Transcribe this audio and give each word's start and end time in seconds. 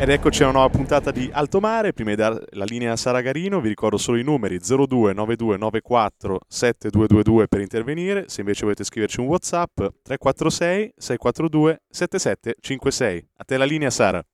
Ed 0.00 0.10
eccoci 0.10 0.44
a 0.44 0.46
una 0.46 0.58
nuova 0.58 0.70
puntata 0.70 1.10
di 1.10 1.28
Alto 1.32 1.58
Mare. 1.58 1.92
Prima 1.92 2.10
di 2.10 2.16
dare 2.16 2.44
la 2.50 2.64
linea 2.64 2.92
a 2.92 2.96
Sara 2.96 3.20
Garino, 3.20 3.60
vi 3.60 3.66
ricordo 3.66 3.96
solo 3.96 4.16
i 4.16 4.22
numeri 4.22 4.60
029294 4.60 6.38
7222 6.46 7.48
per 7.48 7.60
intervenire. 7.60 8.28
Se 8.28 8.38
invece 8.40 8.62
volete 8.62 8.84
scriverci 8.84 9.18
un 9.18 9.26
WhatsApp 9.26 9.74
346 9.76 10.92
642 10.96 11.82
7756. 11.90 13.28
A 13.38 13.44
te 13.44 13.56
la 13.56 13.64
linea, 13.64 13.90
Sara. 13.90 14.24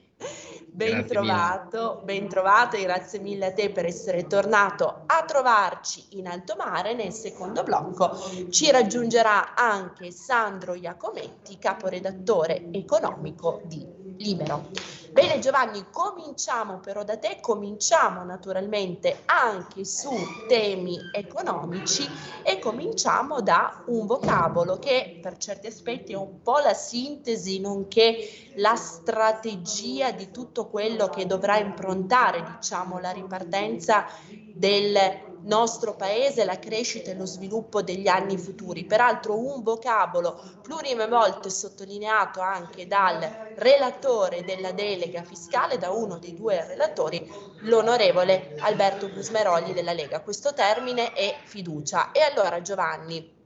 Ben 0.70 1.06
trovato, 1.06 2.00
ben 2.04 2.28
trovato 2.28 2.76
e 2.76 2.82
grazie 2.82 3.18
mille 3.18 3.46
a 3.46 3.52
te 3.52 3.70
per 3.70 3.84
essere 3.84 4.26
tornato 4.26 5.02
a 5.06 5.24
trovarci 5.24 6.06
in 6.10 6.26
alto 6.26 6.54
mare 6.56 6.94
nel 6.94 7.12
secondo 7.12 7.62
blocco. 7.62 8.16
Ci 8.48 8.70
raggiungerà 8.70 9.54
anche 9.54 10.10
Sandro 10.10 10.74
Iacometti, 10.74 11.58
caporedattore 11.58 12.68
economico 12.72 13.60
di 13.64 13.84
Libero. 14.18 14.70
Bene 15.18 15.40
Giovanni, 15.40 15.84
cominciamo 15.90 16.78
però 16.78 17.02
da 17.02 17.16
te, 17.16 17.38
cominciamo 17.40 18.22
naturalmente 18.22 19.22
anche 19.24 19.84
su 19.84 20.12
temi 20.46 21.10
economici 21.10 22.08
e 22.44 22.60
cominciamo 22.60 23.40
da 23.40 23.82
un 23.86 24.06
vocabolo 24.06 24.78
che 24.78 25.18
per 25.20 25.36
certi 25.36 25.66
aspetti 25.66 26.12
è 26.12 26.16
un 26.16 26.40
po' 26.40 26.58
la 26.58 26.72
sintesi 26.72 27.58
nonché 27.58 28.52
la 28.58 28.76
strategia 28.76 30.12
di 30.12 30.30
tutto 30.30 30.68
quello 30.68 31.08
che 31.08 31.26
dovrà 31.26 31.58
improntare 31.58 32.54
diciamo 32.56 33.00
la 33.00 33.10
ripartenza 33.10 34.06
del 34.54 34.96
nostro 35.42 35.94
paese, 35.94 36.44
la 36.44 36.58
crescita 36.58 37.10
e 37.10 37.14
lo 37.14 37.26
sviluppo 37.26 37.82
degli 37.82 38.08
anni 38.08 38.36
futuri. 38.36 38.84
Peraltro 38.84 39.38
un 39.38 39.62
vocabolo 39.62 40.40
plurime 40.62 41.06
volte 41.06 41.50
sottolineato 41.50 42.40
anche 42.40 42.86
dal 42.86 43.52
relatore 43.56 44.44
della 44.44 44.72
delega 44.72 45.22
fiscale, 45.22 45.78
da 45.78 45.90
uno 45.90 46.18
dei 46.18 46.34
due 46.34 46.66
relatori, 46.66 47.30
l'onorevole 47.60 48.56
Alberto 48.60 49.10
Gusmeroli 49.10 49.72
della 49.72 49.92
Lega. 49.92 50.20
Questo 50.20 50.52
termine 50.52 51.12
è 51.12 51.36
fiducia. 51.44 52.12
E 52.12 52.20
allora 52.20 52.60
Giovanni, 52.60 53.37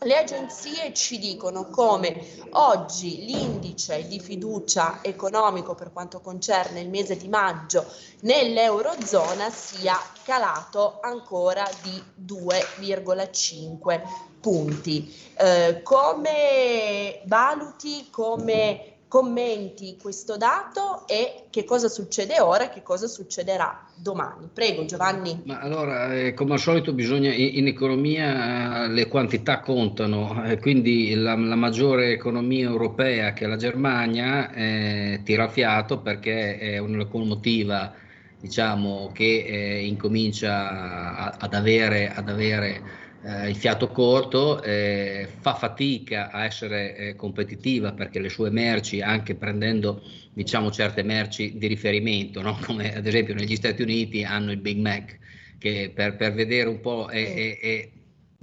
le 0.00 0.16
agenzie 0.18 0.92
ci 0.92 1.18
dicono 1.18 1.66
come 1.66 2.26
oggi 2.50 3.24
l'indice 3.24 4.06
di 4.06 4.20
fiducia 4.20 4.98
economico 5.02 5.74
per 5.74 5.92
quanto 5.92 6.20
concerne 6.20 6.80
il 6.80 6.90
mese 6.90 7.16
di 7.16 7.28
maggio 7.28 7.86
nell'Eurozona 8.20 9.50
sia 9.50 9.98
calato 10.24 10.98
ancora 11.00 11.68
di 11.82 12.02
2,5 12.26 14.02
punti. 14.40 15.32
Eh, 15.36 15.80
come 15.82 17.22
valuti, 17.24 18.08
come 18.10 18.93
commenti 19.14 19.96
questo 20.02 20.36
dato 20.36 21.06
e 21.06 21.44
che 21.48 21.62
cosa 21.62 21.86
succede 21.86 22.40
ora 22.40 22.64
e 22.64 22.74
che 22.74 22.82
cosa 22.82 23.06
succederà 23.06 23.86
domani. 23.94 24.48
Prego 24.52 24.86
Giovanni. 24.86 25.40
Ma 25.44 25.60
allora, 25.60 26.12
eh, 26.12 26.34
come 26.34 26.54
al 26.54 26.58
solito 26.58 26.92
bisogna, 26.92 27.32
in, 27.32 27.58
in 27.58 27.66
economia 27.68 28.86
eh, 28.86 28.88
le 28.88 29.06
quantità 29.06 29.60
contano, 29.60 30.44
eh, 30.44 30.58
quindi 30.58 31.14
la, 31.14 31.36
la, 31.36 31.54
maggiore 31.54 32.10
economia 32.10 32.66
europea 32.68 33.32
che 33.34 33.44
è 33.44 33.46
la 33.46 33.54
Germania 33.54 34.52
eh, 34.52 35.20
tira 35.22 35.46
fiato 35.46 36.00
perché 36.00 36.58
è 36.58 36.78
una 36.78 36.96
locomotiva 36.96 37.94
diciamo, 38.40 39.12
che 39.14 39.44
eh, 39.46 39.86
incomincia 39.86 40.70
a, 40.70 41.36
ad 41.38 41.54
avere, 41.54 42.12
ad 42.12 42.28
avere 42.28 42.82
eh, 43.24 43.48
il 43.48 43.56
fiato 43.56 43.88
corto, 43.88 44.62
eh, 44.62 45.26
fa 45.40 45.54
fatica 45.54 46.30
a 46.30 46.44
essere 46.44 46.96
eh, 46.96 47.14
competitiva 47.16 47.92
perché 47.92 48.20
le 48.20 48.28
sue 48.28 48.50
merci, 48.50 49.00
anche 49.00 49.34
prendendo 49.34 50.02
diciamo, 50.32 50.70
certe 50.70 51.02
merci 51.02 51.56
di 51.56 51.66
riferimento, 51.66 52.42
no? 52.42 52.58
come 52.64 52.94
ad 52.94 53.06
esempio 53.06 53.34
negli 53.34 53.56
Stati 53.56 53.80
Uniti 53.82 54.24
hanno 54.24 54.50
il 54.52 54.58
Big 54.58 54.78
Mac, 54.78 55.18
che 55.58 55.90
per, 55.94 56.16
per 56.16 56.34
vedere 56.34 56.68
un 56.68 56.80
po' 56.80 57.08
è, 57.08 57.34
è, 57.34 57.58
è 57.58 57.88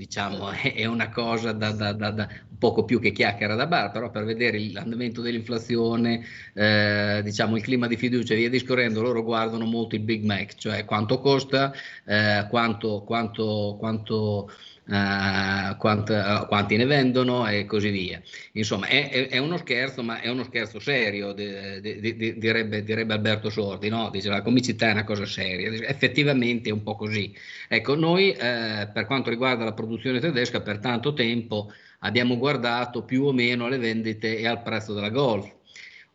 diciamo, 0.01 0.49
è 0.73 0.85
una 0.85 1.09
cosa 1.09 1.51
da, 1.51 1.71
da, 1.71 1.93
da, 1.93 2.09
da, 2.09 2.27
poco 2.57 2.85
più 2.85 2.99
che 2.99 3.11
chiacchiera 3.11 3.55
da 3.55 3.67
bar, 3.67 3.91
però 3.91 4.09
per 4.09 4.23
vedere 4.23 4.59
l'andamento 4.71 5.21
dell'inflazione, 5.21 6.25
eh, 6.53 7.21
diciamo, 7.23 7.55
il 7.55 7.61
clima 7.61 7.87
di 7.87 7.97
fiducia 7.97 8.33
e 8.33 8.37
via 8.37 8.49
discorrendo, 8.49 9.01
loro 9.01 9.23
guardano 9.23 9.65
molto 9.65 9.95
il 9.95 10.01
Big 10.01 10.23
Mac, 10.23 10.55
cioè 10.55 10.85
quanto 10.85 11.19
costa, 11.19 11.71
eh, 12.05 12.47
quanto, 12.49 13.03
quanto, 13.05 13.75
quanto 13.79 14.49
uh, 14.91 15.77
quant, 15.77 16.09
uh, 16.09 16.47
quanti 16.47 16.75
ne 16.75 16.85
vendono 16.85 17.47
e 17.47 17.65
così 17.65 17.89
via. 17.89 18.21
Insomma, 18.53 18.87
è, 18.87 19.09
è, 19.09 19.27
è 19.29 19.37
uno 19.37 19.57
scherzo, 19.57 20.03
ma 20.03 20.19
è 20.19 20.29
uno 20.29 20.43
scherzo 20.43 20.79
serio, 20.79 21.31
di, 21.33 21.79
di, 21.81 22.15
di, 22.15 22.37
direbbe, 22.37 22.83
direbbe, 22.83 23.13
Alberto 23.13 23.49
Sordi, 23.49 23.89
no? 23.89 24.09
Dice 24.09 24.29
la 24.29 24.41
comicità 24.41 24.89
è 24.89 24.91
una 24.91 25.03
cosa 25.03 25.25
seria, 25.25 25.71
effettivamente 25.87 26.69
è 26.69 26.73
un 26.73 26.83
po' 26.83 26.95
così. 26.95 27.33
Ecco, 27.67 27.95
noi 27.95 28.31
eh, 28.31 28.89
per 28.93 29.05
quanto 29.05 29.29
riguarda 29.29 29.63
la 29.63 29.73
produzione 29.73 30.19
tedesca 30.19 30.61
per 30.61 30.79
tanto 30.79 31.13
tempo 31.13 31.71
abbiamo 31.99 32.37
guardato 32.37 33.03
più 33.03 33.25
o 33.25 33.31
meno 33.31 33.65
alle 33.65 33.77
vendite 33.77 34.37
e 34.37 34.47
al 34.47 34.61
prezzo 34.61 34.93
della 34.93 35.09
Golf. 35.09 35.49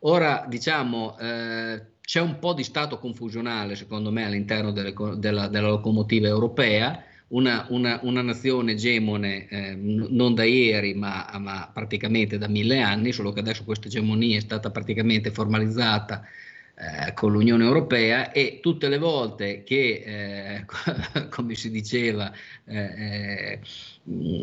Ora, 0.01 0.45
diciamo, 0.47 1.17
eh, 1.17 1.81
c'è 2.01 2.21
un 2.21 2.39
po' 2.39 2.53
di 2.53 2.63
stato 2.63 2.99
confusionale, 2.99 3.75
secondo 3.75 4.11
me, 4.11 4.25
all'interno 4.25 4.71
delle, 4.71 4.93
della, 5.17 5.47
della 5.47 5.67
locomotiva 5.67 6.27
europea, 6.27 7.03
una, 7.29 7.65
una, 7.69 7.99
una 8.03 8.21
nazione 8.21 8.73
egemone 8.73 9.47
eh, 9.49 9.75
non 9.75 10.33
da 10.33 10.43
ieri 10.43 10.93
ma, 10.93 11.29
ma, 11.39 11.69
praticamente 11.73 12.37
da 12.37 12.47
mille 12.47 12.81
anni, 12.81 13.11
solo 13.11 13.31
che 13.33 13.41
adesso 13.41 13.63
questa 13.63 13.87
egemonia 13.87 14.37
è 14.37 14.41
stata 14.41 14.71
praticamente 14.71 15.31
formalizzata 15.31 16.23
eh, 16.75 17.13
con 17.13 17.31
l'Unione 17.31 17.63
Europea 17.63 18.31
e 18.31 18.59
tutte 18.61 18.87
le 18.87 18.97
volte 18.97 19.63
che, 19.63 20.03
eh, 20.05 20.65
come 21.29 21.55
si 21.55 21.69
diceva, 21.71 22.31
eh, 22.65 23.59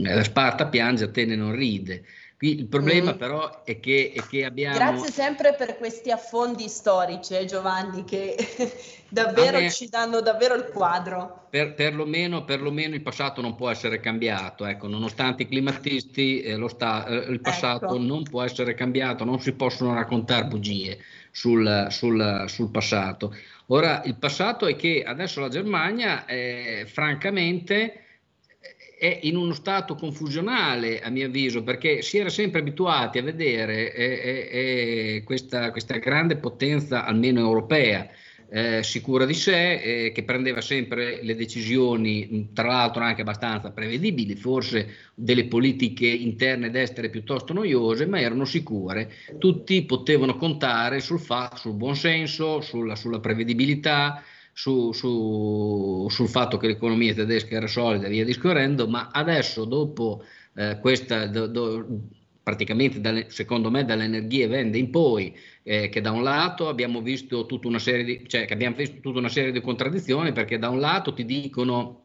eh, 0.02 0.24
Sparta 0.24 0.66
piange, 0.66 1.04
Atene 1.04 1.36
non 1.36 1.54
ride. 1.54 2.04
Il 2.44 2.66
problema 2.66 3.14
mm. 3.14 3.16
però 3.16 3.64
è 3.64 3.80
che, 3.80 4.12
è 4.14 4.20
che, 4.28 4.44
abbiamo... 4.44 4.76
Grazie 4.76 5.10
sempre 5.10 5.54
per 5.54 5.78
questi 5.78 6.10
affondi 6.10 6.68
storici, 6.68 7.34
eh, 7.34 7.46
Giovanni, 7.46 8.04
che 8.04 8.36
davvero 9.08 9.58
me, 9.58 9.70
ci 9.70 9.88
danno 9.88 10.20
davvero 10.20 10.54
il 10.54 10.64
quadro. 10.64 11.46
Per, 11.48 11.72
perlomeno, 11.72 12.44
perlomeno, 12.44 12.94
il 12.94 13.00
passato 13.00 13.40
non 13.40 13.54
può 13.54 13.70
essere 13.70 13.98
cambiato, 13.98 14.66
ecco, 14.66 14.88
nonostante 14.88 15.44
i 15.44 15.48
climatisti, 15.48 16.42
eh, 16.42 16.62
sta, 16.68 17.06
eh, 17.06 17.32
il 17.32 17.40
passato 17.40 17.86
ecco. 17.86 17.98
non 17.98 18.22
può 18.24 18.42
essere 18.42 18.74
cambiato, 18.74 19.24
non 19.24 19.40
si 19.40 19.52
possono 19.54 19.94
raccontare 19.94 20.44
bugie 20.44 20.98
sul, 21.30 21.86
sul, 21.88 22.44
sul 22.46 22.70
passato. 22.70 23.34
Ora, 23.68 24.02
il 24.04 24.16
passato 24.16 24.66
è 24.66 24.76
che 24.76 25.02
adesso 25.02 25.40
la 25.40 25.48
Germania, 25.48 26.26
eh, 26.26 26.84
francamente, 26.86 28.03
è 28.98 29.20
in 29.22 29.36
uno 29.36 29.52
stato 29.52 29.94
confusionale, 29.94 31.00
a 31.00 31.10
mio 31.10 31.26
avviso, 31.26 31.62
perché 31.62 32.02
si 32.02 32.18
era 32.18 32.28
sempre 32.28 32.60
abituati 32.60 33.18
a 33.18 33.22
vedere 33.22 33.92
eh, 33.92 34.48
eh, 34.50 35.22
questa, 35.24 35.70
questa, 35.70 35.98
grande 35.98 36.36
potenza, 36.36 37.04
almeno 37.04 37.40
europea, 37.40 38.08
eh, 38.50 38.82
sicura 38.82 39.24
di 39.24 39.34
sé, 39.34 39.74
eh, 39.74 40.12
che 40.12 40.22
prendeva 40.22 40.60
sempre 40.60 41.20
le 41.22 41.34
decisioni, 41.34 42.50
tra 42.52 42.68
l'altro 42.68 43.02
anche 43.02 43.22
abbastanza 43.22 43.72
prevedibili, 43.72 44.36
forse 44.36 44.94
delle 45.14 45.46
politiche 45.46 46.06
interne 46.06 46.66
ed 46.66 46.76
estere 46.76 47.10
piuttosto 47.10 47.52
noiose, 47.52 48.06
ma 48.06 48.20
erano 48.20 48.44
sicure. 48.44 49.10
Tutti 49.38 49.82
potevano 49.84 50.36
contare 50.36 51.00
sul, 51.00 51.18
fa- 51.18 51.52
sul 51.56 51.74
buon 51.74 51.96
senso, 51.96 52.60
sulla, 52.60 52.94
sulla 52.94 53.18
prevedibilità, 53.18 54.22
su, 54.54 54.92
su, 54.92 56.06
sul 56.08 56.28
fatto 56.28 56.56
che 56.56 56.68
l'economia 56.68 57.12
tedesca 57.12 57.56
era 57.56 57.66
solida 57.66 58.06
e 58.06 58.10
via 58.10 58.24
discorrendo, 58.24 58.88
ma 58.88 59.10
adesso 59.12 59.64
dopo 59.64 60.24
eh, 60.54 60.78
questa, 60.80 61.26
do, 61.26 61.48
do, 61.48 61.86
praticamente 62.42 63.00
dalle, 63.00 63.26
secondo 63.30 63.70
me 63.70 63.84
dall'energia 63.84 64.46
vende 64.46 64.78
in 64.78 64.90
poi, 64.90 65.36
eh, 65.64 65.88
che 65.88 66.00
da 66.00 66.12
un 66.12 66.22
lato 66.22 66.68
abbiamo 66.68 67.02
visto 67.02 67.46
tutta 67.46 67.66
una 67.66 67.80
serie 67.80 68.04
di, 68.04 68.28
cioè, 68.28 68.46
visto 68.74 69.00
tutta 69.00 69.18
una 69.18 69.28
serie 69.28 69.50
di 69.50 69.60
contraddizioni 69.60 70.32
perché 70.32 70.58
da 70.58 70.68
un 70.68 70.78
lato 70.78 71.12
ti 71.12 71.24
dicono 71.24 72.04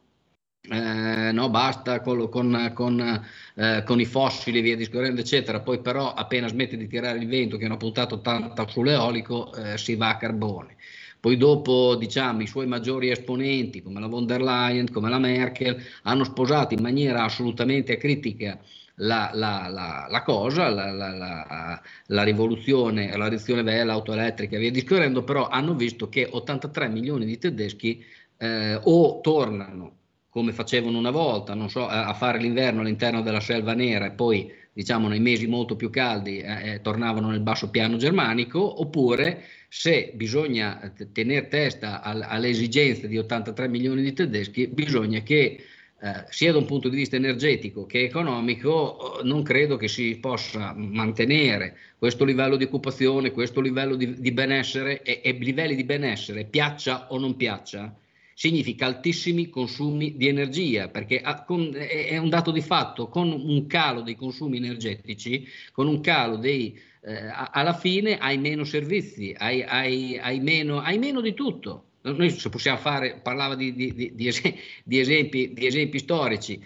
eh, 0.62 1.32
no, 1.32 1.48
basta 1.50 2.00
con, 2.00 2.28
con, 2.28 2.72
con, 2.74 3.24
eh, 3.54 3.82
con, 3.84 4.00
i 4.00 4.04
fossili 4.04 4.60
via 4.60 4.76
discorrendo, 4.76 5.20
eccetera. 5.20 5.60
Poi, 5.60 5.80
però, 5.80 6.12
appena 6.12 6.48
smette 6.48 6.76
di 6.76 6.86
tirare 6.86 7.18
il 7.18 7.26
vento, 7.28 7.56
che 7.56 7.64
hanno 7.64 7.76
puntato 7.76 8.20
tanto 8.20 8.66
sull'eolico, 8.68 9.54
eh, 9.54 9.78
si 9.78 9.94
va 9.96 10.10
a 10.10 10.16
carbone. 10.16 10.76
Poi 11.20 11.36
dopo, 11.36 11.96
diciamo, 11.96 12.40
i 12.40 12.46
suoi 12.46 12.66
maggiori 12.66 13.10
esponenti, 13.10 13.82
come 13.82 14.00
la 14.00 14.06
von 14.06 14.26
der 14.26 14.40
Leyen, 14.40 14.90
come 14.90 15.10
la 15.10 15.18
Merkel, 15.18 15.80
hanno 16.02 16.24
sposato 16.24 16.72
in 16.72 16.80
maniera 16.80 17.24
assolutamente 17.24 17.92
acritica 17.92 18.58
la, 18.96 19.30
la, 19.34 19.68
la, 19.68 20.06
la 20.08 20.22
cosa, 20.22 20.68
la, 20.70 22.22
rivoluzione, 22.22 23.08
la 23.08 23.24
rivoluzione 23.24 23.62
verde, 23.62 23.84
l'auto 23.84 24.12
elettrica 24.12 24.56
e 24.56 24.60
via 24.60 24.70
discorrendo, 24.70 25.22
però 25.22 25.48
hanno 25.48 25.74
visto 25.74 26.08
che 26.08 26.26
83 26.30 26.88
milioni 26.88 27.26
di 27.26 27.38
tedeschi 27.38 28.02
eh, 28.38 28.78
o 28.82 29.20
tornano 29.20 29.96
come 30.30 30.52
facevano 30.52 30.96
una 30.96 31.10
volta, 31.10 31.56
so, 31.68 31.86
a 31.86 32.14
fare 32.14 32.38
l'inverno 32.38 32.82
all'interno 32.82 33.20
della 33.20 33.40
selva 33.40 33.74
nera 33.74 34.06
e 34.06 34.10
poi 34.12 34.50
diciamo 34.72 35.08
nei 35.08 35.20
mesi 35.20 35.46
molto 35.46 35.76
più 35.76 35.90
caldi 35.90 36.38
eh, 36.38 36.72
eh 36.72 36.80
tornavano 36.80 37.30
nel 37.30 37.40
basso 37.40 37.70
piano 37.70 37.96
germanico, 37.96 38.80
oppure 38.80 39.44
se 39.68 40.12
bisogna 40.14 40.92
tenere 41.12 41.48
testa 41.48 42.02
al, 42.02 42.22
alle 42.22 42.48
esigenze 42.48 43.08
di 43.08 43.18
83 43.18 43.68
milioni 43.68 44.02
di 44.02 44.12
tedeschi, 44.12 44.66
bisogna 44.66 45.20
che 45.20 45.64
eh, 46.02 46.24
sia 46.30 46.50
da 46.50 46.58
un 46.58 46.64
punto 46.64 46.88
di 46.88 46.96
vista 46.96 47.16
energetico 47.16 47.84
che 47.84 48.02
economico, 48.04 49.20
non 49.22 49.42
credo 49.42 49.76
che 49.76 49.86
si 49.86 50.16
possa 50.18 50.72
mantenere 50.74 51.76
questo 51.98 52.24
livello 52.24 52.56
di 52.56 52.64
occupazione, 52.64 53.32
questo 53.32 53.60
livello 53.60 53.96
di, 53.96 54.18
di 54.18 54.32
benessere 54.32 55.02
e, 55.02 55.20
e 55.22 55.32
livelli 55.32 55.74
di 55.74 55.84
benessere, 55.84 56.44
piaccia 56.46 57.12
o 57.12 57.18
non 57.18 57.36
piaccia, 57.36 57.94
significa 58.40 58.86
altissimi 58.86 59.50
consumi 59.50 60.16
di 60.16 60.26
energia, 60.26 60.88
perché 60.88 61.20
è 61.20 62.16
un 62.16 62.28
dato 62.30 62.50
di 62.50 62.62
fatto, 62.62 63.08
con 63.08 63.30
un 63.30 63.66
calo 63.66 64.00
dei 64.00 64.16
consumi 64.16 64.56
energetici, 64.56 65.46
con 65.72 65.86
un 65.86 66.00
calo 66.00 66.36
dei, 66.36 66.74
eh, 67.02 67.30
alla 67.52 67.74
fine 67.74 68.16
hai 68.16 68.38
meno 68.38 68.64
servizi, 68.64 69.34
hai, 69.36 69.62
hai, 69.62 70.16
hai, 70.16 70.40
meno, 70.40 70.80
hai 70.80 70.96
meno 70.96 71.20
di 71.20 71.34
tutto. 71.34 71.88
Noi 72.00 72.30
se 72.30 72.48
possiamo 72.48 72.78
fare, 72.78 73.20
parlava 73.22 73.54
di, 73.56 73.74
di, 73.74 73.92
di, 73.92 74.14
di 74.14 74.98
esempi, 74.98 75.52
esempi, 75.56 75.98
storici, 75.98 76.58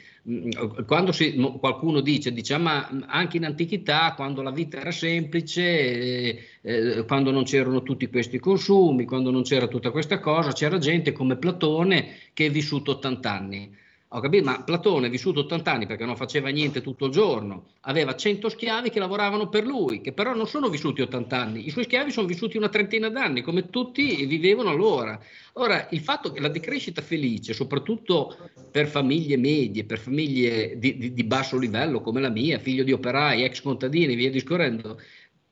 quando 0.87 1.13
si, 1.13 1.35
qualcuno 1.61 2.01
dice, 2.01 2.33
dice, 2.33 2.57
ma 2.57 2.89
anche 3.07 3.37
in 3.37 3.45
antichità, 3.45 4.15
quando 4.15 4.41
la 4.41 4.51
vita 4.51 4.79
era 4.79 4.91
semplice, 4.91 5.63
eh, 5.63 6.45
eh, 6.63 7.05
quando 7.05 7.31
non 7.31 7.45
c'erano 7.45 7.83
tutti 7.83 8.09
questi 8.09 8.39
consumi, 8.39 9.05
quando 9.05 9.31
non 9.31 9.43
c'era 9.43 9.67
tutta 9.67 9.91
questa 9.91 10.21
cosa, 10.21 10.53
c'era 10.53 10.79
gente 10.79 11.13
come 11.13 11.37
Platone 11.37 12.17
che 12.33 12.47
è 12.47 12.51
vissuto 12.51 12.93
80 12.93 13.31
anni. 13.31 13.77
Ho 14.09 14.21
capito, 14.21 14.45
ma 14.45 14.63
Platone 14.63 15.09
è 15.09 15.11
vissuto 15.11 15.41
80 15.41 15.73
anni 15.73 15.87
perché 15.87 16.05
non 16.05 16.17
faceva 16.17 16.49
niente 16.49 16.81
tutto 16.81 17.07
il 17.07 17.13
giorno, 17.13 17.71
aveva 17.81 18.15
100 18.15 18.49
schiavi 18.49 18.89
che 18.89 19.01
lavoravano 19.01 19.49
per 19.49 19.67
lui, 19.67 20.01
che 20.01 20.13
però 20.13 20.35
non 20.35 20.47
sono 20.47 20.69
vissuti 20.69 21.03
80 21.03 21.37
anni, 21.37 21.67
i 21.67 21.71
suoi 21.71 21.83
schiavi 21.85 22.13
sono 22.13 22.29
vissuti 22.29 22.57
una 22.57 22.69
trentina 22.69 23.09
d'anni, 23.09 23.43
come 23.43 23.69
tutti 23.71 24.25
vivevano 24.25 24.71
allora. 24.71 25.21
Ora, 25.55 25.89
il 25.91 26.01
fatto 26.01 26.31
che 26.31 26.41
la 26.41 26.49
decrescita 26.49 27.03
felice, 27.03 27.53
soprattutto 27.55 28.37
per 28.75 28.89
famiglie 28.89 29.37
medie, 29.37 29.85
per 29.85 30.01
famiglie 30.01 30.77
di, 30.77 30.99
di, 30.99 31.13
di 31.13 31.23
basso 31.23 31.57
livello 31.57 32.01
come 32.01 32.21
la 32.21 32.29
mia, 32.29 32.59
figlio 32.59 32.83
di 32.83 32.91
operai, 32.91 33.45
ex 33.45 33.61
contadini, 33.61 34.17
via 34.17 34.33
discorrendo, 34.33 35.01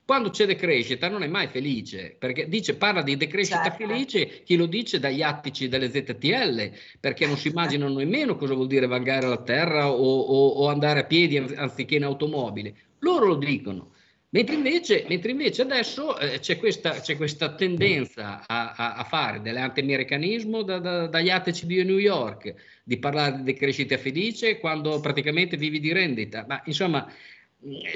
quando 0.05 0.31
c'è 0.31 0.45
decrescita 0.45 1.09
non 1.09 1.23
è 1.23 1.29
mai 1.29 1.47
felice, 1.47 2.17
perché 2.19 2.49
dice, 2.49 2.75
parla 2.75 3.01
di 3.01 3.17
decrescita 3.17 3.63
certo. 3.63 3.87
felice 3.87 4.43
chi 4.43 4.57
lo 4.57 4.67
dice 4.67 4.99
dagli 4.99 5.23
attici 5.23 5.69
delle 5.69 5.89
ZTL, 5.89 6.73
perché 6.99 7.25
non 7.25 7.37
si 7.37 7.47
immaginano 7.47 7.95
nemmeno 7.95 8.35
cosa 8.35 8.55
vuol 8.55 8.67
dire 8.67 8.89
vagare 8.89 9.29
la 9.29 9.41
terra 9.41 9.89
o, 9.89 10.03
o, 10.03 10.49
o, 10.49 10.67
andare 10.67 10.99
a 10.99 11.05
piedi 11.05 11.37
anziché 11.37 11.95
in 11.95 12.03
automobile. 12.03 12.75
Loro 12.99 13.27
lo 13.27 13.37
dicono. 13.37 13.92
Mentre 14.35 14.55
invece, 14.55 15.05
mentre 15.09 15.31
invece 15.31 15.61
adesso 15.61 16.19
eh, 16.19 16.39
c'è, 16.39 16.57
questa, 16.57 17.01
c'è, 17.01 17.17
questa, 17.17 17.55
tendenza 17.55 18.43
a, 18.47 18.73
a, 18.75 18.95
a 18.95 19.05
fare 19.05 19.43
dell'antiamericanismo 19.43 20.63
da, 20.63 20.79
da, 20.79 21.07
dagli 21.07 21.29
attici 21.29 21.67
di 21.67 21.85
New 21.85 21.99
York, 21.99 22.55
di 22.83 22.97
parlare 22.99 23.37
di 23.37 23.43
decrescita 23.43 23.99
felice 23.99 24.59
quando 24.59 25.01
praticamente 25.01 25.59
vivi 25.59 25.81
di 25.81 25.93
rendita. 25.93 26.47
Ma 26.49 26.63
insomma, 26.65 27.07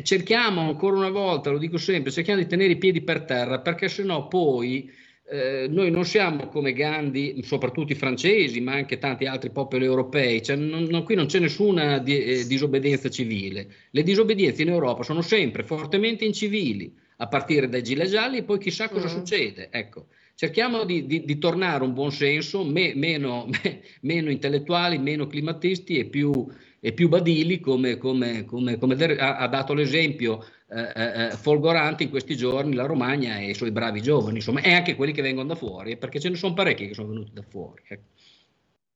cerchiamo 0.02 0.60
ancora 0.68 0.96
una 0.96 1.08
volta, 1.08 1.48
lo 1.48 1.56
dico 1.56 1.78
sempre, 1.78 2.12
cerchiamo 2.12 2.42
di 2.42 2.46
tenere 2.46 2.72
i 2.72 2.78
piedi 2.78 3.00
per 3.00 3.22
terra 3.22 3.60
perché 3.60 3.88
sennò 3.88 4.28
poi 4.28 4.92
eh, 5.28 5.66
noi 5.68 5.90
non 5.90 6.04
siamo 6.04 6.46
come 6.46 6.72
Gandhi, 6.72 7.42
soprattutto 7.42 7.92
i 7.92 7.96
francesi, 7.96 8.60
ma 8.60 8.74
anche 8.74 8.98
tanti 8.98 9.26
altri 9.26 9.50
popoli 9.50 9.84
europei, 9.84 10.42
cioè, 10.42 10.56
non, 10.56 10.84
non, 10.84 11.02
qui 11.02 11.16
non 11.16 11.26
c'è 11.26 11.40
nessuna 11.40 11.98
di, 11.98 12.22
eh, 12.22 12.46
disobbedienza 12.46 13.08
civile. 13.08 13.66
Le 13.90 14.02
disobbedienze 14.02 14.62
in 14.62 14.68
Europa 14.68 15.02
sono 15.02 15.22
sempre 15.22 15.64
fortemente 15.64 16.24
incivili, 16.24 16.94
a 17.16 17.26
partire 17.28 17.68
dai 17.68 17.82
gilet 17.82 18.08
gialli 18.08 18.38
e 18.38 18.42
poi 18.44 18.58
chissà 18.58 18.88
cosa 18.88 19.06
mm. 19.06 19.10
succede. 19.10 19.68
Ecco, 19.72 20.06
cerchiamo 20.34 20.84
di, 20.84 21.06
di, 21.06 21.24
di, 21.24 21.38
tornare 21.38 21.82
a 21.82 21.86
un 21.86 21.94
buon 21.94 22.12
senso, 22.12 22.64
me, 22.64 22.92
meno, 22.94 23.48
me, 23.50 23.80
meno 24.02 24.30
intellettuali, 24.30 24.98
meno 24.98 25.26
climatisti 25.26 25.98
e 25.98 26.04
più 26.04 26.46
e 26.78 26.92
più 26.92 27.08
badili 27.08 27.58
come, 27.58 27.96
come, 27.96 28.44
come, 28.44 28.78
come 28.78 28.94
ha, 28.94 29.48
dato 29.48 29.74
l'esempio 29.74 30.44
eh, 30.68 30.92
eh, 30.94 31.24
eh, 31.26 31.30
folgorante 31.30 32.02
in 32.02 32.10
questi 32.10 32.36
giorni 32.36 32.74
la 32.74 32.86
Romagna 32.86 33.38
e 33.38 33.50
i 33.50 33.54
suoi 33.54 33.70
bravi 33.70 34.02
giovani, 34.02 34.38
insomma, 34.38 34.60
e 34.60 34.72
anche 34.72 34.96
quelli 34.96 35.12
che 35.12 35.22
vengono 35.22 35.46
da 35.46 35.54
fuori, 35.54 35.96
perché 35.96 36.18
ce 36.18 36.28
ne 36.28 36.34
sono 36.34 36.54
parecchi 36.54 36.88
che 36.88 36.94
sono 36.94 37.08
venuti 37.08 37.32
da 37.32 37.42
fuori. 37.48 37.82
Ecco. 37.86 38.02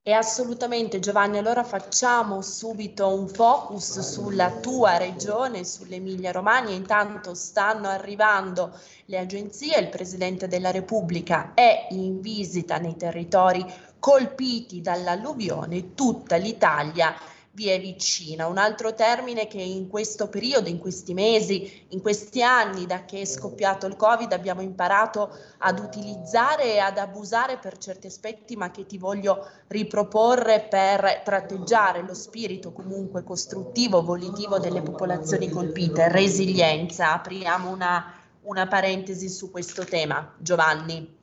E 0.03 0.13
assolutamente 0.13 0.99
Giovanni, 0.99 1.37
allora 1.37 1.63
facciamo 1.63 2.41
subito 2.41 3.15
un 3.15 3.29
focus 3.29 4.01
sulla 4.01 4.51
tua 4.59 4.97
regione, 4.97 5.63
sull'Emilia 5.63 6.33
Romagna. 6.33 6.71
Intanto 6.71 7.35
stanno 7.35 7.87
arrivando 7.87 8.77
le 9.05 9.19
agenzie, 9.19 9.79
il 9.79 9.91
Presidente 9.91 10.49
della 10.49 10.71
Repubblica 10.71 11.53
è 11.53 11.87
in 11.91 12.21
visita 12.21 12.79
nei 12.79 12.97
territori 12.97 13.65
colpiti 13.99 14.81
dall'alluvione, 14.81 15.95
tutta 15.95 16.37
l'Italia 16.37 17.15
vi 17.61 17.69
è 17.69 17.79
vicina. 17.79 18.47
Un 18.47 18.57
altro 18.57 18.95
termine 18.95 19.47
che 19.47 19.61
in 19.61 19.89
questo 19.89 20.31
periodo, 20.31 20.71
in 20.71 20.79
questi 20.79 21.13
mesi, 21.13 21.85
in 21.89 22.01
questi 22.01 22.43
anni 22.43 22.87
da 22.87 23.05
che 23.05 23.21
è 23.21 23.25
scoppiato 23.27 23.85
il 23.87 23.97
Covid 23.97 24.33
abbiamo 24.33 24.63
imparato 24.63 25.31
ad 25.59 25.79
utilizzare 25.79 26.73
e 26.73 26.79
ad 26.79 26.97
abusare 26.97 27.59
per 27.59 27.77
certi 27.77 28.07
aspetti, 28.07 28.57
ma 28.57 28.71
che 28.71 28.87
ti 28.87 28.97
voglio 28.97 29.47
riproporre 29.67 30.69
per 30.71 31.21
tratteggiare 31.23 32.01
lo 32.01 32.15
spirito 32.15 32.73
comunque 32.73 33.25
costruttivo, 33.25 34.03
volitivo 34.03 34.59
delle 34.59 34.81
popolazioni 34.81 35.51
colpite, 35.51 36.09
resilienza. 36.09 37.13
Apriamo 37.13 37.69
una, 37.69 38.11
una 38.45 38.67
parentesi 38.69 39.29
su 39.29 39.51
questo 39.51 39.85
tema. 39.85 40.35
Giovanni. 40.39 41.19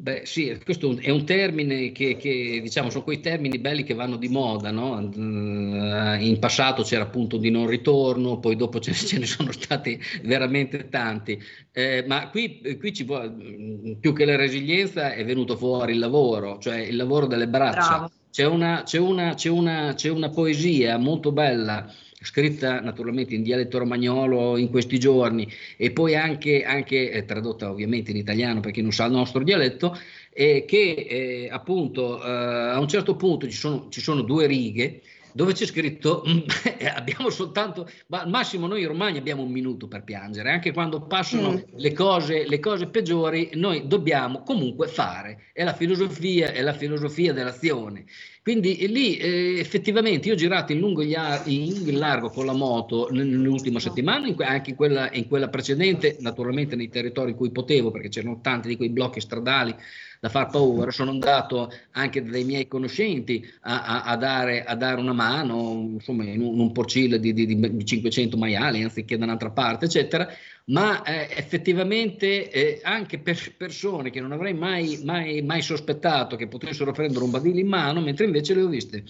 Beh, 0.00 0.26
sì, 0.26 0.56
questo 0.62 0.96
è 1.00 1.10
un 1.10 1.24
termine 1.24 1.90
che, 1.90 2.16
che, 2.16 2.60
diciamo, 2.62 2.88
sono 2.88 3.02
quei 3.02 3.18
termini 3.18 3.58
belli 3.58 3.82
che 3.82 3.94
vanno 3.94 4.14
di 4.16 4.28
moda, 4.28 4.70
no? 4.70 4.96
Eh, 5.00 6.24
in 6.24 6.36
passato 6.38 6.84
c'era 6.84 7.02
appunto 7.02 7.36
di 7.36 7.50
non 7.50 7.66
ritorno, 7.66 8.38
poi 8.38 8.54
dopo 8.54 8.78
ce, 8.78 8.92
ce 8.94 9.18
ne 9.18 9.26
sono 9.26 9.50
stati 9.50 10.00
veramente 10.22 10.88
tanti, 10.88 11.36
eh, 11.72 12.04
ma 12.06 12.28
qui, 12.28 12.76
qui 12.78 12.92
ci 12.92 13.02
vuole, 13.02 13.96
più 13.98 14.12
che 14.12 14.24
la 14.24 14.36
resilienza 14.36 15.14
è 15.14 15.24
venuto 15.24 15.56
fuori 15.56 15.94
il 15.94 15.98
lavoro, 15.98 16.58
cioè 16.58 16.76
il 16.76 16.94
lavoro 16.94 17.26
delle 17.26 17.48
braccia. 17.48 18.08
C'è 18.30 18.46
una, 18.46 18.84
c'è, 18.84 18.98
una, 18.98 19.34
c'è, 19.34 19.48
una, 19.48 19.94
c'è 19.94 20.10
una 20.10 20.28
poesia 20.30 20.96
molto 20.96 21.32
bella 21.32 21.92
scritta 22.28 22.80
naturalmente 22.80 23.34
in 23.34 23.42
dialetto 23.42 23.78
romagnolo 23.78 24.58
in 24.58 24.68
questi 24.68 24.98
giorni 24.98 25.50
e 25.78 25.92
poi 25.92 26.14
anche, 26.14 26.62
anche 26.62 27.10
eh, 27.10 27.24
tradotta 27.24 27.70
ovviamente 27.70 28.10
in 28.10 28.18
italiano 28.18 28.60
per 28.60 28.72
chi 28.72 28.82
non 28.82 28.92
sa 28.92 29.06
il 29.06 29.12
nostro 29.12 29.42
dialetto, 29.42 29.98
e 30.30 30.66
che 30.66 31.06
eh, 31.08 31.48
appunto 31.50 32.22
eh, 32.22 32.28
a 32.28 32.78
un 32.78 32.86
certo 32.86 33.16
punto 33.16 33.48
ci 33.48 33.56
sono, 33.56 33.86
ci 33.88 34.02
sono 34.02 34.20
due 34.20 34.46
righe 34.46 35.00
dove 35.32 35.52
c'è 35.52 35.66
scritto 35.66 36.22
abbiamo 36.94 37.30
soltanto, 37.30 37.88
ma 38.08 38.22
al 38.22 38.28
massimo 38.28 38.66
noi 38.66 38.82
in 38.82 38.88
Romagna 38.88 39.18
abbiamo 39.18 39.42
un 39.42 39.50
minuto 39.50 39.88
per 39.88 40.04
piangere, 40.04 40.50
anche 40.50 40.72
quando 40.72 41.02
passano 41.02 41.52
mm. 41.52 41.56
le, 41.76 41.92
cose, 41.92 42.46
le 42.46 42.58
cose 42.58 42.86
peggiori, 42.86 43.50
noi 43.54 43.86
dobbiamo 43.86 44.42
comunque 44.42 44.88
fare, 44.88 45.50
è 45.52 45.64
la 45.64 45.74
filosofia, 45.74 46.52
è 46.52 46.62
la 46.62 46.72
filosofia 46.72 47.32
dell'azione. 47.32 48.04
Quindi 48.48 48.88
lì 48.88 49.18
eh, 49.18 49.58
effettivamente 49.58 50.28
io 50.28 50.32
ho 50.32 50.36
girato 50.36 50.72
in 50.72 50.78
lungo, 50.78 51.02
in 51.02 51.98
largo 51.98 52.30
con 52.30 52.46
la 52.46 52.54
moto 52.54 53.08
nell'ultima 53.10 53.78
settimana, 53.78 54.26
in, 54.26 54.36
anche 54.38 54.70
in 54.70 54.76
quella, 54.76 55.12
in 55.12 55.28
quella, 55.28 55.50
precedente, 55.50 56.16
naturalmente 56.20 56.74
nei 56.74 56.88
territori 56.88 57.32
in 57.32 57.36
cui 57.36 57.50
potevo, 57.50 57.90
perché 57.90 58.08
c'erano 58.08 58.40
tanti 58.40 58.68
di 58.68 58.76
quei 58.76 58.88
blocchi 58.88 59.20
stradali 59.20 59.74
da 60.20 60.28
far 60.28 60.48
paura, 60.50 60.90
sono 60.90 61.10
andato 61.10 61.72
anche 61.92 62.22
dai 62.22 62.44
miei 62.44 62.66
conoscenti 62.66 63.46
a, 63.62 63.84
a, 63.84 64.02
a, 64.02 64.16
dare, 64.16 64.64
a 64.64 64.74
dare, 64.74 65.00
una 65.00 65.12
mano, 65.12 65.90
insomma, 65.94 66.24
in 66.24 66.40
un, 66.40 66.58
un 66.58 66.72
porcile 66.72 67.20
di, 67.20 67.32
di, 67.32 67.46
di, 67.46 67.84
500 67.84 68.36
maiali 68.36 68.82
anziché 68.82 69.16
da 69.16 69.24
un'altra 69.24 69.50
parte, 69.50 69.84
eccetera, 69.84 70.28
ma 70.66 71.02
eh, 71.02 71.28
effettivamente 71.36 72.50
eh, 72.50 72.80
anche 72.82 73.18
per 73.18 73.38
persone 73.56 74.10
che 74.10 74.20
non 74.20 74.32
avrei 74.32 74.54
mai, 74.54 75.00
mai, 75.04 75.42
mai 75.42 75.62
sospettato 75.62 76.36
che 76.36 76.48
potessero 76.48 76.92
prendere 76.92 77.24
un 77.24 77.30
badile 77.30 77.60
in 77.60 77.68
mano, 77.68 78.00
mentre 78.00 78.24
invece 78.24 78.54
le 78.54 78.62
ho 78.62 78.68
viste 78.68 79.04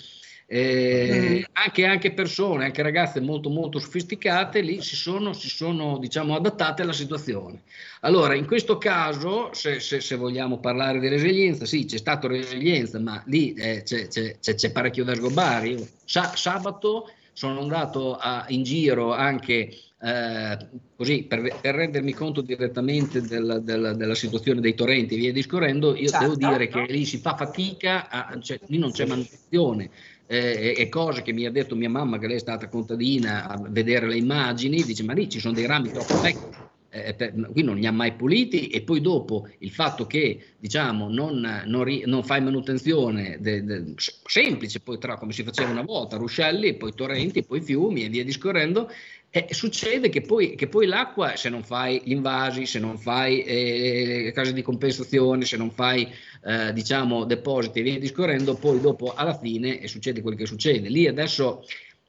eh, 0.50 1.46
anche, 1.52 1.84
anche, 1.84 2.12
persone, 2.12 2.64
anche 2.64 2.80
ragazze 2.80 3.20
molto 3.20 3.50
molto 3.50 3.78
sofisticate 3.78 4.62
lì 4.62 4.80
si 4.80 4.96
sono, 4.96 5.34
si 5.34 5.50
sono 5.50 5.98
diciamo, 5.98 6.34
adattate 6.34 6.80
alla 6.80 6.94
situazione. 6.94 7.64
Allora, 8.00 8.34
in 8.34 8.46
questo 8.46 8.78
caso, 8.78 9.50
se, 9.52 9.78
se, 9.78 10.00
se, 10.00 10.16
vogliamo 10.16 10.58
parlare 10.58 11.00
di 11.00 11.08
resilienza, 11.08 11.66
sì, 11.66 11.84
c'è 11.84 11.98
stata 11.98 12.28
resilienza, 12.28 12.98
ma 12.98 13.22
lì 13.26 13.52
eh, 13.52 13.82
c'è, 13.82 14.08
c'è, 14.08 14.38
c'è, 14.40 14.72
parecchio 14.72 15.04
da 15.04 15.14
sgobbare. 15.14 15.68
Io, 15.68 15.86
sa, 16.06 16.34
sabato 16.34 17.10
sono 17.34 17.60
andato 17.60 18.16
a, 18.16 18.46
in 18.48 18.62
giro 18.62 19.12
anche 19.12 19.70
eh, 20.00 20.58
così 20.96 21.24
per, 21.24 21.58
per, 21.60 21.74
rendermi 21.74 22.12
conto 22.14 22.40
direttamente 22.40 23.20
del, 23.20 23.60
del, 23.62 23.94
della 23.96 24.14
situazione 24.14 24.60
dei 24.60 24.74
torrenti 24.74 25.14
e 25.14 25.18
via 25.18 25.32
discorrendo, 25.32 25.94
io 25.94 26.08
certo, 26.08 26.36
devo 26.36 26.36
dire 26.36 26.70
no? 26.70 26.86
che 26.86 26.92
lì 26.92 27.04
si 27.04 27.18
fa 27.18 27.36
fatica, 27.36 28.08
a, 28.08 28.40
cioè, 28.40 28.58
lì 28.68 28.78
non 28.78 28.92
c'è 28.92 29.04
manutenzione 29.04 29.90
eh, 30.30 30.74
e 30.76 30.88
cose 30.90 31.22
che 31.22 31.32
mi 31.32 31.46
ha 31.46 31.50
detto 31.50 31.74
mia 31.74 31.88
mamma, 31.88 32.18
che 32.18 32.26
lei 32.26 32.36
è 32.36 32.40
stata 32.40 32.68
contadina, 32.68 33.48
a 33.48 33.58
vedere 33.68 34.06
le 34.06 34.16
immagini, 34.16 34.82
dice 34.82 35.02
ma 35.02 35.14
lì 35.14 35.28
ci 35.28 35.40
sono 35.40 35.54
dei 35.54 35.66
rami 35.66 35.90
troppo 35.90 36.20
vecchi. 36.20 36.56
Eh, 36.90 37.12
per, 37.14 37.34
qui 37.52 37.62
non 37.62 37.76
li 37.76 37.86
ha 37.86 37.92
mai 37.92 38.14
puliti 38.14 38.68
e 38.68 38.80
poi 38.80 39.02
dopo 39.02 39.46
il 39.58 39.70
fatto 39.70 40.06
che 40.06 40.54
diciamo 40.58 41.10
non, 41.10 41.64
non, 41.66 41.84
ri, 41.84 42.04
non 42.06 42.24
fai 42.24 42.40
manutenzione 42.40 43.36
de, 43.40 43.62
de, 43.62 43.92
semplice 43.96 44.80
poi 44.80 44.96
tra 44.96 45.18
come 45.18 45.32
si 45.32 45.42
faceva 45.42 45.70
una 45.70 45.82
volta 45.82 46.16
ruscelli 46.16 46.78
poi 46.78 46.94
torrenti 46.94 47.44
poi 47.44 47.60
fiumi 47.60 48.04
e 48.04 48.08
via 48.08 48.24
discorrendo 48.24 48.90
e 49.30 49.46
succede 49.52 50.08
che 50.08 50.22
poi, 50.22 50.54
che 50.54 50.68
poi, 50.68 50.86
l'acqua, 50.86 51.36
se 51.36 51.50
non 51.50 51.62
fai 51.62 52.00
gli 52.02 52.12
invasi, 52.12 52.64
se 52.64 52.78
non 52.78 52.96
fai 52.96 53.42
eh, 53.42 54.32
case 54.34 54.54
di 54.54 54.62
compensazione, 54.62 55.44
se 55.44 55.58
non 55.58 55.70
fai 55.70 56.10
eh, 56.44 56.72
diciamo 56.72 57.24
depositi 57.24 57.80
e 57.80 57.82
via 57.82 57.98
discorrendo, 57.98 58.54
poi 58.54 58.80
dopo 58.80 59.12
alla 59.14 59.36
fine 59.36 59.86
succede 59.86 60.22
quel 60.22 60.34
che 60.34 60.46
succede. 60.46 60.88
Lì 60.88 61.06
adesso 61.06 61.62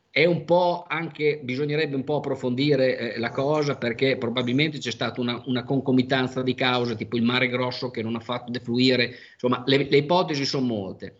è 0.09 0.25
un 0.25 0.45
po' 0.45 0.85
anche, 0.87 1.41
bisognerebbe 1.43 1.95
un 1.95 2.05
po' 2.05 2.17
approfondire 2.17 3.15
eh, 3.15 3.19
la 3.19 3.31
cosa 3.31 3.75
perché 3.75 4.17
probabilmente 4.17 4.77
c'è 4.79 4.91
stata 4.91 5.19
una, 5.19 5.41
una, 5.45 5.63
concomitanza 5.63 6.41
di 6.41 6.55
cause, 6.55 6.95
tipo 6.95 7.17
il 7.17 7.23
mare 7.23 7.49
grosso 7.49 7.91
che 7.91 8.01
non 8.01 8.15
ha 8.15 8.19
fatto 8.21 8.49
defluire, 8.49 9.13
insomma 9.33 9.61
le, 9.65 9.87
le 9.89 9.97
ipotesi 9.97 10.45
sono 10.45 10.65
molte. 10.65 11.15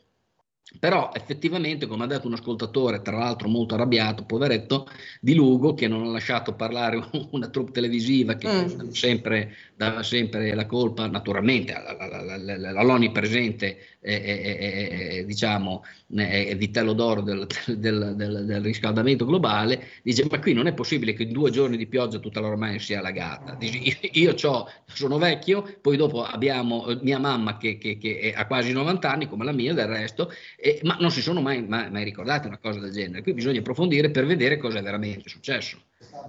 Però 0.78 1.12
effettivamente, 1.14 1.88
come 1.88 2.04
ha 2.04 2.08
detto 2.08 2.28
un 2.28 2.34
ascoltatore, 2.34 3.02
tra 3.02 3.18
l'altro 3.18 3.48
molto 3.48 3.74
arrabbiato, 3.74 4.24
poveretto, 4.24 4.88
di 5.20 5.34
Lugo, 5.34 5.74
che 5.74 5.88
non 5.88 6.04
ha 6.04 6.10
lasciato 6.10 6.54
parlare 6.54 7.04
una 7.32 7.48
troupe 7.48 7.72
televisiva 7.72 8.36
che 8.36 8.48
mm. 8.48 8.90
sempre, 8.90 9.56
dava, 9.80 10.04
sempre, 10.04 10.54
la 10.54 10.66
colpa, 10.66 11.08
naturalmente, 11.08 11.74
all'onnipresente 11.74 13.78
eh, 14.02 15.20
eh, 15.20 15.26
diciamo, 15.26 15.86
vitello 16.08 16.92
d'oro 16.92 17.22
del, 17.22 17.48
del, 17.66 18.14
del, 18.18 18.46
del, 18.46 18.62
riscaldamento 18.62 19.26
globale, 19.26 19.88
dice 20.04 20.26
ma 20.30 20.38
qui 20.40 20.52
non 20.52 20.68
è 20.68 20.74
possibile 20.74 21.14
che 21.14 21.24
in 21.24 21.32
due 21.32 21.50
giorni 21.50 21.78
di 21.78 21.88
pioggia 21.88 22.20
tutta 22.20 22.42
la 22.42 22.50
Romagna 22.50 22.78
sia 22.78 23.00
allagata. 23.00 23.56
Dice, 23.56 23.78
io, 24.12 24.12
io 24.12 24.36
sono 24.86 25.18
vecchio, 25.18 25.78
poi 25.80 25.96
dopo 25.96 26.26
abbiamo 26.26 26.86
mia 27.02 27.18
mamma 27.18 27.56
che, 27.56 27.78
che, 27.78 27.98
che 27.98 28.34
ha 28.36 28.46
quasi 28.48 28.74
90 28.74 29.10
anni, 29.10 29.30
come 29.30 29.46
la 29.46 29.54
mia 29.54 29.74
del 29.74 29.88
resto, 29.88 30.30
eh, 30.58 30.82
ma 30.84 30.98
non 31.00 31.10
si 31.10 31.22
sono 31.22 31.40
mai, 31.40 31.66
mai, 31.66 31.90
mai, 31.90 32.04
ricordate 32.04 32.48
una 32.48 32.58
cosa 32.58 32.82
del 32.82 32.92
genere. 32.92 33.22
Qui 33.22 33.34
bisogna 33.34 33.60
approfondire 33.60 34.12
per 34.12 34.26
vedere 34.26 34.58
cosa 34.58 34.80
è 34.80 34.82
veramente 34.82 35.30
successo, 35.30 35.78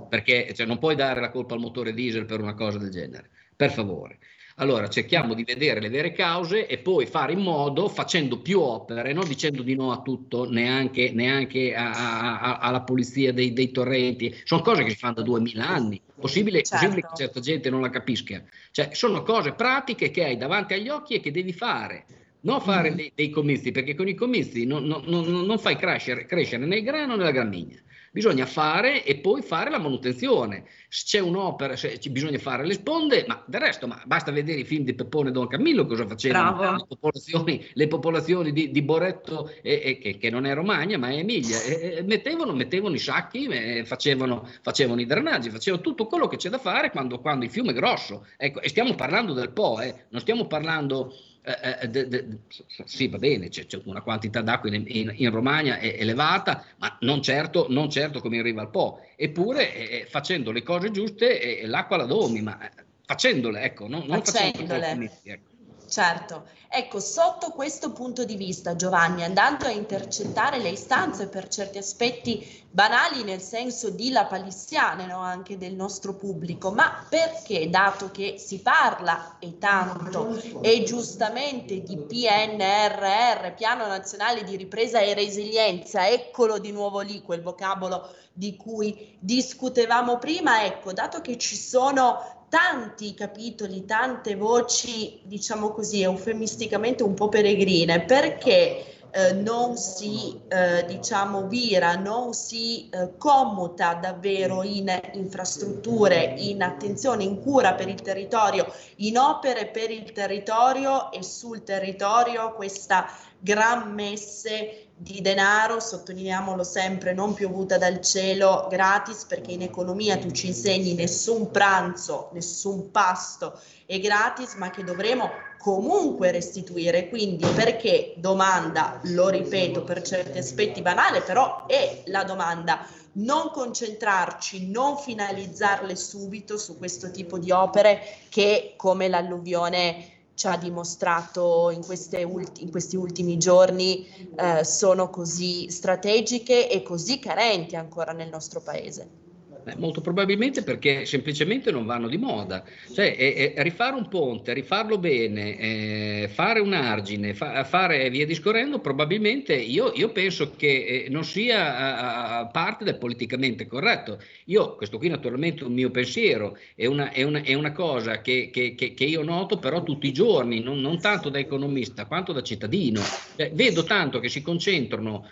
perché 0.08 0.52
cioè, 0.54 0.66
non 0.66 0.78
puoi 0.78 0.94
dare 0.94 1.20
la 1.20 1.30
colpa 1.30 1.54
al 1.54 1.60
motore 1.60 1.92
diesel 1.92 2.26
per 2.26 2.40
una 2.40 2.54
cosa 2.54 2.78
del 2.78 2.90
genere, 2.90 3.30
per 3.60 3.72
favore. 3.72 4.18
Allora 4.56 4.88
cerchiamo 4.88 5.34
di 5.34 5.44
vedere 5.44 5.80
le 5.80 5.90
vere 5.90 6.12
cause 6.12 6.66
e 6.66 6.78
poi 6.78 7.04
fare 7.04 7.34
in 7.34 7.40
modo, 7.40 7.88
facendo 7.88 8.38
più 8.38 8.60
opere, 8.60 9.12
non 9.12 9.28
dicendo 9.28 9.62
di 9.62 9.74
no 9.74 9.92
a 9.92 10.00
tutto, 10.00 10.50
neanche, 10.50 11.12
neanche 11.12 11.74
a, 11.74 11.90
a, 11.90 12.40
a, 12.40 12.58
alla 12.58 12.80
pulizia 12.80 13.34
dei, 13.34 13.52
dei, 13.52 13.70
torrenti, 13.70 14.34
sono 14.44 14.62
cose 14.62 14.82
che 14.82 14.90
si 14.90 14.96
fanno 14.96 15.14
da 15.14 15.22
2000 15.22 15.66
anni, 15.66 16.00
possibile, 16.18 16.62
certo. 16.62 16.86
possibile 16.86 17.06
che 17.06 17.16
certa 17.16 17.40
gente 17.40 17.68
non 17.68 17.82
la 17.82 17.90
capisca. 17.90 18.42
Cioè, 18.70 18.90
sono 18.92 19.22
cose 19.22 19.52
pratiche 19.52 20.10
che 20.10 20.24
hai 20.24 20.38
davanti 20.38 20.72
agli 20.72 20.88
occhi 20.88 21.14
e 21.14 21.20
che 21.20 21.30
devi 21.30 21.52
fare 21.52 22.06
non 22.42 22.62
fare 22.62 22.90
mm. 22.90 22.94
dei, 22.94 23.12
dei, 23.14 23.28
comizi, 23.28 23.72
perché 23.72 23.94
con 23.94 24.08
i 24.08 24.14
comizi 24.14 24.64
non, 24.64 24.84
non, 24.84 25.02
non, 25.04 25.26
non 25.44 25.58
fai 25.58 25.76
crescere, 25.76 26.24
crescere, 26.24 26.64
né 26.64 26.78
il 26.78 26.82
grano 26.82 27.14
né 27.14 27.24
la 27.24 27.30
gramigna. 27.30 27.76
Bisogna 28.12 28.44
fare 28.44 29.04
e 29.04 29.18
poi 29.18 29.40
fare 29.40 29.70
la 29.70 29.78
manutenzione. 29.78 30.64
Se 30.88 31.04
c'è 31.06 31.18
un'opera, 31.20 31.76
se 31.76 31.96
bisogna 32.10 32.38
fare 32.38 32.66
le 32.66 32.74
sponde, 32.74 33.24
ma 33.28 33.40
del 33.46 33.60
resto 33.60 33.86
ma 33.86 34.02
basta 34.04 34.32
vedere 34.32 34.60
i 34.60 34.64
film 34.64 34.82
di 34.82 34.94
Peppone 34.94 35.28
e 35.28 35.32
Don 35.32 35.46
Camillo 35.46 35.86
cosa 35.86 36.04
facevano 36.08 36.72
le 36.72 36.84
popolazioni, 36.88 37.64
le 37.72 37.86
popolazioni 37.86 38.52
di, 38.52 38.72
di, 38.72 38.82
Boretto, 38.82 39.52
e, 39.62 39.80
e, 39.84 39.98
che, 39.98 40.18
che, 40.18 40.28
non 40.28 40.44
è 40.44 40.54
Romagna 40.54 40.98
ma 40.98 41.10
è 41.10 41.18
Emilia. 41.18 41.62
E, 41.62 42.02
mettevano, 42.04 42.52
mettevano, 42.52 42.96
i 42.96 42.98
sacchi, 42.98 43.48
facevano, 43.84 44.44
facevano, 44.60 45.00
i 45.00 45.06
drenaggi, 45.06 45.48
facevano 45.50 45.80
tutto 45.80 46.06
quello 46.06 46.26
che 46.26 46.36
c'è 46.36 46.48
da 46.48 46.58
fare 46.58 46.90
quando, 46.90 47.20
quando 47.20 47.44
il 47.44 47.50
fiume 47.52 47.70
è 47.70 47.74
grosso. 47.74 48.26
Ecco, 48.36 48.60
e 48.60 48.68
stiamo 48.68 48.96
parlando 48.96 49.34
del 49.34 49.52
Po, 49.52 49.80
eh, 49.80 50.06
non 50.08 50.20
stiamo 50.20 50.48
parlando 50.48 51.14
eh, 51.42 51.78
eh, 51.80 51.88
de, 51.88 52.08
de, 52.08 52.38
sì, 52.84 53.08
va 53.08 53.16
bene, 53.16 53.48
c'è, 53.48 53.64
c'è, 53.64 53.80
una 53.84 54.02
quantità 54.02 54.42
d'acqua 54.42 54.68
in, 54.74 54.84
in, 54.86 55.12
in 55.16 55.30
Romagna 55.30 55.78
è 55.78 55.96
elevata, 55.98 56.64
ma 56.76 56.96
non 57.00 57.22
certo, 57.22 57.66
non 57.70 57.88
certo 57.88 58.20
come 58.20 58.36
in 58.36 58.42
riva 58.42 58.60
al 58.60 58.70
Po. 58.70 59.00
Eppure, 59.16 59.74
eh, 59.74 60.06
facendo 60.06 60.52
le 60.52 60.62
cose 60.62 60.90
giuste, 60.90 61.60
eh, 61.60 61.66
l'acqua 61.66 61.96
la 61.96 62.04
domi, 62.04 62.42
ma 62.42 62.58
eh, 62.60 62.70
facendole, 63.06 63.62
ecco, 63.62 63.88
non, 63.88 64.04
non 64.06 64.22
facendole. 64.22 65.10
Ecco. 65.22 65.48
Certo, 65.88 66.46
ecco, 66.72 67.00
sotto 67.00 67.50
questo 67.50 67.90
punto 67.90 68.24
di 68.24 68.36
vista, 68.36 68.76
Giovanni, 68.76 69.24
andando 69.24 69.66
a 69.66 69.70
intercettare 69.70 70.58
le 70.58 70.68
istanze 70.68 71.26
per 71.26 71.48
certi 71.48 71.78
aspetti 71.78 72.64
banali 72.70 73.24
nel 73.24 73.40
senso 73.40 73.90
di 73.90 74.10
lapalissiane 74.10 75.04
no? 75.06 75.18
anche 75.18 75.58
del 75.58 75.74
nostro 75.74 76.14
pubblico, 76.14 76.70
ma 76.70 77.04
perché, 77.08 77.68
dato 77.68 78.12
che 78.12 78.36
si 78.38 78.60
parla 78.60 79.38
e 79.40 79.58
tanto 79.58 80.40
e 80.60 80.84
giustamente 80.84 81.82
di 81.82 81.96
PNRR, 81.96 83.52
Piano 83.56 83.88
Nazionale 83.88 84.44
di 84.44 84.54
Ripresa 84.54 85.00
e 85.00 85.12
Resilienza, 85.14 86.08
eccolo 86.08 86.60
di 86.60 86.70
nuovo 86.70 87.00
lì 87.00 87.20
quel 87.20 87.42
vocabolo 87.42 88.14
di 88.32 88.56
cui 88.56 89.16
discutevamo 89.18 90.18
prima, 90.18 90.64
ecco, 90.64 90.92
dato 90.92 91.20
che 91.20 91.36
ci 91.36 91.56
sono 91.56 92.39
tanti 92.50 93.14
capitoli, 93.14 93.86
tante 93.86 94.34
voci, 94.34 95.20
diciamo 95.22 95.70
così, 95.70 96.02
eufemisticamente 96.02 97.04
un 97.04 97.14
po' 97.14 97.28
peregrine, 97.28 98.04
perché 98.04 98.84
eh, 99.12 99.32
non 99.32 99.76
si 99.76 100.40
eh, 100.48 100.84
diciamo 100.84 101.46
vira, 101.46 101.94
non 101.94 102.32
si 102.32 102.88
eh, 102.90 103.16
commuta 103.16 103.94
davvero 103.94 104.62
in 104.64 104.92
infrastrutture, 105.12 106.34
in 106.38 106.62
attenzione, 106.62 107.22
in 107.24 107.40
cura 107.40 107.74
per 107.74 107.88
il 107.88 108.02
territorio, 108.02 108.66
in 108.96 109.16
opere 109.16 109.66
per 109.68 109.90
il 109.90 110.12
territorio 110.12 111.12
e 111.12 111.22
sul 111.22 111.62
territorio 111.62 112.52
questa 112.52 113.06
gran 113.38 113.92
messe 113.94 114.89
di 115.02 115.22
denaro, 115.22 115.80
sottolineiamolo 115.80 116.62
sempre, 116.62 117.14
non 117.14 117.32
piovuta 117.32 117.78
dal 117.78 118.02
cielo 118.02 118.66
gratis 118.68 119.24
perché 119.24 119.52
in 119.52 119.62
economia 119.62 120.18
tu 120.18 120.30
ci 120.30 120.48
insegni 120.48 120.92
nessun 120.92 121.50
pranzo, 121.50 122.28
nessun 122.34 122.90
pasto 122.90 123.58
è 123.86 123.98
gratis, 123.98 124.56
ma 124.56 124.68
che 124.68 124.84
dovremo 124.84 125.30
comunque 125.56 126.30
restituire. 126.30 127.08
Quindi 127.08 127.46
perché 127.46 128.12
domanda, 128.18 129.00
lo 129.04 129.30
ripeto 129.30 129.84
per 129.84 130.02
certi 130.02 130.36
aspetti 130.36 130.82
banale, 130.82 131.22
però 131.22 131.64
è 131.64 132.02
la 132.06 132.22
domanda 132.22 132.86
non 133.12 133.50
concentrarci, 133.52 134.70
non 134.70 134.98
finalizzarle 134.98 135.96
subito 135.96 136.58
su 136.58 136.76
questo 136.76 137.10
tipo 137.10 137.38
di 137.38 137.50
opere 137.50 138.02
che 138.28 138.74
come 138.76 139.08
l'alluvione 139.08 140.18
ci 140.40 140.46
ha 140.46 140.56
dimostrato 140.56 141.68
in, 141.70 141.84
ulti- 142.24 142.62
in 142.62 142.70
questi 142.70 142.96
ultimi 142.96 143.36
giorni 143.36 144.06
eh, 144.36 144.64
sono 144.64 145.10
così 145.10 145.70
strategiche 145.70 146.66
e 146.70 146.80
così 146.82 147.18
carenti 147.18 147.76
ancora 147.76 148.12
nel 148.12 148.30
nostro 148.30 148.62
paese. 148.62 149.16
Eh, 149.64 149.74
molto 149.76 150.00
probabilmente 150.00 150.62
perché 150.62 151.04
semplicemente 151.04 151.70
non 151.70 151.84
vanno 151.84 152.08
di 152.08 152.16
moda. 152.16 152.64
Cioè, 152.92 153.16
è, 153.16 153.52
è 153.52 153.62
rifare 153.62 153.94
un 153.94 154.08
ponte, 154.08 154.54
rifarlo 154.54 154.98
bene, 154.98 155.58
eh, 155.58 156.28
fare 156.32 156.60
un 156.60 156.72
argine, 156.72 157.34
fa, 157.34 157.64
fare 157.64 158.08
via 158.10 158.24
discorrendo, 158.24 158.78
probabilmente 158.78 159.54
io, 159.54 159.92
io 159.94 160.10
penso 160.10 160.52
che 160.56 161.04
eh, 161.04 161.08
non 161.10 161.24
sia 161.24 162.38
a, 162.38 162.46
parte 162.46 162.84
del 162.84 162.96
politicamente 162.96 163.66
corretto. 163.66 164.18
Io, 164.46 164.76
questo 164.76 164.98
qui 164.98 165.08
naturalmente 165.08 165.62
è 165.62 165.66
un 165.66 165.74
mio 165.74 165.90
pensiero, 165.90 166.56
è 166.74 166.86
una, 166.86 167.10
è 167.10 167.22
una, 167.22 167.42
è 167.42 167.54
una 167.54 167.72
cosa 167.72 168.20
che, 168.20 168.50
che, 168.50 168.74
che, 168.74 168.94
che, 168.94 169.04
io 169.04 169.22
noto 169.22 169.58
però 169.58 169.82
tutti 169.82 170.06
i 170.06 170.12
giorni, 170.12 170.60
non, 170.60 170.80
non 170.80 171.00
tanto 171.00 171.28
da 171.28 171.38
economista 171.38 172.06
quanto 172.06 172.32
da 172.32 172.42
cittadino. 172.42 173.00
Cioè, 173.36 173.50
vedo 173.52 173.84
tanto 173.84 174.20
che 174.20 174.28
si 174.28 174.40
concentrano 174.42 175.28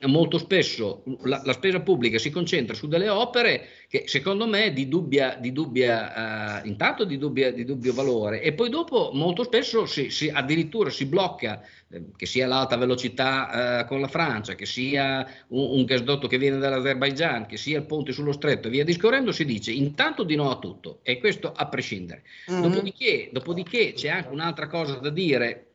eh, 0.00 0.06
molto 0.06 0.38
spesso, 0.38 1.02
la, 1.24 1.42
la 1.44 1.52
spesa 1.52 1.80
pubblica 1.80 2.18
si 2.18 2.30
concentra 2.30 2.74
su 2.74 2.88
delle 2.88 3.08
opere 3.08 3.49
opere 3.50 3.68
che 3.90 4.04
secondo 4.06 4.46
me 4.46 4.64
è 4.66 4.72
di 4.72 4.86
dubbia, 4.86 5.34
di 5.34 5.50
dubbia 5.50 6.60
uh, 6.62 6.66
intanto 6.66 7.04
di, 7.04 7.18
dubbia, 7.18 7.50
di 7.52 7.64
dubbio 7.64 7.92
valore 7.92 8.40
e 8.40 8.52
poi 8.52 8.70
dopo 8.70 9.10
molto 9.12 9.42
spesso 9.42 9.84
si, 9.84 10.10
si, 10.10 10.28
addirittura 10.28 10.90
si 10.90 11.06
blocca 11.06 11.60
eh, 11.90 12.04
che 12.14 12.26
sia 12.26 12.46
l'alta 12.46 12.76
velocità 12.76 13.82
uh, 13.82 13.88
con 13.88 14.00
la 14.00 14.06
Francia, 14.06 14.54
che 14.54 14.64
sia 14.64 15.26
un, 15.48 15.78
un, 15.78 15.84
gasdotto 15.84 16.28
che 16.28 16.38
viene 16.38 16.58
dall'Azerbaigian, 16.58 17.46
che 17.46 17.56
sia 17.56 17.78
il 17.78 17.84
ponte 17.84 18.12
sullo 18.12 18.32
stretto 18.32 18.68
e 18.68 18.70
via 18.70 18.84
discorrendo, 18.84 19.32
si 19.32 19.44
dice 19.44 19.72
intanto 19.72 20.22
di 20.22 20.36
no 20.36 20.50
a 20.50 20.58
tutto 20.58 21.00
e 21.02 21.18
questo 21.18 21.52
a 21.52 21.66
prescindere. 21.66 22.22
Mm-hmm. 22.48 22.62
Dopodiché, 22.62 23.28
dopodiché 23.32 23.92
c'è 23.94 24.08
anche 24.08 24.28
un'altra 24.28 24.68
cosa 24.68 24.94
da 24.98 25.10
dire 25.10 25.69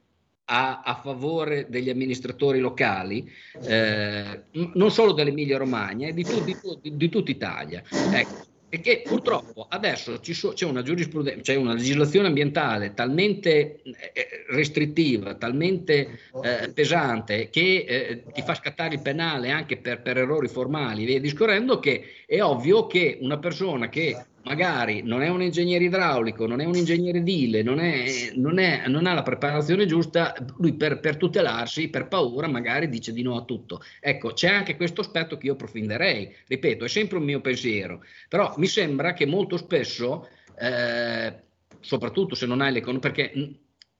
a, 0.45 0.81
a, 0.81 0.95
favore 0.95 1.65
degli 1.69 1.89
amministratori 1.89 2.59
locali, 2.59 3.29
eh, 3.63 4.43
non 4.73 4.91
solo 4.91 5.11
dell'Emilia 5.11 5.57
Romagna, 5.57 6.11
di, 6.11 6.23
tu, 6.23 6.43
di, 6.43 6.55
di, 6.81 6.95
di 6.95 7.09
tutta 7.09 7.31
Italia. 7.31 7.81
Ecco, 8.11 8.53
che 8.81 9.03
purtroppo 9.05 9.67
adesso 9.69 10.19
so, 10.21 10.53
c'è 10.53 10.65
una 10.65 10.81
giurisprudenza, 10.81 11.41
c'è 11.41 11.55
una 11.55 11.73
legislazione 11.73 12.27
ambientale 12.27 12.93
talmente 12.93 13.81
eh, 13.83 14.45
restrittiva, 14.49 15.35
talmente 15.35 16.19
eh, 16.43 16.71
pesante 16.73 17.49
che 17.49 17.85
eh, 17.87 18.23
ti 18.33 18.41
fa 18.41 18.53
scattare 18.55 18.95
il 18.95 19.01
penale 19.01 19.51
anche 19.51 19.77
per, 19.77 20.01
per 20.01 20.17
errori 20.17 20.47
formali, 20.47 21.05
via 21.05 21.19
discorrendo, 21.19 21.79
che 21.79 22.03
è 22.25 22.41
ovvio 22.41 22.87
che 22.87 23.17
una 23.21 23.37
persona 23.37 23.89
che 23.89 24.25
magari 24.45 25.01
non 25.03 25.21
è 25.21 25.27
un 25.27 25.41
ingegnere 25.41 25.85
idraulico, 25.85 26.47
non 26.47 26.61
è 26.61 26.65
un 26.65 26.75
ingegnere 26.75 27.17
edile, 27.19 27.63
non, 27.63 27.79
è, 27.79 28.31
non, 28.35 28.59
è, 28.59 28.87
non 28.87 29.05
ha 29.05 29.13
la 29.13 29.23
preparazione 29.23 29.85
giusta, 29.85 30.33
lui 30.57 30.73
per, 30.73 30.99
per, 30.99 31.17
tutelarsi, 31.17 31.89
per 31.89 32.07
paura, 32.07 32.47
magari 32.47 32.87
dice 32.87 33.11
di 33.11 33.23
no 33.23 33.37
a 33.37 33.43
tutto. 33.43 33.81
Ecco, 33.99 34.33
c'è 34.33 34.47
anche 34.47 34.75
questo 34.75 35.01
aspetto 35.01 35.37
che 35.37 35.47
io 35.47 35.53
approfondirei, 35.53 36.33
ripeto, 36.47 36.85
è 36.85 36.87
sempre 36.87 37.17
un 37.17 37.23
mio 37.23 37.41
pensiero, 37.41 38.03
però 38.29 38.53
mi 38.57 38.67
sembra 38.67 39.13
che 39.13 39.25
molto 39.25 39.57
spesso, 39.57 40.29
eh, 40.59 41.33
soprattutto 41.79 42.35
se 42.35 42.45
non 42.45 42.61
hai 42.61 42.71
l'economia, 42.71 43.01
perché 43.01 43.31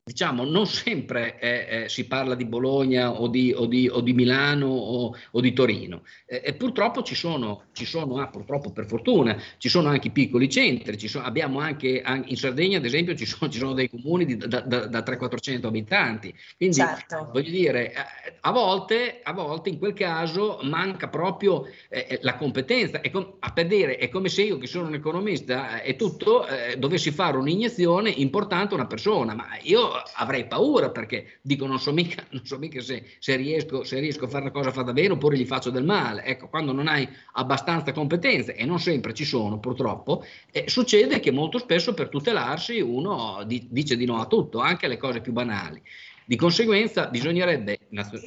diciamo, 0.08 0.44
non 0.44 0.68
sempre 0.68 1.40
eh, 1.40 1.68
eh, 1.68 1.90
si 1.90 2.06
parla 2.06 2.36
di 2.36 2.46
Bologna 2.46 3.10
o 3.20 3.28
di, 3.28 3.52
o 3.58 3.66
di, 3.66 3.90
o 3.90 4.02
di 4.02 4.14
Milano 4.14 4.68
o, 4.68 5.16
o, 5.32 5.42
di 5.42 5.52
Torino. 5.52 6.04
Eh, 6.28 6.44
e 6.46 6.54
purtroppo 6.54 7.02
ci 7.02 7.16
sono, 7.16 7.64
ci 7.72 7.86
sono 7.86 8.20
ah, 8.20 8.28
purtroppo 8.28 8.72
per 8.72 8.86
fortuna, 8.86 9.36
ci 9.58 9.68
sono 9.68 9.90
anche 9.90 10.12
piccoli 10.12 10.48
centri, 10.48 11.08
sono, 11.08 11.26
abbiamo 11.26 11.60
anche, 11.60 12.04
anche, 12.04 12.30
in 12.30 12.38
Sardegna 12.38 12.78
ad 12.78 12.86
esempio 12.86 13.16
ci 13.16 13.26
sono, 13.26 13.50
ci 13.50 13.58
sono 13.58 13.74
dei 13.74 13.90
comuni 13.90 14.26
di, 14.26 14.38
da, 14.38 14.62
da, 14.62 14.86
da 14.86 15.00
300-400 15.00 15.66
abitanti. 15.66 16.36
Quindi 16.56 16.76
certo. 16.76 17.32
voglio 17.34 17.50
dire, 17.50 17.92
eh, 17.92 18.36
a 18.42 18.52
volte, 18.52 19.22
a 19.24 19.34
volte 19.34 19.70
in 19.70 19.80
quel 19.80 19.94
caso 19.94 20.60
manca 20.62 21.08
proprio 21.08 21.66
eh, 21.90 22.06
eh, 22.08 22.20
la 22.22 22.36
competenza. 22.36 23.02
È 23.02 23.10
com- 23.10 23.38
a 23.40 23.52
per 23.52 23.66
dire, 23.66 23.98
è 23.98 24.10
come 24.10 24.30
se 24.30 24.44
io 24.44 24.60
che 24.60 24.68
sono 24.68 24.86
un 24.86 24.94
economista 24.94 25.82
e 25.82 25.96
tutto 25.96 26.46
dovessi 26.78 27.10
fare 27.10 27.38
un'iniezione 27.38 28.12
importante 28.12 28.74
a 28.76 28.78
una 28.78 28.86
persona, 28.86 29.34
ma 29.34 29.48
io 29.64 29.94
avrei 30.16 30.46
paura 30.46 30.90
perché 30.90 31.40
dico 31.42 31.66
non 31.66 31.80
so 31.80 31.92
mica, 31.92 32.24
non 32.32 32.46
so 32.46 32.58
mica 32.58 32.82
se, 32.82 33.04
se, 33.20 33.36
riesco, 33.36 33.84
se, 33.84 34.00
riesco, 34.00 34.26
a 34.26 34.28
fare 34.28 34.44
una 34.44 34.52
cosa 34.52 34.72
fatta 34.72 34.94
bene 34.94 35.14
oppure 35.14 35.38
gli 35.38 35.46
faccio 35.46 35.70
del 35.70 35.84
male. 35.84 36.24
Ecco, 36.24 36.48
quando 36.48 36.72
non 36.72 36.88
hai 36.88 37.08
abbastanza 37.34 37.92
competenze 37.92 38.56
e 38.56 38.66
non 38.66 38.80
sempre 38.80 39.14
ci 39.14 39.26
sono 39.26 39.60
purtroppo, 39.60 40.26
eh, 40.52 40.66
succede 40.68 41.20
che 41.20 41.32
molto 41.32 41.58
spesso 41.58 41.94
per 41.94 42.10
tutelarsi 42.10 42.80
uno 42.80 43.44
di, 43.46 43.68
dice 43.70 43.96
di 43.96 44.06
no 44.06 44.20
a 44.20 44.26
tutto, 44.26 44.60
anche 44.60 44.86
alle 44.86 44.98
cose 44.98 45.22
più 45.22 45.32
banali. 45.32 45.82
Di 46.28 46.38
conseguenza 46.38 47.06
bisognerebbe 47.06 47.78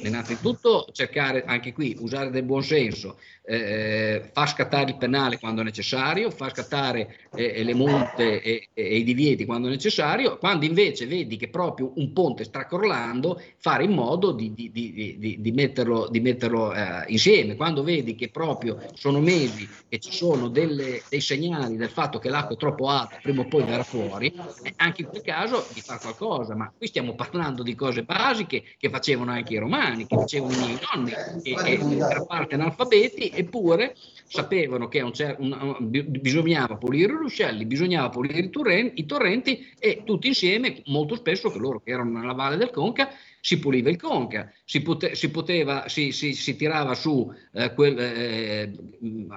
innanzitutto 0.03 0.87
cercare 0.93 1.43
anche 1.45 1.73
qui, 1.73 1.97
usare 1.99 2.29
del 2.29 2.43
buon 2.43 2.63
senso, 2.63 3.17
eh, 3.43 4.29
far 4.31 4.47
scattare 4.47 4.91
il 4.91 4.97
penale 4.97 5.37
quando 5.37 5.63
necessario, 5.63 6.31
far 6.31 6.51
scattare 6.51 7.17
eh, 7.35 7.61
le 7.61 7.73
multe 7.73 8.41
e, 8.41 8.69
e, 8.73 8.97
i 8.97 9.03
divieti 9.03 9.45
quando 9.45 9.67
necessario, 9.67 10.37
quando 10.37 10.63
invece 10.63 11.07
vedi 11.07 11.35
che 11.35 11.49
proprio 11.49 11.91
un 11.95 12.13
ponte 12.13 12.45
sta 12.45 12.65
crollando, 12.65 13.41
fare 13.57 13.83
in 13.83 13.91
modo 13.91 14.31
di, 14.31 14.53
di, 14.53 14.71
di, 14.71 15.37
di 15.39 15.51
metterlo, 15.51 16.09
metterlo 16.21 16.73
eh, 16.73 17.03
insieme, 17.07 17.55
quando 17.55 17.83
vedi 17.83 18.15
che 18.15 18.29
proprio 18.29 18.77
sono 18.93 19.19
mesi 19.19 19.67
che 19.89 19.99
ci 19.99 20.13
sono 20.13 20.47
delle, 20.47 21.01
dei 21.09 21.21
segnali 21.21 21.75
del 21.75 21.89
fatto 21.89 22.19
che 22.19 22.29
l'acqua 22.29 22.55
è 22.55 22.57
troppo 22.57 22.87
alta, 22.87 23.17
prima 23.21 23.41
o 23.41 23.47
poi 23.47 23.63
verrà 23.63 23.83
fuori, 23.83 24.31
eh, 24.63 24.73
anche 24.77 25.01
in 25.01 25.07
quel 25.07 25.21
caso 25.21 25.65
di 25.73 25.81
fare 25.81 25.99
qualcosa, 25.99 26.55
ma 26.55 26.71
qui 26.77 26.87
stiamo 26.87 27.15
parlando 27.15 27.63
di 27.63 27.75
cose 27.75 27.88
cose 27.89 28.03
basiche 28.03 28.63
che 28.77 28.89
facevano 28.89 29.31
anche 29.31 29.53
i 29.53 29.57
romani, 29.57 30.05
che 30.05 30.15
facevano 30.15 30.53
i 30.53 30.57
miei 30.57 30.79
nonni, 30.93 31.11
e, 31.41 31.55
e 31.73 31.77
per 31.77 32.25
parte 32.27 32.55
analfabeti, 32.55 33.31
eppure 33.33 33.95
sapevano 34.27 34.87
che 34.87 35.01
un 35.01 35.13
cer- 35.13 35.37
un, 35.39 35.57
un, 35.59 35.89
bisognava 35.89 36.77
pulire 36.77 37.11
i 37.13 37.15
ruscelli, 37.15 37.65
bisognava 37.65 38.09
pulire 38.09 38.39
i 38.39 38.49
torrenti, 38.49 39.01
i 39.01 39.05
torrenti 39.05 39.67
e 39.79 40.03
tutti 40.05 40.27
insieme, 40.27 40.81
molto 40.85 41.15
spesso, 41.15 41.51
che 41.51 41.57
loro 41.57 41.81
che 41.81 41.91
erano 41.91 42.19
nella 42.19 42.33
valle 42.33 42.57
del 42.57 42.69
Conca, 42.69 43.09
si 43.41 43.59
puliva 43.59 43.89
il 43.89 43.97
Conca, 43.97 44.51
si, 44.65 44.81
pote- 44.81 45.15
si 45.15 45.29
poteva, 45.31 45.87
si, 45.87 46.11
si, 46.11 46.33
si, 46.33 46.55
tirava 46.55 46.93
su 46.93 47.31
eh, 47.53 47.73
quel, 47.73 47.97
eh, 47.97 48.71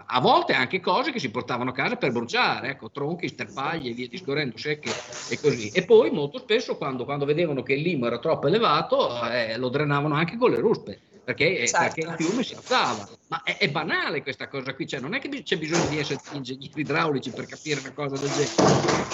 a 0.07 0.21
volte 0.21 0.53
anche 0.53 0.81
cose 0.81 1.13
che 1.13 1.19
si 1.19 1.31
portavano 1.31 1.71
a 1.71 1.75
casa 1.75 1.97
per 1.97 2.13
bruciare, 2.13 2.71
ecco, 2.71 2.91
tronchi, 2.91 3.29
sterpaglie 3.29 3.91
e 3.91 3.95
via 3.95 4.09
discorrendo, 4.09 4.59
secche 4.59 4.91
e 5.31 5.41
così. 5.41 5.69
E 5.69 5.85
poi 5.85 6.11
molto 6.11 6.39
spesso 6.39 6.77
quando, 6.77 7.05
quando 7.05 7.25
vedevano 7.25 7.63
che 7.63 7.75
il 7.75 7.83
limo 7.83 8.07
era 8.07 8.19
troppo 8.19 8.47
elevato 8.47 9.25
eh, 9.31 9.57
lo 9.57 9.69
drenavano 9.69 10.15
anche 10.15 10.37
con 10.37 10.51
le 10.51 10.59
ruspe. 10.59 11.01
Perché, 11.25 11.69
certo. 11.69 11.79
perché, 11.79 12.01
il 12.01 12.27
fiume 12.27 12.43
si 12.43 12.55
alzava. 12.55 13.09
Ma 13.29 13.43
è, 13.45 13.57
è, 13.59 13.71
banale 13.71 14.23
questa 14.23 14.49
cosa 14.49 14.75
qui, 14.75 14.89
cioè 14.89 14.99
non 14.99 15.15
è 15.15 15.21
che 15.21 15.29
c'è 15.45 15.57
bisogno 15.57 15.89
di 15.89 15.99
essere 15.99 16.21
ingegneri 16.33 16.73
idraulici 16.75 17.31
per 17.31 17.47
capire 17.47 17.79
una 17.79 17.93
cosa 17.93 18.17
del 18.17 18.29
genere. 18.31 19.07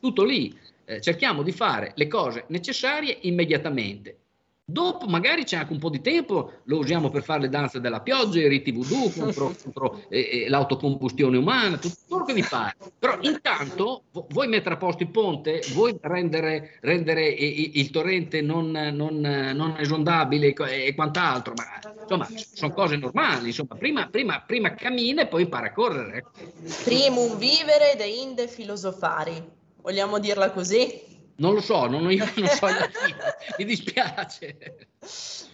Tutto 0.00 0.24
lì. 0.24 0.58
Eh, 0.86 1.00
cerchiamo 1.00 1.42
di 1.42 1.52
fare 1.52 1.92
le 1.94 2.08
cose 2.08 2.44
necessarie 2.48 3.18
immediatamente. 3.22 4.23
Dopo 4.66 5.04
magari 5.04 5.44
c'è 5.44 5.58
anche 5.58 5.74
un 5.74 5.78
po' 5.78 5.90
di 5.90 6.00
tempo, 6.00 6.60
lo 6.64 6.78
usiamo 6.78 7.10
per 7.10 7.22
fare 7.22 7.42
le 7.42 7.48
danze 7.50 7.82
della 7.82 8.00
pioggia, 8.00 8.38
i 8.38 8.48
riti 8.48 8.72
voodoo 8.72 9.10
contro, 9.14 9.54
contro 9.62 10.02
eh, 10.08 10.44
eh, 10.44 10.48
l'autocombustione 10.48 11.36
umana, 11.36 11.76
tutto 11.76 11.96
quello 12.08 12.24
che 12.24 12.32
vi 12.32 12.42
pare. 12.42 12.74
Però 12.98 13.18
intanto 13.20 14.04
vuoi 14.30 14.48
mettere 14.48 14.76
a 14.76 14.78
posto 14.78 15.02
il 15.02 15.10
ponte, 15.10 15.60
vuoi 15.74 15.94
rendere, 16.00 16.78
rendere 16.80 17.28
il, 17.28 17.72
il, 17.74 17.90
torrente 17.90 18.40
non, 18.40 18.70
non, 18.70 19.20
non 19.20 19.76
esondabile 19.78 20.54
e, 20.54 20.86
e, 20.86 20.94
quant'altro, 20.94 21.52
ma 21.54 21.92
insomma 22.00 22.26
sono 22.54 22.72
cose 22.72 22.96
normali, 22.96 23.48
insomma 23.48 23.74
prima, 23.76 24.08
prima, 24.08 24.40
prima 24.40 24.72
cammina 24.72 25.20
e 25.20 25.26
poi 25.26 25.42
impara 25.42 25.66
a 25.66 25.72
correre. 25.72 26.24
Primum 26.84 27.36
vivere 27.36 27.96
de 27.98 28.06
inde 28.06 28.48
filosofari, 28.48 29.44
vogliamo 29.82 30.18
dirla 30.18 30.50
così? 30.52 31.12
Non 31.36 31.54
lo 31.54 31.60
so, 31.60 31.86
non, 31.86 32.10
io 32.10 32.24
non 32.36 32.48
so 32.48 32.66
mi 33.58 33.64
dispiace. 33.64 34.88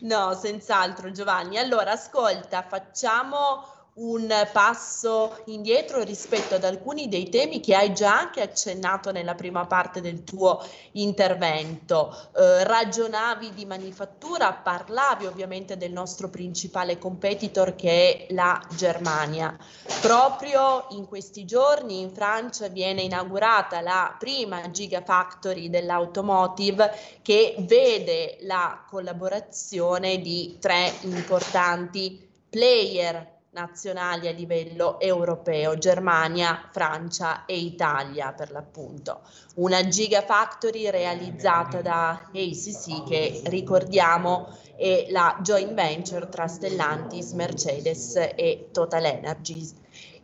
No, 0.01 0.35
senz'altro 0.35 1.11
Giovanni. 1.11 1.57
Allora, 1.59 1.93
ascolta, 1.93 2.63
facciamo 2.63 3.80
un 3.95 4.33
passo 4.53 5.43
indietro 5.47 6.03
rispetto 6.03 6.55
ad 6.55 6.65
alcuni 6.65 7.09
dei 7.09 7.29
temi 7.29 7.61
che 7.61 7.75
hai 7.75 7.93
già 7.93 8.19
anche 8.19 8.41
accennato 8.41 9.11
nella 9.11 9.35
prima 9.35 9.67
parte 9.67 10.01
del 10.01 10.25
tuo 10.25 10.65
intervento. 10.93 12.15
Eh, 12.37 12.65
ragionavi 12.65 13.53
di 13.53 13.67
manifattura, 13.67 14.53
parlavi 14.53 15.27
ovviamente 15.27 15.77
del 15.77 15.93
nostro 15.93 16.31
principale 16.31 16.99
competitor 16.99 17.75
che 17.75 18.27
è 18.29 18.33
la 18.33 18.61
Germania. 18.75 19.57
Proprio 20.01 20.87
in 20.91 21.07
questi 21.07 21.45
giorni 21.45 22.01
in 22.01 22.11
Francia 22.11 22.69
viene 22.69 23.03
inaugurata 23.03 23.81
la 23.81 24.15
prima 24.19 24.71
Gigafactory 24.71 25.69
dell'automotive 25.69 27.19
che 27.23 27.57
vede 27.59 28.39
la 28.43 28.85
collaborazione 28.89 30.21
di 30.21 30.57
tre 30.61 30.93
importanti 31.03 32.29
player 32.49 33.30
nazionali 33.53 34.29
a 34.29 34.33
livello 34.33 35.01
europeo, 35.01 35.77
Germania, 35.77 36.69
Francia 36.71 37.45
e 37.47 37.59
Italia 37.59 38.33
per 38.33 38.53
l'appunto. 38.53 39.23
Una 39.57 39.87
Gigafactory 39.87 40.89
realizzata 40.91 41.83
da 41.83 42.29
ACC 42.33 43.05
che 43.09 43.43
ricordiamo 43.47 44.57
è 44.77 45.07
la 45.11 45.39
joint 45.43 45.75
venture 45.75 46.29
tra 46.29 46.47
Stellantis, 46.47 47.33
Mercedes 47.33 48.15
e 48.17 48.69
Total 48.73 49.05
Energies. 49.05 49.75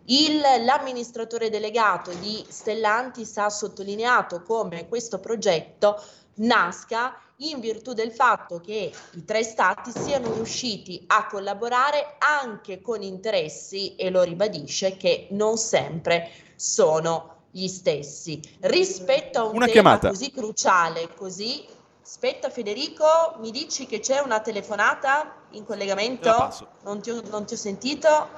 Il, 0.09 0.41
l'amministratore 0.65 1.51
delegato 1.51 2.13
di 2.13 2.45
Stellantis 2.49 3.37
ha 3.39 3.49
sottolineato 3.49 4.41
come 4.43 4.87
questo 4.87 5.19
progetto 5.19 6.01
nasca 6.35 7.19
in 7.39 7.61
virtù 7.61 7.93
del 7.93 8.13
fatto 8.13 8.61
che 8.61 8.93
i 9.13 9.25
tre 9.25 9.43
stati 9.43 9.91
siano 9.91 10.33
riusciti 10.33 11.05
a 11.09 11.27
collaborare 11.27 12.17
anche 12.19 12.81
con 12.81 13.03
interessi, 13.03 13.95
e 13.97 14.11
lo 14.11 14.23
ribadisce, 14.23 14.97
che 14.97 15.29
non 15.31 15.57
sempre 15.59 16.31
sono 16.57 17.35
gli 17.51 17.69
stessi. 17.69 18.41
Rispetto 18.61 19.39
a 19.39 19.45
un 19.45 19.57
una 19.57 19.67
tema 19.67 19.73
chiamata. 19.73 20.09
così 20.09 20.31
cruciale, 20.31 21.15
così... 21.15 21.75
Aspetta 22.07 22.51
Federico, 22.51 23.35
mi 23.39 23.51
dici 23.51 23.85
che 23.85 23.99
c'è 23.99 24.21
una 24.21 24.39
telefonata 24.39 25.39
in 25.51 25.65
collegamento? 25.65 26.55
Non 26.85 27.03
ti, 27.03 27.11
ho, 27.11 27.21
non 27.31 27.47
ti 27.47 27.55
ho 27.55 27.57
sentito. 27.57 28.29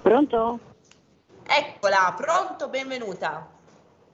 Pronto? 0.00 0.60
Eccola, 1.42 2.14
pronto, 2.16 2.68
benvenuta. 2.68 3.57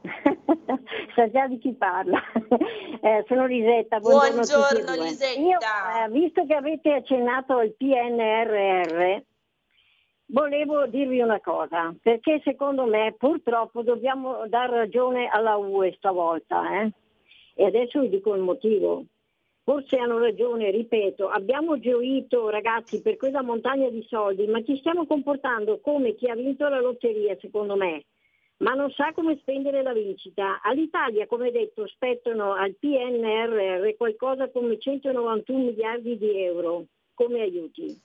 Sa 1.15 1.31
già 1.31 1.47
di 1.47 1.59
chi 1.59 1.73
parla. 1.75 2.21
Eh, 3.05 3.23
sono 3.29 3.45
Lisetta. 3.45 3.99
Buongiorno, 3.99 4.41
Buongiorno 4.47 5.03
Lisetta. 5.05 5.39
Io, 5.39 5.59
eh, 5.59 6.09
visto 6.11 6.47
che 6.47 6.55
avete 6.55 6.95
accennato 6.95 7.59
al 7.59 7.75
PNRR, 7.77 9.21
volevo 10.29 10.87
dirvi 10.87 11.21
una 11.21 11.39
cosa, 11.41 11.95
perché 12.01 12.41
secondo 12.43 12.87
me 12.87 13.15
purtroppo 13.19 13.83
dobbiamo 13.83 14.47
dar 14.47 14.71
ragione 14.71 15.29
alla 15.29 15.57
UE 15.57 15.93
stavolta. 15.99 16.81
Eh? 16.81 16.93
E 17.57 17.67
adesso 17.67 18.01
vi 18.01 18.09
dico 18.09 18.35
il 18.35 18.41
motivo. 18.41 19.05
Forse 19.65 19.99
hanno 19.99 20.19
ragione, 20.19 20.71
ripeto, 20.71 21.29
abbiamo 21.29 21.79
gioito 21.79 22.49
ragazzi 22.49 23.03
per 23.03 23.17
quella 23.17 23.43
montagna 23.43 23.91
di 23.91 24.03
soldi, 24.09 24.47
ma 24.47 24.65
ci 24.65 24.79
stiamo 24.79 25.05
comportando 25.05 25.79
come 25.81 26.15
chi 26.15 26.31
ha 26.31 26.35
vinto 26.35 26.67
la 26.69 26.81
lotteria, 26.81 27.37
secondo 27.39 27.77
me 27.77 28.05
ma 28.59 28.75
non 28.75 28.91
sa 28.93 29.13
come 29.13 29.37
spendere 29.39 29.83
la 29.83 29.93
vincita. 29.93 30.61
All'Italia, 30.63 31.27
come 31.27 31.51
detto, 31.51 31.87
spettano 31.87 32.53
al 32.55 32.75
PNRR 32.75 33.97
qualcosa 33.97 34.49
come 34.49 34.79
191 34.79 35.65
miliardi 35.65 36.17
di 36.17 36.43
euro 36.43 36.87
come 37.15 37.41
aiuti. 37.41 38.01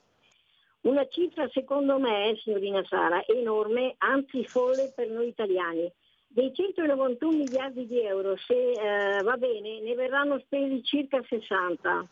Una 0.81 1.05
cifra 1.07 1.47
secondo 1.49 1.99
me, 1.99 2.37
signorina 2.41 2.83
Sara, 2.85 3.23
enorme, 3.25 3.95
anzi 3.97 4.45
folle 4.45 4.91
per 4.95 5.09
noi 5.09 5.27
italiani. 5.27 5.91
Dei 6.31 6.53
191 6.53 7.37
miliardi 7.37 7.85
di 7.85 8.01
euro, 8.01 8.35
se 8.37 8.53
eh, 8.53 9.21
va 9.23 9.35
bene, 9.35 9.81
ne 9.81 9.95
verranno 9.95 10.39
spesi 10.39 10.83
circa 10.83 11.21
60. 11.27 12.07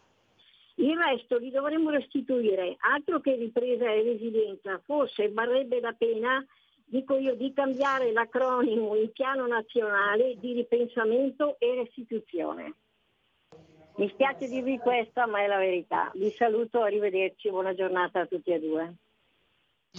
Il 0.76 0.98
resto 0.98 1.38
li 1.38 1.50
dovremmo 1.50 1.92
restituire, 1.92 2.76
altro 2.80 3.20
che 3.20 3.36
ripresa 3.36 3.90
e 3.90 4.04
resilienza, 4.04 4.82
forse 4.84 5.32
varrebbe 5.32 5.80
la 5.80 5.94
pena 5.94 6.46
dico 6.90 7.18
io, 7.18 7.36
di 7.36 7.54
cambiare 7.54 8.12
l'acronimo 8.12 8.96
in 8.96 9.12
piano 9.12 9.46
nazionale 9.46 10.38
di 10.40 10.54
ripensamento 10.54 11.58
e 11.60 11.76
restituzione. 11.76 12.74
Mi 13.98 14.10
spiace 14.10 14.48
dirvi 14.48 14.78
questa, 14.78 15.26
ma 15.26 15.42
è 15.42 15.48
la 15.48 15.58
verità. 15.58 16.12
Vi 16.14 16.32
saluto, 16.32 16.82
arrivederci, 16.82 17.50
buona 17.50 17.74
giornata 17.74 18.22
a 18.22 18.26
tutti 18.26 18.52
e 18.52 18.60
due. 18.60 18.94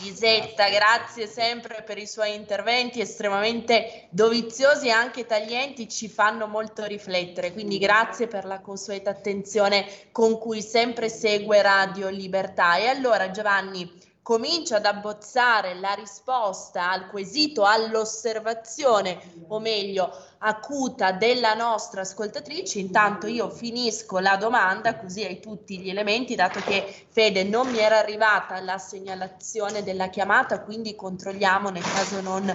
Lisetta, 0.01 0.69
grazie 0.69 1.27
sempre 1.27 1.83
per 1.83 1.99
i 1.99 2.07
suoi 2.07 2.35
interventi 2.35 3.01
estremamente 3.01 4.07
doviziosi 4.11 4.87
e 4.87 4.91
anche 4.91 5.27
taglienti, 5.27 5.89
ci 5.89 6.09
fanno 6.09 6.47
molto 6.47 6.85
riflettere, 6.85 7.53
quindi 7.53 7.79
grazie 7.79 8.29
per 8.29 8.45
la 8.45 8.61
consueta 8.61 9.11
attenzione 9.11 9.87
con 10.13 10.39
cui 10.39 10.63
sempre 10.63 11.09
segue 11.09 11.61
Radio 11.63 12.09
Libertà. 12.11 12.77
E 12.77 12.87
allora 12.87 13.33
Giovanni, 13.33 13.91
comincia 14.29 14.77
ad 14.77 14.85
abbozzare 14.85 15.73
la 15.81 15.95
risposta 15.95 16.91
al 16.91 17.09
quesito, 17.09 17.65
all'osservazione, 17.65 19.19
o 19.47 19.59
meglio, 19.59 20.15
acuta 20.41 21.13
della 21.13 21.55
nostra 21.55 22.03
ascoltatrice, 22.03 22.79
intanto 22.79 23.27
io 23.27 23.49
finisco 23.49 24.19
la 24.19 24.37
domanda 24.37 24.97
così 24.97 25.25
hai 25.25 25.41
tutti 25.41 25.79
gli 25.79 25.89
elementi, 25.89 26.35
dato 26.35 26.61
che 26.61 27.07
Fede 27.09 27.43
non 27.43 27.71
mi 27.71 27.79
era 27.79 27.97
arrivata 27.97 28.61
la 28.61 28.77
segnalazione 28.77 29.83
della 29.83 30.11
chiamata, 30.11 30.61
quindi 30.61 30.95
controlliamo 30.95 31.71
nel 31.71 31.83
caso 31.83 32.21
non 32.21 32.55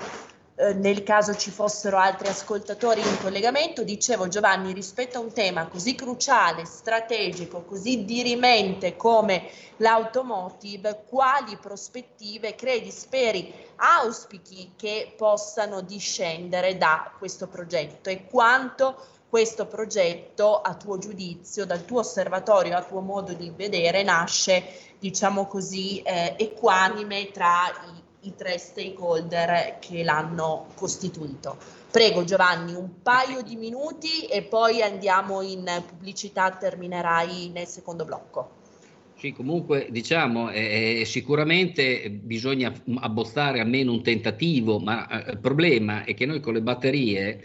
eh, 0.63 0.73
nel 0.73 1.04
caso 1.04 1.36
ci 1.36 1.52
fossero 1.52 1.97
altri 1.97 2.30
ascoltatori 2.30 3.02
in 3.02 3.17
collegamento, 3.21 3.84
dicevo 3.84 4.30
Giovanni, 4.30 4.71
rispetto 4.71 5.17
a 5.17 5.21
un 5.21 5.34
tema 5.34 5.67
così 5.67 5.93
cruciale, 5.93 6.65
strategico, 6.65 7.63
così 7.63 8.06
dirimente 8.06 8.95
come 8.95 9.49
l'automotive, 9.78 11.04
quali 11.10 11.58
prospettive 11.58 12.56
credi, 12.56 12.91
speri, 12.91 13.54
auspichi 13.76 14.73
che 14.78 15.13
possano 15.17 15.82
discendere 15.82 16.78
da 16.78 17.12
questo 17.17 17.47
progetto? 17.47 18.10
E 18.10 18.26
quanto 18.26 18.95
questo 19.28 19.65
progetto, 19.65 20.62
a 20.62 20.76
tuo 20.76 20.97
giudizio, 20.97 21.65
dal 21.65 21.86
tuo 21.86 21.99
osservatorio, 21.99 22.78
a 22.78 22.84
tuo 22.84 23.02
modo 23.02 23.34
di 23.34 23.52
vedere, 23.54 24.04
nasce, 24.04 24.63
diciamo 24.99 25.47
così, 25.47 26.02
eh, 26.04 26.36
equanime 26.38 27.32
tra 27.32 27.67
i 27.97 28.03
i 28.23 28.33
tre 28.36 28.57
stakeholder 28.57 29.77
che 29.79 30.03
l'hanno 30.03 30.67
costituito. 30.75 31.57
Prego 31.91 32.23
Giovanni, 32.23 32.73
un 32.73 33.01
paio 33.01 33.41
di 33.41 33.55
minuti 33.55 34.25
e 34.25 34.41
poi 34.41 34.81
andiamo 34.81 35.41
in 35.41 35.65
pubblicità, 35.88 36.51
terminerai 36.51 37.49
nel 37.49 37.67
secondo 37.67 38.03
blocco. 38.03 38.62
Sì, 39.15 39.31
comunque 39.31 39.88
diciamo 39.89 40.49
eh, 40.49 41.03
sicuramente 41.05 42.09
bisogna 42.09 42.73
abbozzare 42.95 43.62
almeno 43.62 43.91
un 43.93 44.03
tentativo, 44.03 44.79
ma 44.79 45.07
eh, 45.07 45.31
il 45.31 45.38
problema 45.38 46.03
è 46.03 46.13
che 46.13 46.25
noi 46.25 46.41
con 46.41 46.53
le 46.53 46.62
batterie 46.62 47.39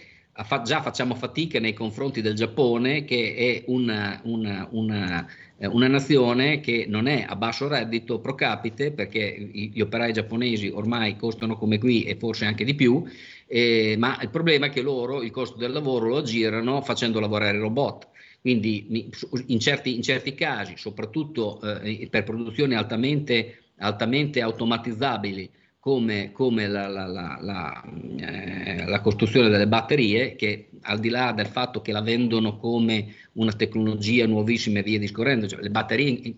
già 0.62 0.83
facciamo 0.83 1.14
fatica 1.14 1.59
nei 1.59 1.72
confronti 1.72 2.20
del 2.20 2.35
Giappone, 2.35 3.05
che 3.05 3.35
è 3.35 3.64
una, 3.66 4.20
una, 4.24 4.68
una, 4.70 5.27
eh, 5.57 5.66
una, 5.66 5.88
nazione 5.88 6.61
che 6.61 6.87
non 6.88 7.09
è 7.09 7.24
a 7.27 7.35
basso 7.35 7.66
reddito 7.66 8.20
pro 8.20 8.35
capite, 8.37 8.92
perché 8.92 9.37
gli 9.53 9.81
operai 9.81 10.12
giapponesi 10.12 10.68
ormai 10.68 11.16
costano 11.16 11.57
come 11.57 11.79
qui 11.79 12.05
e 12.05 12.16
forse 12.16 12.44
anche 12.44 12.64
di 12.64 12.74
più, 12.77 13.05
eh, 13.46 13.96
ma 13.98 14.18
il 14.22 14.31
problema 14.31 14.66
è 14.66 14.70
che 14.70 14.81
loro 14.83 15.22
il 15.22 15.33
costo 15.33 15.57
del 15.57 15.72
lavoro 15.72 16.07
lo 16.07 16.18
aggirano 16.18 16.83
facendo 16.83 17.18
lavorare 17.18 17.59
robot. 17.59 18.07
Quindi 18.40 19.11
in 19.46 19.59
certi, 19.59 19.96
in 19.96 20.03
certi 20.03 20.35
casi, 20.35 20.74
soprattutto 20.77 21.61
eh, 21.83 22.07
per 22.09 22.22
produzioni 22.22 22.77
altamente, 22.77 23.62
altamente 23.79 24.40
automatizzabili, 24.40 25.51
come, 25.88 26.33
come 26.33 26.68
la, 26.68 26.87
la, 26.87 27.07
la, 27.07 27.83
eh, 28.18 28.85
la, 28.85 29.01
costruzione 29.01 29.48
delle 29.48 29.66
batterie, 29.66 30.37
che 30.37 30.68
al 30.83 30.98
di 30.98 31.09
là 31.09 31.33
del 31.33 31.46
fatto 31.46 31.81
che 31.81 31.92
la 31.92 32.03
vendono 32.03 32.59
come 32.59 33.14
una 33.33 33.53
tecnologia 33.53 34.27
nuovissima 34.27 34.81
e 34.81 34.83
via 34.83 34.98
discorrendo, 34.98 35.46
cioè 35.46 35.62
le 35.62 35.70
batterie, 35.70 36.35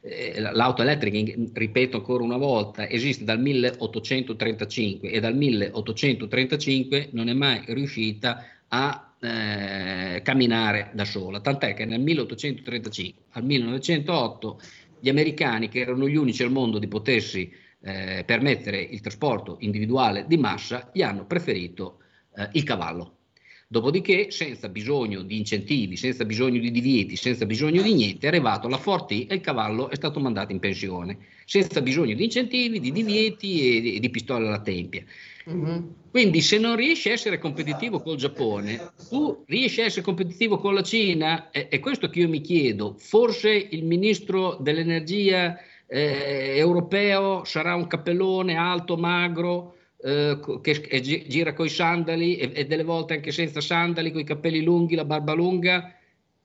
eh, 0.00 0.40
l'auto 0.40 0.80
elettrica, 0.80 1.34
ripeto 1.52 1.98
ancora 1.98 2.24
una 2.24 2.38
volta, 2.38 2.88
esiste 2.88 3.24
dal 3.24 3.38
1835 3.38 5.10
e 5.10 5.20
dal 5.20 5.36
1835 5.36 7.10
non 7.12 7.28
è 7.28 7.34
mai 7.34 7.60
riuscita 7.66 8.46
a 8.68 9.14
eh, 9.20 10.22
camminare 10.22 10.90
da 10.94 11.04
sola, 11.04 11.40
tant'è 11.40 11.74
che 11.74 11.84
nel 11.84 12.00
1835 12.00 13.22
al 13.32 13.44
1908 13.44 14.58
gli 15.00 15.10
americani, 15.10 15.68
che 15.68 15.80
erano 15.80 16.08
gli 16.08 16.16
unici 16.16 16.42
al 16.42 16.50
mondo 16.50 16.78
di 16.78 16.88
potersi 16.88 17.62
eh, 17.84 18.24
permettere 18.24 18.80
il 18.80 19.00
trasporto 19.00 19.56
individuale 19.60 20.24
di 20.26 20.38
massa, 20.38 20.90
gli 20.92 21.02
hanno 21.02 21.26
preferito 21.26 21.98
eh, 22.34 22.48
il 22.52 22.62
cavallo. 22.62 23.18
Dopodiché, 23.66 24.30
senza 24.30 24.68
bisogno 24.68 25.22
di 25.22 25.36
incentivi, 25.36 25.96
senza 25.96 26.24
bisogno 26.24 26.60
di 26.60 26.70
divieti, 26.70 27.16
senza 27.16 27.44
bisogno 27.44 27.82
di 27.82 27.92
niente, 27.92 28.26
è 28.26 28.28
arrivato 28.28 28.68
la 28.68 28.76
Forti 28.78 29.26
e 29.26 29.34
il 29.34 29.40
cavallo 29.40 29.90
è 29.90 29.96
stato 29.96 30.20
mandato 30.20 30.52
in 30.52 30.60
pensione, 30.60 31.18
senza 31.44 31.80
bisogno 31.80 32.14
di 32.14 32.24
incentivi, 32.24 32.78
di 32.78 32.92
divieti 32.92 33.94
e 33.94 33.98
di, 33.98 34.10
pistole 34.10 34.46
alla 34.46 34.60
tempia. 34.60 35.02
Mm-hmm. 35.50 35.82
Quindi 36.10 36.40
se 36.40 36.58
non 36.58 36.76
riesci 36.76 37.08
a 37.08 37.12
essere 37.12 37.38
competitivo 37.38 38.00
col 38.00 38.16
Giappone, 38.16 38.92
tu 39.08 39.42
riesci 39.46 39.80
a 39.80 39.86
essere 39.86 40.02
competitivo 40.02 40.58
con 40.58 40.72
la 40.72 40.82
Cina? 40.82 41.50
È, 41.50 41.68
è 41.68 41.80
questo 41.80 42.08
che 42.08 42.20
io 42.20 42.28
mi 42.28 42.40
chiedo. 42.40 42.94
Forse 42.98 43.50
il 43.50 43.84
ministro 43.84 44.56
dell'energia 44.60 45.58
eh, 45.86 46.54
europeo 46.56 47.44
sarà 47.44 47.74
un 47.74 47.86
cappellone 47.86 48.56
alto, 48.56 48.96
magro, 48.96 49.76
eh, 50.02 50.38
che, 50.60 51.00
gira 51.00 51.52
coi 51.54 51.68
sandali 51.68 52.36
e, 52.36 52.50
e, 52.54 52.66
delle 52.66 52.84
volte 52.84 53.14
anche 53.14 53.32
senza 53.32 53.60
sandali, 53.60 54.10
con 54.12 54.20
i 54.20 54.24
capelli 54.24 54.62
lunghi, 54.62 54.94
la 54.94 55.04
barba 55.04 55.32
lunga. 55.34 55.94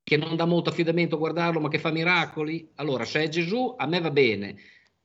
che 0.03 0.17
non 0.17 0.35
dà 0.35 0.45
molto 0.45 0.69
affidamento 0.69 1.15
a 1.15 1.19
guardarlo, 1.19 1.59
ma 1.59 1.69
che 1.69 1.77
fa 1.77 1.91
miracoli? 1.91 2.71
Allora, 2.75 3.05
se 3.05 3.23
è 3.23 3.29
Gesù, 3.29 3.75
a 3.77 3.85
me 3.85 3.99
va 4.01 4.09
bene, 4.09 4.55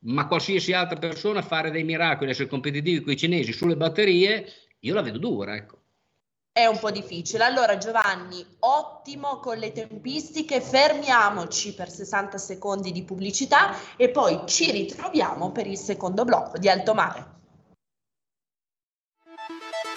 ma 0.05 0.27
qualsiasi 0.27 0.73
altra 0.73 0.99
persona 0.99 1.43
fare 1.43 1.71
dei 1.71 1.85
miracoli, 1.85 2.31
essere 2.31 2.49
competitivi 2.49 3.03
con 3.03 3.13
i 3.13 3.17
cinesi 3.17 3.53
sulle 3.53 3.77
batterie, 3.77 4.47
io 4.81 4.95
la 4.95 5.03
vedo 5.03 5.19
dura, 5.19 5.57
ecco. 5.57 5.84
È 6.57 6.67
un 6.67 6.79
po' 6.79 6.93
difficile. 6.93 7.43
Allora 7.43 7.79
Giovanni, 7.79 8.47
ottimo 8.61 9.41
con 9.41 9.59
le 9.59 9.73
tempistiche, 9.73 10.61
fermiamoci 10.61 11.75
per 11.75 11.91
60 11.91 12.39
secondi 12.39 12.93
di 12.93 13.03
pubblicità 13.03 13.75
e 13.97 14.09
poi 14.11 14.43
ci 14.47 14.71
ritroviamo 14.71 15.51
per 15.51 15.67
il 15.67 15.77
secondo 15.77 16.25
blocco 16.25 16.57
di 16.59 16.69
Alto 16.69 16.95
Mare. 16.95 17.27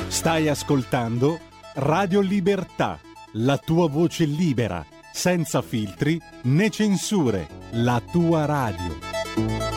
Stai 0.07 0.49
ascoltando 0.49 1.39
Radio 1.75 2.21
Libertà, 2.21 2.99
la 3.33 3.59
tua 3.59 3.87
voce 3.87 4.25
libera, 4.25 4.83
senza 5.13 5.61
filtri 5.61 6.19
né 6.45 6.71
censure, 6.71 7.47
la 7.73 8.01
tua 8.01 8.45
radio. 8.45 9.76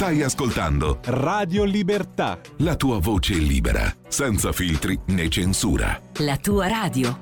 Stai 0.00 0.22
ascoltando 0.22 1.00
Radio 1.04 1.62
Libertà. 1.62 2.40
La 2.60 2.74
tua 2.74 2.98
voce 2.98 3.34
libera, 3.34 3.94
senza 4.08 4.50
filtri 4.50 4.98
né 5.08 5.28
censura. 5.28 6.00
La 6.20 6.38
tua 6.38 6.68
radio. 6.68 7.18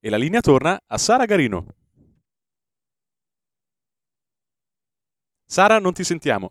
E 0.00 0.08
la 0.08 0.16
linea 0.16 0.40
torna 0.40 0.80
a 0.86 0.96
Sara 0.96 1.26
Garino. 1.26 1.66
Sara, 5.44 5.78
non 5.78 5.92
ti 5.92 6.02
sentiamo. 6.02 6.48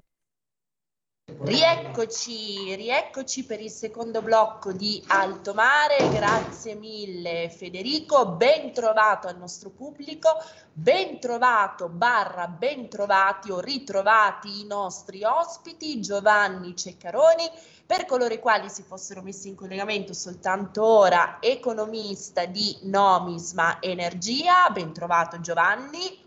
Rieccoci, 1.38 2.76
rieccoci 2.76 3.46
per 3.46 3.62
il 3.62 3.70
secondo 3.70 4.22
blocco 4.22 4.74
di 4.74 5.02
Alto 5.08 5.54
Mare, 5.54 6.10
grazie 6.10 6.76
mille 6.76 7.50
Federico, 7.50 8.32
ben 8.32 8.74
trovato 8.74 9.28
al 9.28 9.38
nostro 9.38 9.70
pubblico, 9.70 10.30
ben 10.74 11.20
trovato 11.20 11.88
barra 11.88 12.48
ben 12.48 12.90
trovati 12.90 13.52
o 13.52 13.60
ritrovati 13.60 14.62
i 14.62 14.66
nostri 14.66 15.24
ospiti 15.24 16.02
Giovanni 16.02 16.76
Ceccaroni, 16.76 17.50
per 17.86 18.06
coloro 18.06 18.34
i 18.34 18.40
quali 18.40 18.70
si 18.70 18.82
fossero 18.82 19.22
messi 19.22 19.48
in 19.50 19.56
collegamento 19.56 20.14
soltanto 20.14 20.84
ora, 20.84 21.38
economista 21.40 22.46
di 22.46 22.76
Nomisma 22.84 23.82
Energia, 23.82 24.70
ben 24.72 24.92
trovato 24.94 25.40
Giovanni. 25.40 26.26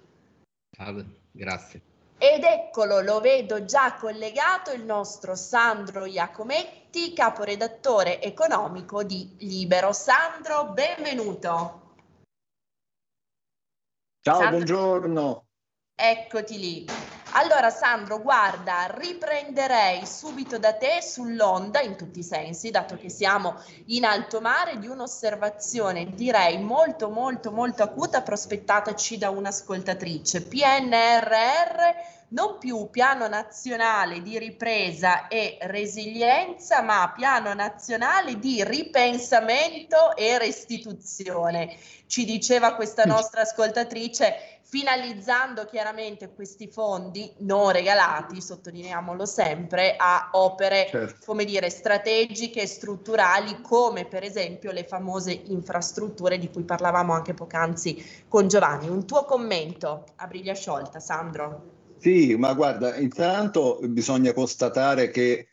Salve, 0.70 1.04
grazie. 1.32 1.91
Ed 2.22 2.44
eccolo, 2.44 3.00
lo 3.00 3.18
vedo 3.18 3.64
già 3.64 3.96
collegato 3.96 4.70
il 4.70 4.84
nostro 4.84 5.34
Sandro 5.34 6.04
Iacometti, 6.04 7.12
caporedattore 7.14 8.22
economico 8.22 9.02
di 9.02 9.34
Libero. 9.40 9.92
Sandro, 9.92 10.66
benvenuto. 10.66 11.96
Ciao, 14.20 14.36
Sandro, 14.36 14.50
buongiorno. 14.50 15.41
Eccoti 16.04 16.58
lì. 16.58 16.84
Allora 17.34 17.70
Sandro, 17.70 18.20
guarda, 18.20 18.92
riprenderei 18.92 20.04
subito 20.04 20.58
da 20.58 20.72
te 20.72 21.00
sull'onda 21.00 21.80
in 21.80 21.96
tutti 21.96 22.18
i 22.18 22.24
sensi, 22.24 22.72
dato 22.72 22.96
che 22.96 23.08
siamo 23.08 23.54
in 23.86 24.04
alto 24.04 24.40
mare, 24.40 24.80
di 24.80 24.88
un'osservazione 24.88 26.12
direi 26.12 26.58
molto 26.58 27.08
molto 27.08 27.52
molto 27.52 27.84
acuta 27.84 28.20
prospettataci 28.20 29.16
da 29.16 29.30
un'ascoltatrice. 29.30 30.42
PNRR 30.42 32.21
non 32.32 32.58
più 32.58 32.88
piano 32.90 33.28
nazionale 33.28 34.22
di 34.22 34.38
ripresa 34.38 35.28
e 35.28 35.58
resilienza, 35.62 36.82
ma 36.82 37.12
piano 37.14 37.52
nazionale 37.54 38.38
di 38.38 38.64
ripensamento 38.64 40.16
e 40.16 40.38
restituzione. 40.38 41.76
Ci 42.06 42.24
diceva 42.24 42.74
questa 42.74 43.04
nostra 43.04 43.42
ascoltatrice, 43.42 44.60
finalizzando 44.62 45.66
chiaramente 45.66 46.32
questi 46.32 46.68
fondi 46.68 47.30
non 47.38 47.72
regalati, 47.72 48.40
sottolineiamolo 48.40 49.26
sempre, 49.26 49.96
a 49.96 50.30
opere, 50.32 50.88
certo. 50.90 51.24
come 51.26 51.44
dire, 51.44 51.68
strategiche 51.68 52.62
e 52.62 52.66
strutturali, 52.66 53.60
come 53.60 54.06
per 54.06 54.22
esempio 54.22 54.72
le 54.72 54.84
famose 54.84 55.32
infrastrutture 55.32 56.38
di 56.38 56.50
cui 56.50 56.64
parlavamo 56.64 57.12
anche 57.12 57.34
poc'anzi 57.34 58.24
con 58.28 58.48
Giovanni. 58.48 58.88
Un 58.88 59.06
tuo 59.06 59.24
commento 59.24 60.04
a 60.16 60.26
briglia 60.26 60.54
sciolta, 60.54 61.00
Sandro? 61.00 61.80
Sì, 62.02 62.34
ma 62.34 62.52
guarda, 62.52 62.96
intanto 62.96 63.78
bisogna 63.84 64.32
constatare 64.32 65.10
che 65.12 65.46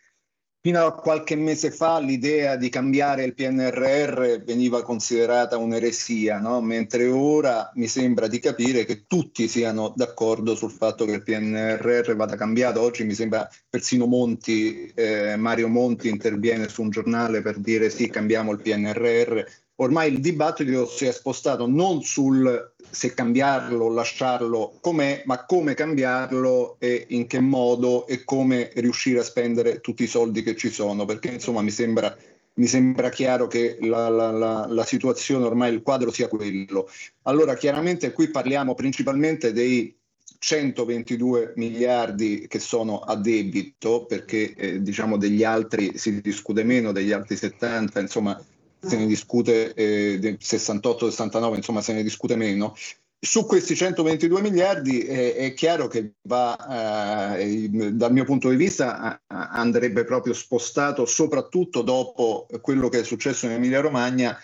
fino 0.60 0.84
a 0.84 0.96
qualche 0.96 1.36
mese 1.36 1.70
fa 1.70 2.00
l'idea 2.00 2.56
di 2.56 2.70
cambiare 2.70 3.24
il 3.24 3.36
PNRR 3.36 4.44
veniva 4.44 4.82
considerata 4.82 5.58
un'eresia, 5.58 6.40
no? 6.40 6.60
mentre 6.60 7.06
ora 7.08 7.70
mi 7.76 7.86
sembra 7.86 8.26
di 8.26 8.40
capire 8.40 8.84
che 8.86 9.06
tutti 9.06 9.48
siano 9.48 9.94
d'accordo 9.96 10.56
sul 10.56 10.72
fatto 10.72 11.06
che 11.06 11.12
il 11.12 11.24
PNRR 11.24 12.16
vada 12.16 12.36
cambiato. 12.36 12.82
Oggi 12.82 13.04
mi 13.04 13.14
sembra 13.14 13.48
persino 13.70 14.08
Monti, 14.08 14.92
eh, 14.96 15.36
Mario 15.36 15.68
Monti 15.68 16.10
interviene 16.10 16.68
su 16.68 16.82
un 16.82 16.90
giornale 16.90 17.44
per 17.44 17.60
dire 17.60 17.92
sì, 17.92 18.10
cambiamo 18.10 18.52
il 18.54 18.60
PNRR. 18.60 19.44
Ormai 19.82 20.12
il 20.12 20.20
dibattito 20.20 20.86
si 20.86 21.06
è 21.06 21.12
spostato 21.12 21.66
non 21.66 22.02
sul 22.02 22.74
se 22.90 23.14
cambiarlo 23.14 23.90
lasciarlo 23.90 24.74
com'è, 24.82 25.24
ma 25.26 25.46
come 25.46 25.74
cambiarlo 25.74 26.78
e 26.80 27.06
in 27.10 27.28
che 27.28 27.40
modo 27.40 28.06
e 28.08 28.24
come 28.26 28.72
riuscire 28.76 29.20
a 29.20 29.24
spendere 29.24 29.80
tutti 29.80 30.04
i 30.04 30.08
soldi 30.08 30.44
che 30.44 30.56
ci 30.56 30.70
sono, 30.70 31.06
perché 31.06 31.30
insomma 31.30 31.62
mi 31.62 31.72
sembra, 31.72 32.14
mi 32.56 32.66
sembra 32.66 33.10
chiaro 33.10 33.48
che 33.48 33.78
la, 33.82 34.10
la, 34.10 34.32
la, 34.32 34.66
la, 34.68 34.84
situazione, 34.84 35.46
ormai 35.46 35.74
il 35.74 35.82
quadro 35.82 36.12
sia 36.12 36.28
quello. 36.28 36.90
Allora 37.24 37.54
chiaramente 37.56 38.12
qui 38.12 38.30
parliamo 38.30 38.74
principalmente 38.76 39.54
dei 39.54 39.96
122 40.40 41.54
miliardi 41.56 42.48
che 42.50 42.60
sono 42.60 43.00
a 43.00 43.16
debito, 43.16 44.06
perché 44.06 44.54
eh, 44.56 44.82
diciamo 44.82 45.16
degli 45.16 45.44
altri 45.44 45.98
si 45.98 46.20
discute 46.20 46.64
meno, 46.64 46.92
degli 46.92 47.14
altri 47.14 47.38
70, 47.38 48.00
insomma 48.02 48.42
se 48.80 48.98
ne 48.98 49.06
discute 49.06 49.74
eh, 49.74 50.38
68-69, 50.40 51.56
insomma 51.56 51.82
se 51.82 51.94
ne 51.94 52.04
discute 52.04 52.36
meno. 52.36 52.76
Su 53.22 53.46
questi 53.46 53.76
122 53.76 54.42
miliardi 54.42 55.02
eh, 55.02 55.36
è 55.36 55.54
chiaro 55.54 55.88
che 55.88 56.14
va, 56.22 57.36
eh, 57.38 57.70
dal 57.92 58.14
mio 58.14 58.24
punto 58.24 58.50
di 58.50 58.56
vista, 58.56 59.22
andrebbe 59.28 60.06
proprio 60.06 60.34
spostato, 60.34 61.06
soprattutto 61.06 61.82
dopo 61.82 62.48
quello 62.62 62.88
che 62.88 63.00
è 63.00 63.04
successo 63.04 63.46
in 63.46 63.52
Emilia 63.52 63.82
Romagna, 63.82 64.38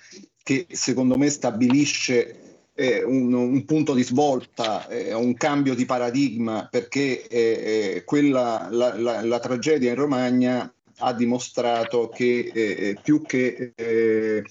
che 0.44 0.68
secondo 0.70 1.18
me 1.18 1.30
stabilisce 1.30 2.46
eh, 2.76 3.02
un, 3.04 3.34
un, 3.34 3.64
punto 3.64 3.94
di 3.94 4.04
svolta, 4.04 4.88
eh, 4.90 5.14
un 5.14 5.34
cambio 5.36 5.74
di 5.74 5.86
paradigma, 5.86 6.68
perché 6.70 7.26
eh, 7.28 7.96
eh 7.96 8.04
quella, 8.04 8.68
la, 8.70 9.00
la, 9.00 9.22
la, 9.24 9.40
tragedia 9.40 9.92
in 9.92 9.96
Romagna 9.96 10.75
ha 11.00 11.14
dimostrato 11.14 12.10
che 12.10 12.52
eh, 12.54 12.62
eh, 12.62 12.98
più 13.02 13.22
che 13.22 13.74
eh, 13.76 14.44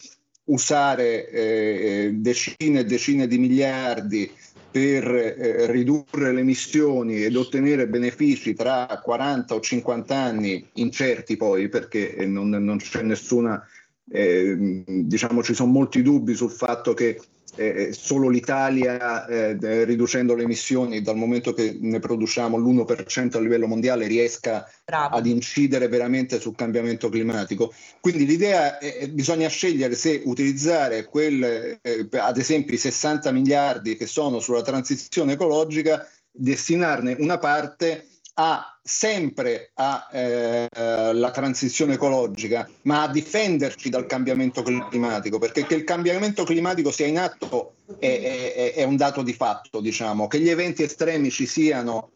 usare 0.45 1.29
eh, 1.31 2.11
decine 2.15 2.81
e 2.81 2.85
decine 2.85 3.27
di 3.27 3.39
miliardi 3.39 4.31
per 4.71 5.07
eh, 5.07 5.71
ridurre 5.71 6.33
le 6.33 6.41
emissioni 6.41 7.25
ed 7.25 7.37
ottenere 7.37 7.87
benefici 7.87 8.55
tra 8.55 8.87
40 9.03 9.55
o 9.55 9.61
50 9.61 10.15
anni, 10.17 10.69
incerti 10.75 11.37
poi 11.37 11.69
perché 11.69 12.15
eh, 12.15 12.27
non, 12.27 12.51
non 12.51 12.79
c'è 12.79 13.03
nessuna, 13.03 13.67
diciamo 14.07 15.43
ci 15.43 15.55
sono 15.55 15.73
molti 15.73 16.03
dubbi 16.03 16.35
sul 16.35 16.51
fatto 16.51 16.93
che 16.93 17.19
eh, 17.57 17.93
solo 17.93 18.29
l'Italia, 18.29 19.27
eh, 19.27 19.85
riducendo 19.85 20.35
le 20.35 20.45
emissioni 20.45 21.03
dal 21.03 21.17
momento 21.17 21.53
che 21.53 21.77
ne 21.81 21.99
produciamo 21.99 22.57
l'1% 22.57 23.37
a 23.37 23.41
livello 23.41 23.67
mondiale, 23.67 24.07
riesca 24.07 24.69
Bravo. 24.85 25.17
ad 25.17 25.27
incidere 25.27 25.89
veramente 25.89 26.41
sul 26.41 26.55
cambiamento 26.55 27.09
climatico. 27.09 27.73
Quindi 28.01 28.27
l'idea 28.27 28.79
è 28.79 29.09
bisogna 29.09 29.49
scegliere 29.49 29.95
se 29.95 30.23
utilizzare 30.25 31.05
quel, 31.05 31.79
eh, 31.81 32.09
ad 32.13 32.39
esempio 32.39 32.75
i 32.75 32.79
60 32.79 33.31
miliardi 33.33 33.97
che 33.97 34.07
sono 34.07 34.41
sulla 34.41 34.63
transizione 34.63 35.33
ecologica, 35.33 36.07
destinarne 36.31 37.17
una 37.19 37.39
parte 37.39 38.07
a, 38.35 38.79
sempre 38.83 39.71
alla 39.75 40.09
eh, 40.11 41.31
transizione 41.33 41.95
ecologica, 41.95 42.69
ma 42.83 43.03
a 43.03 43.09
difenderci 43.09 43.91
dal 43.91 44.07
cambiamento 44.07 44.63
climatico, 44.63 45.39
perché 45.39 45.67
che 45.67 45.75
il 45.75 45.85
cambiamento 45.85 46.45
climatico 46.45 46.91
sia 46.91 47.07
in 47.07 47.19
atto 47.19 47.75
è, 47.99 48.53
è, 48.55 48.75
è 48.75 48.83
un 48.83 48.97
dato 48.97 49.23
di 49.23 49.33
fatto, 49.33 49.81
diciamo, 49.81 50.27
che 50.27 50.41
gli 50.41 50.49
eventi 50.49 50.83
estremi 50.83 51.31
ci 51.31 51.47
siano 51.47 52.11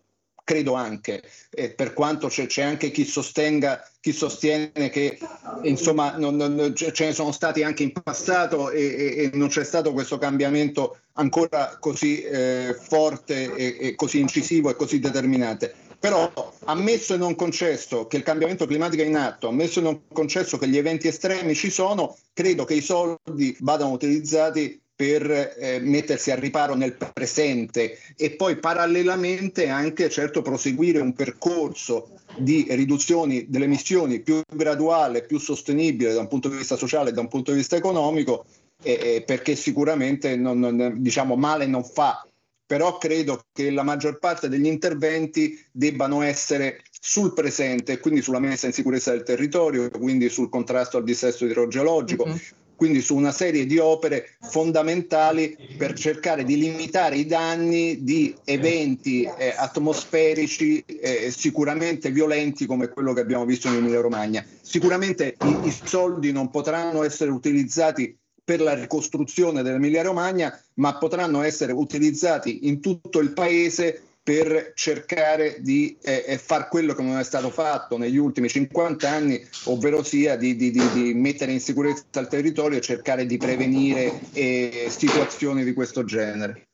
credo 0.48 0.72
anche, 0.72 1.22
eh, 1.50 1.68
per 1.72 1.92
quanto 1.92 2.28
c'è, 2.28 2.46
c'è, 2.46 2.62
anche 2.62 2.90
chi, 2.90 3.04
sostenga, 3.04 3.86
chi 4.00 4.12
sostiene 4.12 4.88
che 4.88 5.18
insomma 5.64 6.16
non, 6.16 6.36
non, 6.36 6.74
ce 6.74 7.04
ne 7.04 7.12
sono 7.12 7.32
stati 7.32 7.62
anche 7.62 7.82
in 7.82 7.92
passato 7.92 8.70
e, 8.70 8.80
e, 8.80 9.22
e 9.24 9.30
non 9.34 9.48
c'è 9.48 9.62
stato 9.62 9.92
questo 9.92 10.16
cambiamento 10.16 11.00
ancora 11.18 11.76
così 11.78 12.22
eh, 12.22 12.74
forte 12.80 13.54
e, 13.56 13.76
e, 13.78 13.94
così 13.94 14.20
incisivo 14.20 14.70
e 14.70 14.74
così 14.74 15.00
determinante. 15.00 15.74
Però 16.00 16.32
ammesso 16.64 17.14
e 17.14 17.16
non 17.16 17.34
concesso 17.34 18.06
che 18.06 18.16
il 18.16 18.22
cambiamento 18.22 18.66
climatico 18.66 19.02
è 19.02 19.06
in 19.06 19.16
atto, 19.16 19.48
ammesso 19.48 19.80
e 19.80 19.82
non 19.82 20.02
concesso 20.12 20.56
che 20.56 20.68
gli 20.68 20.76
eventi 20.76 21.08
estremi 21.08 21.54
ci 21.54 21.70
sono, 21.70 22.16
credo 22.32 22.64
che 22.64 22.74
i 22.74 22.80
soldi 22.80 23.56
vadano 23.60 23.90
utilizzati 23.90 24.80
per 24.98 25.30
eh, 25.30 25.78
mettersi 25.80 26.32
a 26.32 26.34
riparo 26.34 26.74
nel 26.74 26.96
presente 26.96 27.98
e 28.16 28.32
poi 28.32 28.56
parallelamente 28.56 29.68
anche 29.68 30.10
certo 30.10 30.42
proseguire 30.42 30.98
un 30.98 31.12
percorso 31.12 32.18
di 32.36 32.66
riduzioni 32.70 33.46
delle 33.48 33.66
emissioni 33.66 34.20
più 34.20 34.40
graduale, 34.52 35.22
più 35.22 35.38
sostenibile 35.38 36.12
da 36.12 36.20
un 36.20 36.26
punto 36.26 36.48
di 36.48 36.56
vista 36.56 36.76
sociale 36.76 37.10
e 37.10 37.12
da 37.12 37.20
un 37.20 37.28
punto 37.28 37.52
di 37.52 37.58
vista 37.58 37.76
economico, 37.76 38.44
eh, 38.82 39.22
perché 39.24 39.54
sicuramente 39.54 40.34
non, 40.34 40.58
non, 40.58 40.94
diciamo, 40.96 41.36
male 41.36 41.66
non 41.66 41.84
fa, 41.84 42.27
però 42.68 42.98
credo 42.98 43.46
che 43.50 43.70
la 43.70 43.82
maggior 43.82 44.18
parte 44.18 44.50
degli 44.50 44.66
interventi 44.66 45.58
debbano 45.72 46.20
essere 46.20 46.82
sul 47.00 47.32
presente, 47.32 47.98
quindi 47.98 48.20
sulla 48.20 48.40
messa 48.40 48.66
in 48.66 48.74
sicurezza 48.74 49.10
del 49.10 49.22
territorio, 49.22 49.88
quindi 49.88 50.28
sul 50.28 50.50
contrasto 50.50 50.98
al 50.98 51.04
dissesto 51.04 51.46
idrogeologico, 51.46 52.26
mm-hmm 52.26 52.36
quindi 52.78 53.00
su 53.00 53.16
una 53.16 53.32
serie 53.32 53.66
di 53.66 53.76
opere 53.78 54.36
fondamentali 54.38 55.74
per 55.76 55.94
cercare 55.94 56.44
di 56.44 56.56
limitare 56.56 57.16
i 57.16 57.26
danni 57.26 58.04
di 58.04 58.32
eventi 58.44 59.24
eh, 59.24 59.52
atmosferici 59.56 60.84
eh, 60.86 61.32
sicuramente 61.32 62.12
violenti 62.12 62.66
come 62.66 62.88
quello 62.88 63.12
che 63.14 63.20
abbiamo 63.20 63.44
visto 63.44 63.66
in 63.66 63.74
Emilia 63.74 64.00
Romagna. 64.00 64.46
Sicuramente 64.60 65.34
i, 65.44 65.66
i 65.66 65.72
soldi 65.72 66.30
non 66.30 66.50
potranno 66.50 67.02
essere 67.02 67.32
utilizzati 67.32 68.16
per 68.48 68.62
la 68.62 68.72
ricostruzione 68.72 69.62
dell'Emilia 69.62 70.00
Romagna, 70.00 70.58
ma 70.76 70.96
potranno 70.96 71.42
essere 71.42 71.72
utilizzati 71.72 72.66
in 72.66 72.80
tutto 72.80 73.18
il 73.18 73.34
paese 73.34 74.00
per 74.22 74.72
cercare 74.74 75.58
di 75.60 75.98
eh, 76.00 76.24
eh, 76.26 76.38
far 76.38 76.68
quello 76.70 76.94
che 76.94 77.02
non 77.02 77.18
è 77.18 77.24
stato 77.24 77.50
fatto 77.50 77.98
negli 77.98 78.16
ultimi 78.16 78.48
50 78.48 79.06
anni, 79.06 79.46
ovvero 79.64 80.02
sia 80.02 80.36
di, 80.36 80.56
di, 80.56 80.70
di, 80.70 80.92
di 80.94 81.12
mettere 81.12 81.52
in 81.52 81.60
sicurezza 81.60 82.20
il 82.20 82.28
territorio 82.28 82.78
e 82.78 82.80
cercare 82.80 83.26
di 83.26 83.36
prevenire 83.36 84.18
eh, 84.32 84.86
situazioni 84.88 85.62
di 85.62 85.74
questo 85.74 86.04
genere. 86.04 86.67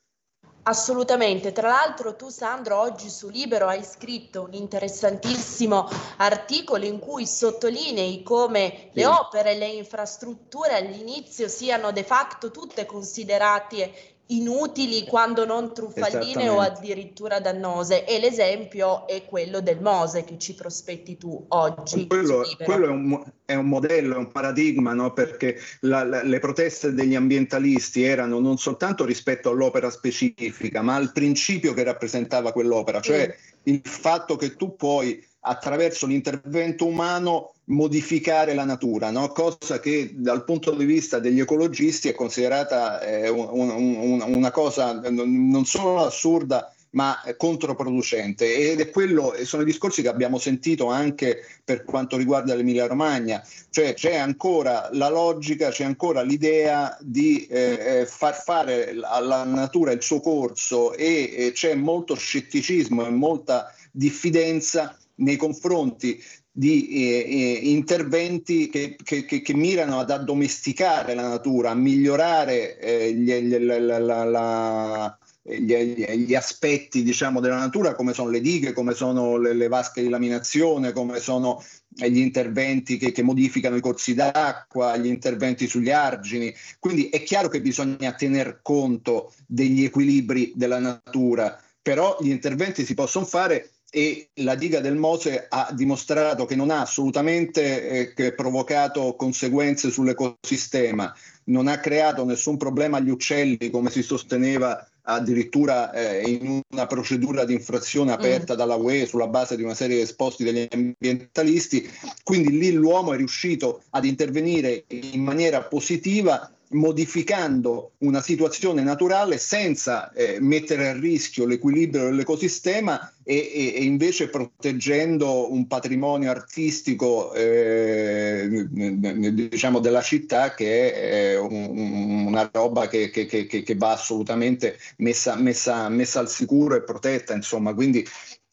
Assolutamente, 0.67 1.51
tra 1.51 1.67
l'altro 1.67 2.15
tu 2.15 2.29
Sandro 2.29 2.79
oggi 2.79 3.07
su 3.07 3.29
Libero 3.29 3.67
hai 3.67 3.83
scritto 3.83 4.41
un 4.41 4.53
interessantissimo 4.53 5.87
articolo 6.17 6.85
in 6.85 6.97
cui 6.97 7.27
sottolinei 7.27 8.23
come 8.23 8.89
le 8.93 9.05
opere 9.05 9.51
e 9.51 9.57
le 9.59 9.67
infrastrutture 9.67 10.73
all'inizio 10.73 11.47
siano 11.49 11.91
de 11.91 12.03
facto 12.03 12.49
tutte 12.49 12.87
considerate 12.87 14.14
inutili 14.27 15.05
quando 15.05 15.45
non 15.45 15.73
truffaldine 15.73 16.49
o 16.49 16.59
addirittura 16.59 17.39
dannose 17.39 18.05
e 18.05 18.19
l'esempio 18.19 19.07
è 19.07 19.25
quello 19.25 19.61
del 19.61 19.79
Mose 19.81 20.23
che 20.23 20.37
ci 20.39 20.55
prospetti 20.55 21.17
tu 21.17 21.45
oggi. 21.49 22.07
Quello, 22.07 22.43
quello 22.63 22.85
è, 22.85 22.89
un, 22.89 23.23
è, 23.45 23.53
un, 23.53 23.67
modello, 23.67 24.15
è 24.15 24.17
un 24.17 24.31
paradigma 24.31 24.93
no? 24.93 25.13
perché 25.13 25.59
la, 25.81 26.03
la, 26.03 26.23
le 26.23 26.39
proteste 26.39 26.93
degli 26.93 27.13
ambientalisti 27.13 28.03
erano 28.03 28.39
non 28.39 28.57
soltanto 28.57 29.05
rispetto 29.05 29.49
all'opera 29.49 29.89
specifica 29.91 30.81
ma 30.81 30.95
al 30.95 31.11
principio 31.11 31.73
che 31.73 31.83
rappresentava 31.83 32.51
quell'opera, 32.51 33.01
cioè 33.01 33.27
mm. 33.27 33.61
il 33.63 33.81
fatto 33.83 34.35
che 34.35 34.55
tu 34.55 34.75
puoi 34.75 35.23
attraverso 35.45 36.07
l'intervento 36.07 36.85
umano 36.85 37.53
modificare 37.65 38.53
la 38.53 38.65
natura, 38.65 39.09
no? 39.09 39.29
cosa 39.29 39.79
che 39.79 40.11
dal 40.13 40.43
punto 40.43 40.71
di 40.71 40.85
vista 40.85 41.19
degli 41.19 41.39
ecologisti 41.39 42.09
è 42.09 42.13
considerata 42.13 43.01
eh, 43.01 43.29
un, 43.29 43.69
un, 43.69 44.23
una 44.25 44.51
cosa 44.51 45.01
non 45.01 45.65
solo 45.65 46.03
assurda 46.03 46.69
ma 46.95 47.21
controproducente 47.35 48.71
ed 48.71 48.79
è 48.79 48.89
quello, 48.89 49.33
sono 49.43 49.63
i 49.63 49.65
discorsi 49.65 50.01
che 50.01 50.07
abbiamo 50.07 50.37
sentito 50.37 50.87
anche 50.87 51.45
per 51.63 51.83
quanto 51.83 52.15
riguarda 52.15 52.55
l'Emilia 52.55 52.87
Romagna, 52.87 53.45
cioè 53.69 53.93
c'è 53.93 54.15
ancora 54.15 54.89
la 54.93 55.09
logica, 55.09 55.69
c'è 55.69 55.83
ancora 55.83 56.21
l'idea 56.21 56.97
di 57.01 57.45
eh, 57.47 57.99
eh 57.99 58.05
far 58.05 58.41
fare 58.41 58.95
alla 59.03 59.43
natura 59.43 59.91
il 59.91 60.01
suo 60.01 60.21
corso 60.21 60.93
e, 60.93 61.33
e 61.35 61.51
c'è 61.51 61.75
molto 61.75 62.15
scetticismo 62.15 63.05
e 63.05 63.09
molta 63.09 63.73
diffidenza 63.91 64.97
nei 65.15 65.37
confronti 65.37 66.21
di 66.51 66.87
eh, 66.87 67.25
eh, 67.27 67.69
interventi 67.69 68.69
che, 68.69 68.95
che, 69.03 69.25
che, 69.25 69.41
che, 69.41 69.53
mirano 69.53 69.99
ad 69.99 70.09
addomesticare 70.09 71.13
la 71.13 71.27
natura, 71.27 71.71
a 71.71 71.75
migliorare 71.75 72.79
eh, 72.79 73.13
gli, 73.13 73.33
gli, 73.33 73.57
la, 73.57 73.77
la, 73.77 74.23
la, 74.23 75.17
gli, 75.41 75.73
gli, 75.73 76.33
aspetti 76.33 77.03
diciamo, 77.03 77.41
della 77.41 77.57
natura, 77.57 77.93
come 77.93 78.13
sono 78.13 78.29
le 78.29 78.39
dighe, 78.39 78.71
come 78.71 78.93
sono 78.93 79.37
le, 79.37 79.53
le 79.53 79.67
vasche 79.67 80.01
di 80.01 80.07
laminazione, 80.07 80.93
come 80.93 81.19
sono 81.19 81.61
gli 81.89 82.19
interventi 82.19 82.97
che, 82.97 83.21
modificano 83.21 83.75
i 83.75 83.81
corsi 83.81 84.13
d'acqua, 84.13 84.97
gli 84.97 85.07
interventi 85.07 85.67
sugli 85.67 85.91
argini. 85.91 86.53
Quindi 86.79 87.09
è 87.09 87.21
chiaro 87.23 87.47
che 87.47 87.61
bisogna 87.61 88.13
tener 88.13 88.59
conto 88.61 89.33
degli 89.45 89.83
equilibri 89.83 90.53
della 90.55 90.79
natura, 90.79 91.61
però 91.81 92.17
gli 92.21 92.29
interventi 92.29 92.85
si 92.85 92.93
possono 92.93 93.25
fare 93.25 93.71
e 93.89 94.29
la 94.35 94.55
diga 94.55 94.81
del 94.81 94.95
Mose 94.95 95.45
ha 95.47 95.69
dimostrato 95.71 96.45
che 96.45 96.55
non 96.55 96.69
ha 96.69 96.81
assolutamente 96.81 98.13
eh, 98.13 98.33
provocato 98.33 99.15
conseguenze 99.15 99.89
sull'ecosistema, 99.89 101.13
non 101.45 101.67
ha 101.67 101.79
creato 101.79 102.25
nessun 102.25 102.57
problema 102.57 102.97
agli 102.97 103.09
uccelli 103.09 103.69
come 103.69 103.89
si 103.89 104.01
sosteneva 104.01 104.85
addirittura 105.05 105.91
eh, 105.91 106.29
in 106.29 106.61
una 106.71 106.87
procedura 106.87 107.45
di 107.45 107.53
infrazione 107.53 108.11
aperta 108.11 108.53
mm. 108.53 108.57
dalla 108.57 108.75
UE 108.75 109.05
sulla 109.05 109.27
base 109.27 109.55
di 109.55 109.63
una 109.63 109.75
serie 109.75 109.97
di 109.97 110.01
esposti 110.01 110.43
degli 110.43 110.67
ambientalisti. 110.69 111.87
Quindi 112.23 112.57
lì 112.57 112.71
l'uomo 112.71 113.13
è 113.13 113.17
riuscito 113.17 113.83
ad 113.91 114.05
intervenire 114.05 114.85
in 114.87 115.23
maniera 115.23 115.63
positiva 115.63 116.54
modificando 116.75 117.93
una 117.99 118.21
situazione 118.21 118.83
naturale 118.83 119.37
senza 119.37 120.11
eh, 120.11 120.37
mettere 120.39 120.89
a 120.89 120.93
rischio 120.93 121.45
l'equilibrio 121.45 122.05
dell'ecosistema 122.05 123.11
e, 123.23 123.35
e, 123.35 123.73
e 123.75 123.83
invece 123.83 124.29
proteggendo 124.29 125.51
un 125.51 125.67
patrimonio 125.67 126.29
artistico 126.29 127.33
eh, 127.33 128.67
diciamo 128.69 129.79
della 129.79 130.01
città 130.01 130.53
che 130.53 130.93
è 130.93 131.39
un, 131.39 132.27
una 132.27 132.49
roba 132.51 132.87
che, 132.87 133.09
che, 133.09 133.25
che, 133.25 133.47
che, 133.47 133.75
va 133.75 133.93
assolutamente 133.93 134.77
messa, 134.97 135.35
messa, 135.35 135.89
messa 135.89 136.19
al 136.19 136.29
sicuro 136.29 136.75
e 136.75 136.83
protetta 136.83 137.33
insomma. 137.33 137.73
Quindi 137.73 138.05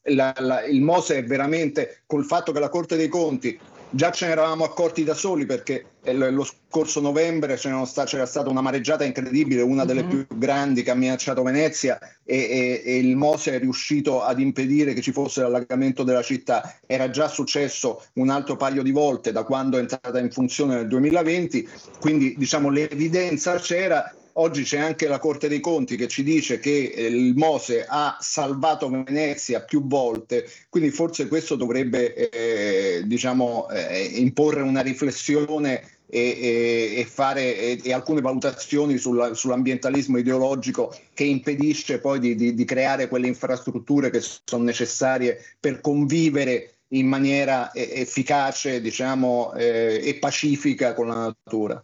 la, 0.04 0.32
la, 0.38 0.64
il 0.64 0.80
Mose 0.80 1.18
è 1.18 1.24
veramente 1.24 2.02
col 2.06 2.24
fatto 2.24 2.52
che 2.52 2.60
la 2.60 2.68
Corte 2.68 2.96
dei 2.96 3.08
Conti 3.08 3.58
già 3.94 4.10
ce 4.10 4.26
ne 4.26 4.32
eravamo 4.32 4.64
accorti 4.64 5.04
da 5.04 5.14
soli 5.14 5.44
perché 5.46 5.84
lo 6.10 6.44
scorso 6.44 7.00
novembre 7.00 7.56
c'era 7.56 7.84
stata 8.26 8.48
una 8.48 8.60
mareggiata 8.60 9.04
incredibile, 9.04 9.62
una 9.62 9.84
delle 9.84 10.02
mm-hmm. 10.02 10.22
più 10.24 10.38
grandi 10.38 10.82
che 10.82 10.90
ha 10.90 10.94
minacciato 10.94 11.42
Venezia 11.42 11.98
e, 12.24 12.36
e, 12.36 12.82
e, 12.84 12.98
il 12.98 13.14
Mose 13.14 13.54
è 13.54 13.58
riuscito 13.58 14.22
ad 14.22 14.40
impedire 14.40 14.94
che 14.94 15.02
ci 15.02 15.12
fosse 15.12 15.42
l'allagamento 15.42 16.02
della 16.02 16.22
città. 16.22 16.76
Era 16.86 17.10
già 17.10 17.28
successo 17.28 18.02
un 18.14 18.30
altro 18.30 18.56
paio 18.56 18.82
di 18.82 18.90
volte 18.90 19.30
da 19.30 19.44
quando 19.44 19.76
è 19.76 19.80
entrata 19.80 20.18
in 20.18 20.30
funzione 20.30 20.74
nel 20.74 20.88
2020, 20.88 21.68
quindi 22.00 22.34
diciamo 22.36 22.70
l'evidenza 22.70 23.56
c'era 23.56 24.12
Oggi 24.34 24.62
c'è 24.62 24.78
anche 24.78 25.08
la 25.08 25.18
Corte 25.18 25.48
dei 25.48 25.60
Conti 25.60 25.96
che 25.96 26.08
ci 26.08 26.22
dice 26.22 26.58
che 26.58 26.92
eh, 26.94 27.06
il 27.06 27.34
Mose 27.36 27.84
ha 27.86 28.16
salvato 28.18 28.88
Venezia 28.88 29.62
più 29.62 29.86
volte, 29.86 30.48
quindi 30.70 30.90
forse 30.90 31.28
questo 31.28 31.54
dovrebbe 31.54 32.30
eh, 32.30 33.02
diciamo, 33.04 33.68
eh, 33.68 34.04
imporre 34.14 34.62
una 34.62 34.80
riflessione 34.80 35.82
e, 36.06 36.94
e, 36.96 37.04
fare 37.04 37.58
e, 37.58 37.80
e 37.82 37.92
alcune 37.92 38.22
valutazioni 38.22 38.96
sulla, 38.96 39.34
sull'ambientalismo 39.34 40.16
ideologico 40.18 40.94
che 41.12 41.24
impedisce 41.24 42.00
poi 42.00 42.18
di, 42.18 42.34
di, 42.34 42.54
di, 42.54 42.64
creare 42.64 43.08
quelle 43.08 43.26
infrastrutture 43.26 44.10
che 44.10 44.20
sono 44.20 44.64
necessarie 44.64 45.38
per 45.58 45.80
convivere 45.80 46.76
in 46.88 47.06
maniera 47.06 47.72
efficace 47.74 48.80
diciamo, 48.80 49.52
eh, 49.54 50.00
e 50.02 50.14
pacifica 50.18 50.94
con 50.94 51.08
la 51.08 51.34
natura. 51.44 51.82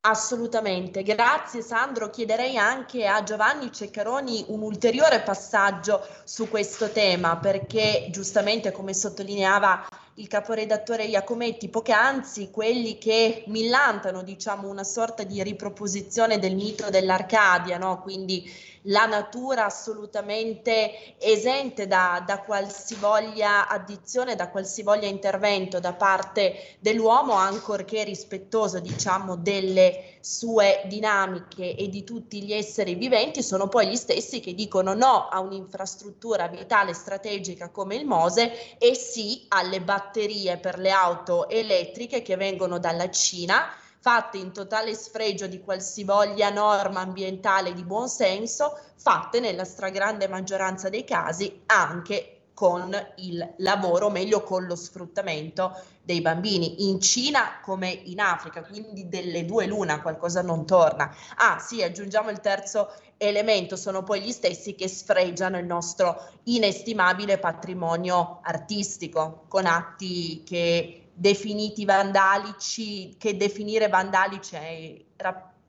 Assolutamente, 0.00 1.02
grazie 1.02 1.60
Sandro. 1.60 2.08
Chiederei 2.08 2.56
anche 2.56 3.06
a 3.06 3.24
Giovanni 3.24 3.72
Ceccaroni 3.72 4.44
un 4.48 4.62
ulteriore 4.62 5.22
passaggio 5.22 6.06
su 6.22 6.48
questo 6.48 6.90
tema 6.90 7.36
perché 7.36 8.06
giustamente 8.10 8.70
come 8.70 8.94
sottolineava 8.94 9.88
il 10.14 10.28
caporedattore 10.28 11.04
Iacometti 11.04 11.68
poc'anzi, 11.68 12.50
quelli 12.50 12.96
che 12.96 13.42
millantano 13.48 14.22
diciamo 14.22 14.68
una 14.68 14.84
sorta 14.84 15.24
di 15.24 15.42
riproposizione 15.42 16.38
del 16.38 16.54
mito 16.54 16.90
dell'Arcadia, 16.90 17.76
no? 17.76 18.00
quindi 18.00 18.48
la 18.82 19.06
natura 19.06 19.64
assolutamente 19.64 21.16
esente 21.18 21.86
da, 21.86 22.22
da 22.26 22.40
qualsivoglia 22.40 23.68
addizione, 23.68 24.34
da 24.34 24.48
qualsivoglia 24.48 25.06
intervento 25.06 25.80
da 25.80 25.92
parte 25.92 26.76
dell'uomo, 26.78 27.32
ancorché 27.32 28.04
rispettoso 28.04 28.78
diciamo 28.80 29.36
delle 29.36 30.16
sue 30.20 30.82
dinamiche 30.86 31.74
e 31.74 31.88
di 31.88 32.04
tutti 32.04 32.42
gli 32.42 32.52
esseri 32.52 32.94
viventi, 32.94 33.42
sono 33.42 33.68
poi 33.68 33.88
gli 33.88 33.96
stessi 33.96 34.40
che 34.40 34.54
dicono 34.54 34.94
no 34.94 35.28
a 35.28 35.40
un'infrastruttura 35.40 36.48
vitale 36.48 36.92
strategica 36.92 37.70
come 37.70 37.96
il 37.96 38.04
Mose 38.04 38.76
e 38.78 38.94
sì 38.94 39.46
alle 39.48 39.80
batterie 39.80 40.58
per 40.58 40.78
le 40.78 40.90
auto 40.90 41.48
elettriche 41.48 42.22
che 42.22 42.36
vengono 42.36 42.78
dalla 42.78 43.10
Cina 43.10 43.70
fatte 44.00 44.38
in 44.38 44.52
totale 44.52 44.94
sfregio 44.94 45.46
di 45.46 45.60
qualsivoglia 45.60 46.50
norma 46.50 47.00
ambientale 47.00 47.72
di 47.74 47.84
buon 47.84 48.08
senso, 48.08 48.78
fatte 48.96 49.40
nella 49.40 49.64
stragrande 49.64 50.28
maggioranza 50.28 50.88
dei 50.88 51.04
casi 51.04 51.62
anche 51.66 52.38
con 52.58 52.92
il 53.18 53.54
lavoro, 53.58 54.10
meglio 54.10 54.42
con 54.42 54.66
lo 54.66 54.74
sfruttamento 54.74 55.80
dei 56.02 56.20
bambini 56.20 56.88
in 56.90 57.00
Cina 57.00 57.60
come 57.62 57.88
in 57.88 58.18
Africa, 58.18 58.64
quindi 58.64 59.08
delle 59.08 59.44
due 59.44 59.66
luna 59.66 60.02
qualcosa 60.02 60.42
non 60.42 60.66
torna. 60.66 61.14
Ah 61.36 61.60
sì, 61.60 61.84
aggiungiamo 61.84 62.30
il 62.30 62.40
terzo 62.40 62.92
elemento, 63.16 63.76
sono 63.76 64.02
poi 64.02 64.22
gli 64.22 64.32
stessi 64.32 64.74
che 64.74 64.88
sfregiano 64.88 65.56
il 65.56 65.66
nostro 65.66 66.20
inestimabile 66.44 67.38
patrimonio 67.38 68.40
artistico 68.42 69.44
con 69.46 69.64
atti 69.64 70.42
che 70.44 71.07
definiti 71.18 71.84
vandalici, 71.84 73.16
che 73.18 73.36
definire 73.36 73.88
vandalici 73.88 74.54
è, 74.54 74.94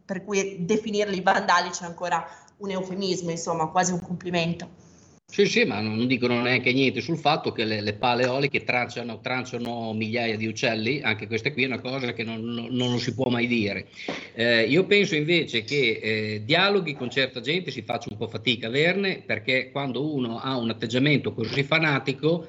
per 0.06 0.24
cui 0.24 0.58
definirli 0.60 1.22
vandalici 1.22 1.84
è 1.84 1.88
ancora 1.88 2.26
un 2.58 2.70
eufemismo, 2.70 3.32
insomma, 3.32 3.68
quasi 3.68 3.92
un 3.92 4.02
complimento. 4.02 4.88
Sì, 5.32 5.46
sì, 5.46 5.64
ma 5.64 5.80
non 5.80 6.08
dicono 6.08 6.42
neanche 6.42 6.74
niente 6.74 7.02
sul 7.02 7.20
fatto 7.20 7.52
che 7.52 7.64
le, 7.64 7.82
le 7.82 7.94
pale 7.94 8.24
eoliche 8.24 8.64
tranciano, 8.64 9.20
tranciano, 9.22 9.94
migliaia 9.94 10.36
di 10.36 10.48
uccelli, 10.48 11.02
anche 11.02 11.28
questa 11.28 11.52
qui 11.52 11.64
è 11.64 11.68
una 11.68 11.80
cosa 11.80 12.14
che 12.14 12.24
non, 12.24 12.42
non, 12.42 12.70
non 12.72 12.98
si 12.98 13.14
può 13.14 13.30
mai 13.30 13.46
dire. 13.46 13.90
Eh, 14.34 14.64
io 14.64 14.86
penso 14.86 15.14
invece 15.14 15.64
che 15.64 16.00
eh, 16.02 16.42
dialoghi 16.44 16.96
con 16.96 17.12
certa 17.12 17.42
gente 17.42 17.70
si 17.70 17.84
faccia 17.84 18.10
un 18.10 18.18
po' 18.18 18.28
fatica 18.28 18.68
averne, 18.68 19.22
perché 19.24 19.70
quando 19.70 20.12
uno 20.12 20.40
ha 20.40 20.58
un 20.58 20.72
atteggiamento 20.72 21.32
così 21.32 21.62
fanatico 21.62 22.48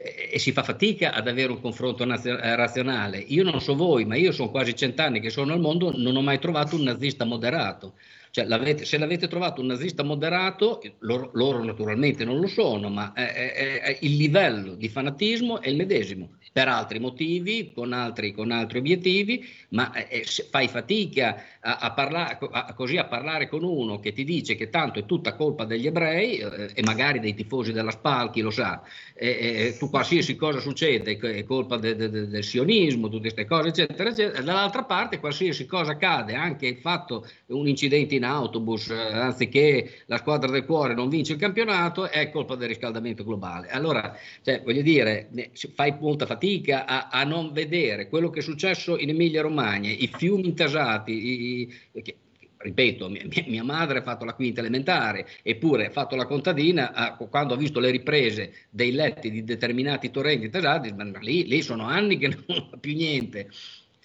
e 0.00 0.38
si 0.38 0.52
fa 0.52 0.62
fatica 0.62 1.12
ad 1.12 1.26
avere 1.26 1.50
un 1.50 1.60
confronto 1.60 2.04
nazio- 2.04 2.38
eh, 2.38 2.54
razionale. 2.54 3.18
Io 3.18 3.42
non 3.42 3.60
so 3.60 3.74
voi, 3.74 4.04
ma 4.04 4.14
io 4.16 4.30
sono 4.30 4.50
quasi 4.50 4.74
cent'anni 4.76 5.18
che 5.20 5.28
sono 5.30 5.52
al 5.52 5.60
mondo, 5.60 5.90
non 5.96 6.14
ho 6.14 6.22
mai 6.22 6.38
trovato 6.38 6.76
un 6.76 6.82
nazista 6.82 7.24
moderato. 7.24 7.94
Cioè, 8.30 8.44
l'avete, 8.44 8.84
se 8.84 8.98
l'avete 8.98 9.28
trovato 9.28 9.60
un 9.60 9.68
nazista 9.68 10.02
moderato, 10.02 10.82
loro, 11.00 11.30
loro 11.34 11.64
naturalmente 11.64 12.24
non 12.24 12.40
lo 12.40 12.46
sono, 12.46 12.88
ma 12.88 13.12
è, 13.12 13.32
è, 13.32 13.80
è 13.80 13.98
il 14.02 14.16
livello 14.16 14.74
di 14.74 14.88
fanatismo 14.88 15.60
è 15.60 15.68
il 15.68 15.76
medesimo 15.76 16.30
per 16.58 16.66
altri 16.66 16.98
motivi, 16.98 17.70
con 17.72 17.92
altri, 17.92 18.32
con 18.32 18.50
altri 18.50 18.78
obiettivi, 18.78 19.46
ma 19.70 19.92
eh, 19.92 20.24
fai 20.50 20.66
fatica 20.66 21.44
a, 21.60 21.76
a, 21.76 21.92
parla- 21.92 22.38
a, 22.38 22.74
così 22.74 22.96
a 22.96 23.04
parlare 23.04 23.48
con 23.48 23.62
uno 23.62 24.00
che 24.00 24.12
ti 24.12 24.24
dice 24.24 24.56
che 24.56 24.68
tanto 24.68 24.98
è 24.98 25.04
tutta 25.04 25.34
colpa 25.34 25.64
degli 25.64 25.86
ebrei 25.86 26.38
eh, 26.38 26.70
e 26.74 26.82
magari 26.82 27.20
dei 27.20 27.34
tifosi 27.34 27.72
della 27.72 27.92
SPAL, 27.92 28.30
chi 28.32 28.40
lo 28.40 28.50
sa, 28.50 28.82
eh, 29.14 29.76
tu 29.78 29.88
qualsiasi 29.88 30.34
cosa 30.34 30.58
succede 30.58 31.16
è 31.18 31.44
colpa 31.44 31.76
de, 31.76 31.94
de, 31.94 32.10
de, 32.10 32.26
del 32.26 32.44
sionismo, 32.44 33.08
tutte 33.08 33.32
queste 33.32 33.44
cose, 33.44 33.68
eccetera, 33.68 34.10
eccetera. 34.10 34.42
Dall'altra 34.42 34.84
parte 34.84 35.20
qualsiasi 35.20 35.66
cosa 35.66 35.92
accade, 35.92 36.34
anche 36.34 36.66
il 36.66 36.78
fatto 36.78 37.24
un 37.46 37.68
incidente 37.68 38.14
in 38.18 38.24
autobus, 38.24 38.90
eh, 38.90 38.94
anziché 38.94 40.02
la 40.06 40.18
squadra 40.18 40.50
del 40.50 40.64
cuore 40.64 40.94
non 40.94 41.08
vince 41.08 41.32
il 41.32 41.38
campionato, 41.38 42.08
è 42.08 42.30
colpa 42.30 42.54
del 42.54 42.68
riscaldamento 42.68 43.24
globale. 43.24 43.68
Allora, 43.68 44.16
cioè, 44.42 44.62
voglio 44.62 44.82
dire, 44.82 45.30
fai 45.74 45.96
molta 45.98 46.26
fatica 46.26 46.84
a, 46.84 47.08
a, 47.08 47.24
non 47.24 47.52
vedere 47.52 48.08
quello 48.08 48.30
che 48.30 48.40
è 48.40 48.42
successo 48.42 48.98
in 48.98 49.08
Emilia 49.08 49.42
Romagna, 49.42 49.88
i 49.88 50.10
fiumi 50.12 50.46
intasati, 50.46 51.12
i, 51.12 51.74
che, 52.02 52.16
ripeto, 52.58 53.08
mia, 53.46 53.62
madre 53.62 53.98
ha 53.98 54.02
fatto 54.02 54.24
la 54.24 54.34
quinta 54.34 54.60
elementare, 54.60 55.26
eppure 55.42 55.86
ha 55.86 55.90
fatto 55.90 56.16
la 56.16 56.26
contadina, 56.26 56.92
ha, 56.92 57.16
quando 57.16 57.54
ha 57.54 57.56
visto 57.56 57.80
le 57.80 57.90
riprese 57.90 58.66
dei 58.70 58.92
letti 58.92 59.30
di 59.30 59.44
determinati 59.44 60.10
torrenti 60.10 60.46
intasati, 60.46 60.92
lì, 61.20 61.46
lì 61.46 61.62
sono 61.62 61.84
anni 61.84 62.18
che 62.18 62.28
non 62.28 62.66
fa 62.70 62.76
più 62.76 62.94
niente. 62.94 63.48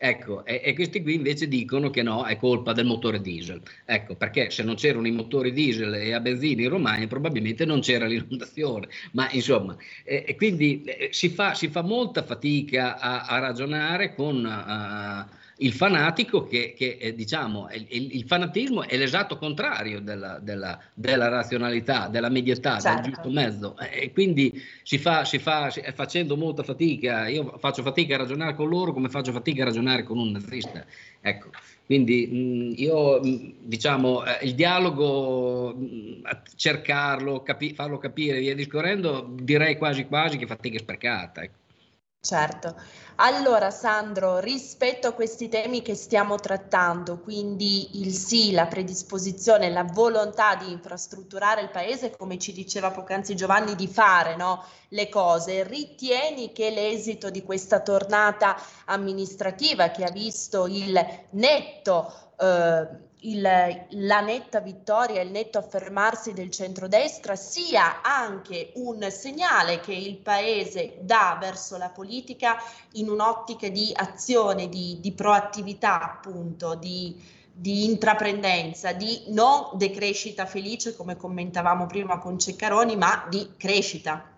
Ecco, 0.05 0.43
e, 0.43 0.59
e, 0.61 0.73
questi 0.73 1.01
qui 1.01 1.13
invece 1.13 1.47
dicono 1.47 1.89
che 1.89 2.03
no, 2.03 2.25
è 2.25 2.35
colpa 2.35 2.73
del 2.73 2.85
motore 2.85 3.21
diesel. 3.21 3.61
Ecco, 3.85 4.15
perché 4.15 4.49
se 4.49 4.61
non 4.61 4.75
c'erano 4.75 5.07
i 5.07 5.11
motori 5.11 5.53
diesel 5.53 5.93
e 5.93 6.11
a 6.11 6.19
benzina 6.19 6.61
in 6.61 6.67
Romagna 6.67 7.07
probabilmente 7.07 7.63
non 7.63 7.79
c'era 7.79 8.05
l'inondazione. 8.05 8.89
Ma 9.11 9.31
insomma, 9.31 9.77
eh, 10.03 10.25
e 10.27 10.35
quindi 10.35 10.83
eh, 10.83 11.07
si, 11.13 11.29
fa, 11.29 11.53
si, 11.53 11.69
fa, 11.69 11.83
molta 11.83 12.21
fatica 12.21 12.99
a, 12.99 13.21
a 13.21 13.39
ragionare 13.39 14.13
con... 14.13 14.43
Uh, 14.43 15.41
il 15.57 15.73
fanatico 15.73 16.45
che, 16.45 16.73
che 16.75 16.97
è, 16.97 17.13
diciamo, 17.13 17.69
il, 17.71 18.15
il, 18.15 18.25
fanatismo 18.25 18.83
è 18.83 18.97
l'esatto 18.97 19.37
contrario 19.37 20.01
della, 20.01 20.39
della, 20.39 20.79
della 20.93 21.27
razionalità, 21.27 22.07
della 22.07 22.29
medietà, 22.29 22.79
certo. 22.79 23.01
del 23.01 23.11
giusto 23.11 23.29
mezzo 23.29 23.77
e 23.77 24.11
quindi 24.11 24.51
si 24.81 24.97
fa, 24.97 25.25
si 25.25 25.37
fa 25.37 25.69
si, 25.69 25.81
facendo 25.93 26.35
molta 26.35 26.63
fatica, 26.63 27.27
io 27.27 27.55
faccio 27.59 27.83
fatica 27.83 28.15
a 28.15 28.19
ragionare 28.19 28.55
con 28.55 28.67
loro 28.67 28.93
come 28.93 29.09
faccio 29.09 29.31
fatica 29.31 29.61
a 29.61 29.65
ragionare 29.65 30.03
con 30.03 30.17
un 30.17 30.31
nazista, 30.31 30.85
ecco. 31.21 31.49
Quindi 31.85 32.27
mh, 32.27 32.81
io 32.81 33.19
mh, 33.21 33.55
diciamo 33.59 34.25
eh, 34.25 34.45
il 34.45 34.55
dialogo, 34.55 35.75
mh, 35.75 36.21
cercarlo, 36.55 37.43
capi- 37.43 37.73
farlo 37.73 37.97
capire 37.97 38.39
via 38.39 38.55
discorrendo, 38.55 39.29
direi 39.39 39.77
quasi 39.77 40.05
quasi 40.05 40.37
che 40.37 40.47
fatica 40.47 40.79
sprecata. 40.79 41.43
Ecco. 41.43 41.61
Certo. 42.25 42.73
Allora 43.15 43.69
Sandro, 43.69 44.39
rispetto 44.39 45.09
a 45.09 45.11
questi 45.11 45.49
temi 45.49 45.81
che 45.81 45.93
stiamo 45.93 46.37
trattando, 46.37 47.19
quindi 47.19 47.99
il 48.01 48.13
sì, 48.13 48.53
la 48.53 48.65
predisposizione, 48.65 49.69
la 49.69 49.83
volontà 49.83 50.55
di 50.55 50.71
infrastrutturare 50.71 51.59
il 51.59 51.69
paese, 51.69 52.15
come 52.15 52.39
ci 52.39 52.53
diceva 52.53 52.91
poc'anzi 52.91 53.35
Giovanni, 53.35 53.75
di 53.75 53.89
fare 53.89 54.37
no, 54.37 54.63
le 54.87 55.09
cose, 55.09 55.63
ritieni 55.63 56.53
che 56.53 56.69
l'esito 56.69 57.29
di 57.29 57.43
questa 57.43 57.81
tornata 57.81 58.55
amministrativa 58.85 59.89
che 59.89 60.05
ha 60.05 60.11
visto 60.11 60.65
il 60.65 60.97
netto 61.31 62.31
eh, 62.39 62.87
il, 63.23 63.41
la 63.41 64.21
netta 64.21 64.59
vittoria 64.59 65.21
il 65.21 65.31
netto 65.31 65.57
affermarsi 65.57 66.33
del 66.33 66.49
centrodestra 66.49 67.35
sia 67.35 68.01
anche 68.01 68.71
un 68.75 69.09
segnale 69.11 69.79
che 69.79 69.93
il 69.93 70.17
Paese 70.17 70.97
dà 71.01 71.37
verso 71.39 71.77
la 71.77 71.89
politica 71.89 72.57
in 72.93 73.09
un'ottica 73.09 73.69
di 73.69 73.91
azione, 73.95 74.69
di, 74.69 74.97
di 74.99 75.11
proattività 75.11 76.01
appunto, 76.01 76.75
di, 76.75 77.21
di 77.51 77.85
intraprendenza, 77.85 78.93
di 78.93 79.23
non 79.27 79.69
decrescita 79.73 80.45
felice 80.45 80.95
come 80.95 81.15
commentavamo 81.15 81.85
prima 81.85 82.19
con 82.19 82.39
Ceccaroni, 82.39 82.95
ma 82.95 83.25
di 83.29 83.53
crescita. 83.57 84.32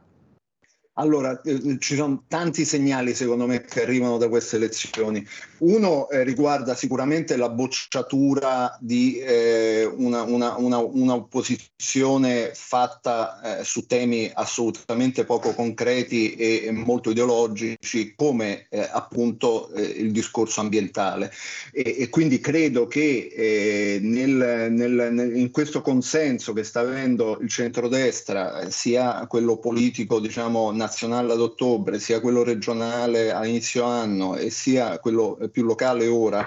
Allora, 0.97 1.41
eh, 1.41 1.77
ci 1.79 1.95
sono 1.95 2.23
tanti 2.27 2.63
segnali 2.63 3.13
secondo 3.13 3.45
me 3.45 3.61
che 3.61 3.81
arrivano 3.81 4.17
da 4.17 4.29
queste 4.29 4.55
elezioni. 4.55 5.25
Uno 5.57 6.09
eh, 6.09 6.23
riguarda 6.23 6.73
sicuramente 6.73 7.35
la 7.35 7.49
bocciatura 7.49 8.77
di 8.79 9.17
eh, 9.17 9.83
una, 9.83 10.21
una, 10.23 10.55
una, 10.57 10.77
una, 10.77 11.13
opposizione 11.15 12.51
fatta 12.53 13.59
eh, 13.59 13.63
su 13.65 13.85
temi 13.85 14.31
assolutamente 14.33 15.25
poco 15.25 15.53
concreti 15.53 16.33
e, 16.35 16.63
e 16.65 16.71
molto 16.71 17.09
ideologici 17.09 18.13
come 18.15 18.67
eh, 18.69 18.87
appunto 18.89 19.71
eh, 19.73 19.81
il 19.81 20.11
discorso 20.13 20.61
ambientale. 20.61 21.29
E, 21.73 21.95
e 21.99 22.09
quindi 22.09 22.39
credo 22.39 22.87
che 22.87 23.99
nel, 24.01 24.71
nel, 24.71 25.09
nel, 25.11 25.35
in 25.35 25.51
questo 25.51 25.81
consenso 25.81 26.53
che 26.53 26.63
sta 26.63 26.79
avendo 26.79 27.37
il 27.41 27.49
centrodestra, 27.49 28.69
sia 28.69 29.25
quello 29.27 29.57
politico 29.57 30.21
diciamo 30.21 30.71
nazionale 30.85 31.33
ad 31.33 31.41
ottobre, 31.41 31.99
sia 31.99 32.19
quello 32.19 32.43
regionale 32.43 33.31
a 33.31 33.45
inizio 33.45 33.83
anno 33.83 34.35
e 34.35 34.49
sia 34.49 34.99
quello 34.99 35.37
più 35.51 35.63
locale 35.63 36.07
ora, 36.07 36.45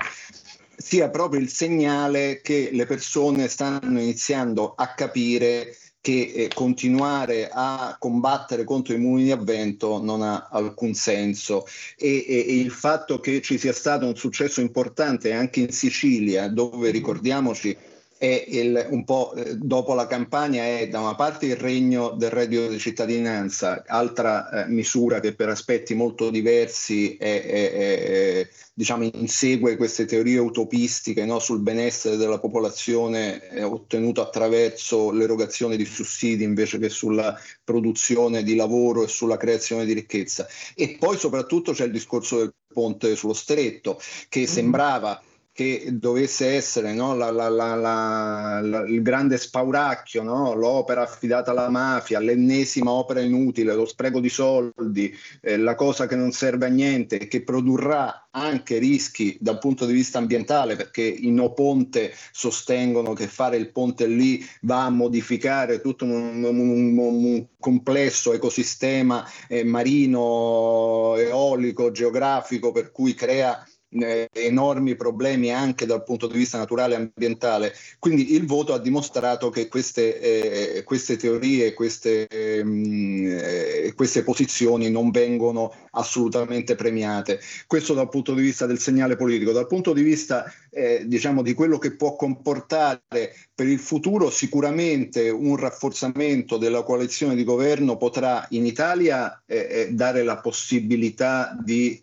sia 0.77 1.11
proprio 1.11 1.41
il 1.41 1.49
segnale 1.49 2.41
che 2.41 2.71
le 2.73 2.87
persone 2.87 3.49
stanno 3.49 4.01
iniziando 4.01 4.75
a 4.77 4.95
capire 4.95 5.77
che 6.01 6.33
eh, 6.35 6.49
continuare 6.55 7.51
a 7.53 7.97
combattere 7.99 8.63
contro 8.63 8.95
i 8.95 8.99
mulini 8.99 9.33
a 9.33 9.37
vento 9.37 10.01
non 10.01 10.23
ha 10.23 10.49
alcun 10.51 10.95
senso. 10.95 11.67
E, 11.97 12.25
e, 12.27 12.47
e, 12.49 12.59
il 12.59 12.71
fatto 12.71 13.19
che 13.19 13.43
ci 13.43 13.59
sia 13.59 13.73
stato 13.73 14.07
un 14.07 14.17
successo 14.17 14.61
importante 14.61 15.33
anche 15.33 15.61
in 15.61 15.73
Sicilia, 15.73 16.49
dove 16.49 16.91
ricordiamoci 16.91 17.77
è 18.19 18.45
il, 18.49 18.89
un 18.91 19.05
po' 19.05 19.33
eh, 19.35 19.55
dopo 19.57 19.95
la 19.95 20.09
campagna 20.09 20.65
è 20.65 20.89
da 20.89 20.99
una 20.99 21.15
parte 21.15 21.47
il 21.47 21.57
regno 21.57 22.11
del 22.11 22.31
reddito 22.31 22.67
di 22.67 22.79
cittadinanza, 22.79 23.85
altra 23.87 24.65
eh, 24.65 24.69
misura 24.69 25.21
che 25.21 25.35
per 25.35 25.49
aspetti 25.49 25.95
molto 25.95 26.29
diversi 26.29 27.17
è, 27.17 27.45
è, 27.45 27.73
è, 27.73 28.49
diciamo, 28.75 29.05
insegue 29.05 29.77
queste 29.77 30.05
teorie 30.05 30.39
utopistiche 30.39 31.25
no, 31.25 31.39
sul 31.39 31.61
benessere 31.61 32.17
della 32.17 32.41
popolazione 32.41 33.49
eh, 33.51 33.63
ottenuto 33.63 34.21
attraverso 34.21 35.13
l'erogazione 35.13 35.77
di 35.77 35.85
sussidi 35.85 36.43
invece 36.43 36.79
che 36.79 36.89
sulla 36.89 37.39
produzione 37.63 38.43
di 38.43 38.57
lavoro 38.57 39.05
e 39.05 39.09
sulla 39.09 39.37
creazione 39.37 39.85
di 39.85 39.93
ricchezza. 39.93 40.45
E 40.75 40.97
poi 40.99 41.17
soprattutto 41.17 41.73
c'è 41.73 41.85
il 41.85 41.93
discorso 41.93 42.39
del 42.39 42.53
ponte 42.73 43.15
sullo 43.15 43.33
stretto 43.33 44.01
che 44.29 44.41
mm-hmm. 44.41 44.49
sembrava 44.49 45.23
che 45.59 45.89
dovesse 45.91 46.55
essere 46.55 46.93
no, 46.93 47.17
la, 47.17 47.33
la, 47.33 47.49
la, 47.49 48.85
il 48.87 49.03
grande 49.03 49.39
spauracchio, 49.39 50.23
no? 50.23 50.55
l'opera 50.55 51.03
affidata 51.03 51.51
alla 51.51 51.69
mafia, 51.69 52.21
l'ennesima 52.21 52.93
opera 52.93 53.19
inutile, 53.19 53.75
lo 53.75 53.85
spreco 53.85 54.21
di 54.21 54.29
soldi, 54.29 55.13
eh, 55.41 55.57
la 55.57 55.75
cosa 55.75 56.07
che 56.07 56.15
non 56.15 56.31
serve 56.31 56.67
a 56.67 56.69
niente, 56.69 57.27
che 57.27 57.43
produrrà 57.43 58.29
anche 58.31 58.79
rischi 58.79 59.37
dal 59.41 59.59
punto 59.59 59.85
di 59.85 59.95
vista 59.95 60.19
ambientale, 60.19 60.77
perché 60.77 61.03
i 61.03 61.33
no 61.33 61.53
ponte 61.55 62.15
sostengono 62.31 63.13
che 63.13 63.27
fare 63.27 63.57
il 63.57 63.73
ponte 63.73 64.07
lì 64.07 64.41
va 64.61 64.85
a 64.85 64.91
modificare 64.91 65.81
tutto 65.81 66.05
un, 66.05 66.45
un, 66.45 66.97
un 66.97 67.47
complesso 67.59 68.33
ecosistema 68.33 69.29
eh, 69.49 69.65
marino, 69.65 71.17
eolico, 71.17 71.91
geografico, 71.91 72.71
per 72.71 72.93
cui 72.93 73.15
crea 73.15 73.61
eh, 73.91 74.29
enormi 74.33 74.97
problemi 74.97 75.53
anche 75.53 75.87
dal 75.87 76.05
punto 76.05 76.27
di 76.27 76.37
vista 76.37 76.59
naturale 76.59 76.95
e 76.95 76.97
ambientale. 76.97 77.73
Quindi 77.99 78.35
il 78.35 78.47
voto 78.47 78.75
ha 78.75 78.79
dimostrato 78.79 79.51
che 79.51 79.69
queste, 79.69 80.77
eh, 80.77 80.83
queste 80.85 81.17
teorie, 81.17 81.75
queste, 81.75 82.27
eh, 82.27 83.93
queste 83.95 84.23
posizioni 84.23 84.91
non 84.91 85.11
vengono 85.11 85.73
assolutamente 85.93 86.75
premiate. 86.75 87.41
Questo 87.67 87.95
dal 87.95 88.09
punto 88.09 88.35
di 88.35 88.43
vista 88.43 88.67
del 88.67 88.79
segnale 88.79 89.17
politico. 89.17 89.53
Dal 89.53 89.67
punto 89.67 89.93
di 89.93 90.03
vista 90.03 90.53
eh, 90.71 91.05
diciamo, 91.07 91.43
di 91.43 91.55
quello 91.55 91.79
che 91.79 91.93
può 91.93 92.15
comportare 92.17 93.35
per 93.55 93.67
il 93.67 93.79
futuro, 93.79 94.31
sicuramente 94.31 95.31
un 95.31 95.57
rafforzamento 95.57 96.57
della 96.57 96.83
coalizione 96.83 97.35
di 97.35 97.45
governo 97.45 97.97
potrà 97.97 98.47
in 98.51 98.67
Italia 98.67 99.43
eh, 99.47 99.57
eh 99.71 99.89
dare 99.93 100.23
la 100.23 100.39
possibilità 100.39 101.57
di 101.61 101.99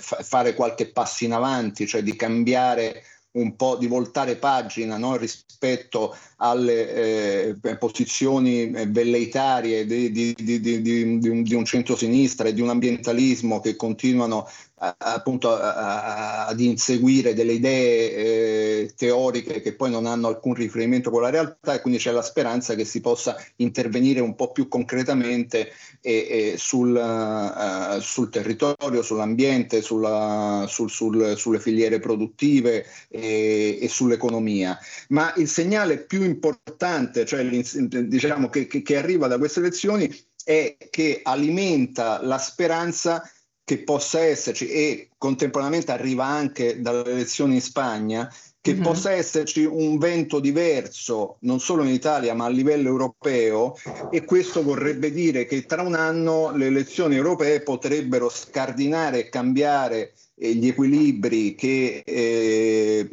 ehm, 0.00 0.22
fare 0.24 0.54
qualche 0.54 0.90
passo 0.90 1.24
in 1.24 1.32
avanti, 1.32 1.86
cioè 1.86 2.02
di 2.02 2.16
cambiare 2.16 3.04
un 3.32 3.54
po' 3.54 3.76
di 3.76 3.86
voltare 3.86 4.36
pagina 4.36 4.96
no? 4.96 5.16
rispetto 5.16 6.16
alle 6.42 7.54
eh, 7.62 7.76
posizioni 7.76 8.70
eh, 8.70 8.86
velleitarie 8.86 9.84
di, 9.84 10.10
di, 10.10 10.34
di, 10.34 10.60
di, 10.60 11.02
un, 11.02 11.42
di 11.42 11.54
un 11.54 11.64
centro-sinistra 11.64 12.48
e 12.48 12.54
di 12.54 12.60
un 12.60 12.70
ambientalismo 12.70 13.60
che 13.60 13.76
continuano 13.76 14.46
appunto 14.80 15.54
ad 15.54 16.58
inseguire 16.58 17.34
delle 17.34 17.52
idee 17.52 18.14
eh, 18.14 18.92
teoriche 18.96 19.60
che 19.60 19.74
poi 19.74 19.90
non 19.90 20.06
hanno 20.06 20.28
alcun 20.28 20.54
riferimento 20.54 21.10
con 21.10 21.20
la 21.20 21.28
realtà 21.28 21.74
e 21.74 21.80
quindi 21.82 21.98
c'è 21.98 22.12
la 22.12 22.22
speranza 22.22 22.74
che 22.74 22.86
si 22.86 23.02
possa 23.02 23.36
intervenire 23.56 24.20
un 24.20 24.34
po' 24.34 24.52
più 24.52 24.68
concretamente 24.68 25.70
e, 26.00 26.26
e 26.30 26.54
sul, 26.56 26.94
uh, 26.94 28.00
sul, 28.00 28.30
territorio, 28.30 29.02
sull'ambiente, 29.02 29.82
sulla, 29.82 30.64
sul, 30.66 30.88
sul, 30.88 31.36
sulle 31.36 31.60
filiere 31.60 31.98
produttive 31.98 32.86
e, 33.08 33.78
e, 33.82 33.88
sull'economia. 33.88 34.78
Ma 35.08 35.34
il 35.36 35.48
segnale 35.48 35.98
più 35.98 36.22
importante, 36.30 37.26
cioè 37.26 37.44
diciamo 37.44 38.48
che, 38.48 38.66
che, 38.66 38.82
che 38.82 38.96
arriva 38.96 39.26
da 39.26 39.38
queste 39.38 39.60
elezioni, 39.60 40.08
è 40.42 40.76
che 40.90 41.20
alimenta 41.22 42.22
la 42.22 42.38
speranza 42.38 43.22
che 43.64 43.82
possa 43.84 44.20
esserci 44.20 44.68
e 44.68 45.10
contemporaneamente 45.16 45.92
arriva 45.92 46.24
anche 46.24 46.80
dalle 46.80 47.10
elezioni 47.10 47.54
in 47.54 47.60
Spagna, 47.60 48.28
che 48.60 48.74
mm-hmm. 48.74 48.82
possa 48.82 49.12
esserci 49.12 49.64
un 49.64 49.96
vento 49.98 50.38
diverso 50.38 51.38
non 51.40 51.60
solo 51.60 51.82
in 51.82 51.90
Italia 51.90 52.34
ma 52.34 52.44
a 52.44 52.50
livello 52.50 52.88
europeo 52.88 53.74
e 54.10 54.24
questo 54.24 54.62
vorrebbe 54.62 55.10
dire 55.12 55.46
che 55.46 55.64
tra 55.64 55.82
un 55.82 55.94
anno 55.94 56.54
le 56.54 56.66
elezioni 56.66 57.14
europee 57.14 57.62
potrebbero 57.62 58.28
scardinare 58.28 59.20
e 59.20 59.28
cambiare 59.30 60.12
gli 60.40 60.68
equilibri 60.68 61.54
che, 61.54 62.02
eh, 62.04 63.08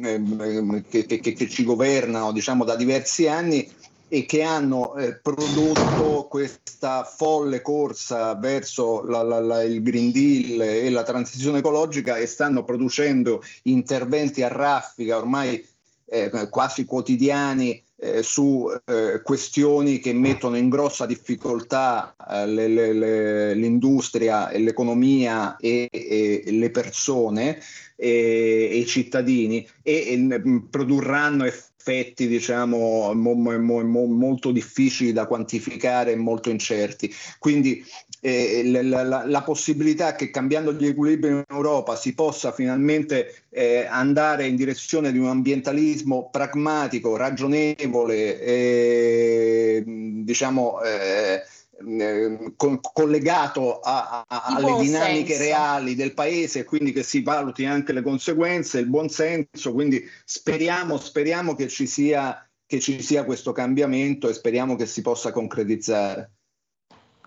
che, 0.89 1.05
che, 1.05 1.19
che, 1.19 1.49
ci 1.49 1.63
governano 1.65 2.31
diciamo, 2.31 2.63
da 2.63 2.77
diversi 2.77 3.27
anni 3.27 3.69
e 4.07 4.25
che 4.25 4.41
hanno 4.41 4.95
eh, 4.95 5.15
prodotto 5.15 6.27
questa 6.29 7.03
folle 7.03 7.61
corsa 7.61 8.33
verso 8.35 9.03
la, 9.03 9.21
la, 9.21 9.41
la, 9.41 9.63
il 9.63 9.81
Green 9.81 10.11
Deal 10.11 10.61
e 10.61 10.89
la 10.89 11.03
transizione 11.03 11.57
ecologica 11.57 12.15
e 12.15 12.25
stanno 12.25 12.63
producendo 12.63 13.43
interventi 13.63 14.43
a 14.43 14.47
raffica 14.47 15.17
ormai 15.17 15.61
eh, 16.05 16.47
quasi 16.49 16.85
quotidiani 16.85 17.83
eh, 17.99 18.21
su 18.21 18.67
eh, 18.85 19.21
questioni 19.23 19.99
che 19.99 20.13
mettono 20.13 20.55
in 20.55 20.69
grossa 20.69 21.05
difficoltà 21.05 22.15
eh, 22.29 22.45
le, 22.45 22.67
le, 22.67 22.93
le, 22.93 23.53
l'industria, 23.55 24.51
l'economia 24.55 25.55
e, 25.57 25.89
e 25.91 26.43
le 26.45 26.69
persone 26.69 27.59
e, 27.95 28.69
e 28.71 28.77
i 28.77 28.85
cittadini 28.85 29.67
e, 29.81 30.29
e 30.29 30.61
produrranno 30.69 31.45
effetti 31.45 32.27
diciamo 32.27 33.13
mo, 33.13 33.33
mo, 33.33 33.83
mo, 33.83 34.05
molto 34.05 34.51
difficili 34.51 35.13
da 35.13 35.25
quantificare 35.25 36.11
e 36.11 36.15
molto 36.17 36.49
incerti. 36.49 37.11
Quindi 37.39 37.83
eh, 38.21 38.63
la, 38.65 39.03
la, 39.03 39.25
la, 39.25 39.41
possibilità 39.43 40.15
che 40.15 40.29
cambiando 40.29 40.73
gli 40.73 40.87
equilibri 40.87 41.29
in 41.29 41.43
Europa 41.47 41.95
si 41.95 42.13
possa 42.13 42.51
finalmente 42.51 43.43
eh, 43.49 43.85
andare 43.85 44.47
in 44.47 44.55
direzione 44.55 45.11
di 45.11 45.19
un 45.19 45.27
ambientalismo 45.27 46.29
pragmatico, 46.29 47.15
ragionevole, 47.15 48.41
eh, 48.41 49.83
diciamo 49.85 50.81
eh, 50.81 51.43
eh, 51.79 52.53
con, 52.55 52.79
collegato 52.81 53.79
a, 53.79 54.25
a, 54.27 54.43
alle 54.45 54.81
dinamiche 54.81 55.35
senso. 55.35 55.43
reali 55.43 55.95
del 55.95 56.13
paese, 56.13 56.63
quindi 56.63 56.91
che 56.91 57.03
si 57.03 57.21
valuti 57.21 57.65
anche 57.65 57.93
le 57.93 58.01
conseguenze, 58.01 58.79
il 58.79 58.87
buon 58.87 59.09
senso, 59.09 59.73
quindi 59.73 60.03
speriamo, 60.25 60.97
speriamo 60.97 61.53
che, 61.53 61.67
ci 61.67 61.85
sia, 61.85 62.47
che 62.65 62.79
ci 62.79 63.01
sia 63.01 63.25
questo 63.25 63.51
cambiamento 63.51 64.27
e 64.27 64.33
speriamo 64.33 64.75
che 64.75 64.87
si 64.87 65.01
possa 65.01 65.31
concretizzare. 65.31 66.31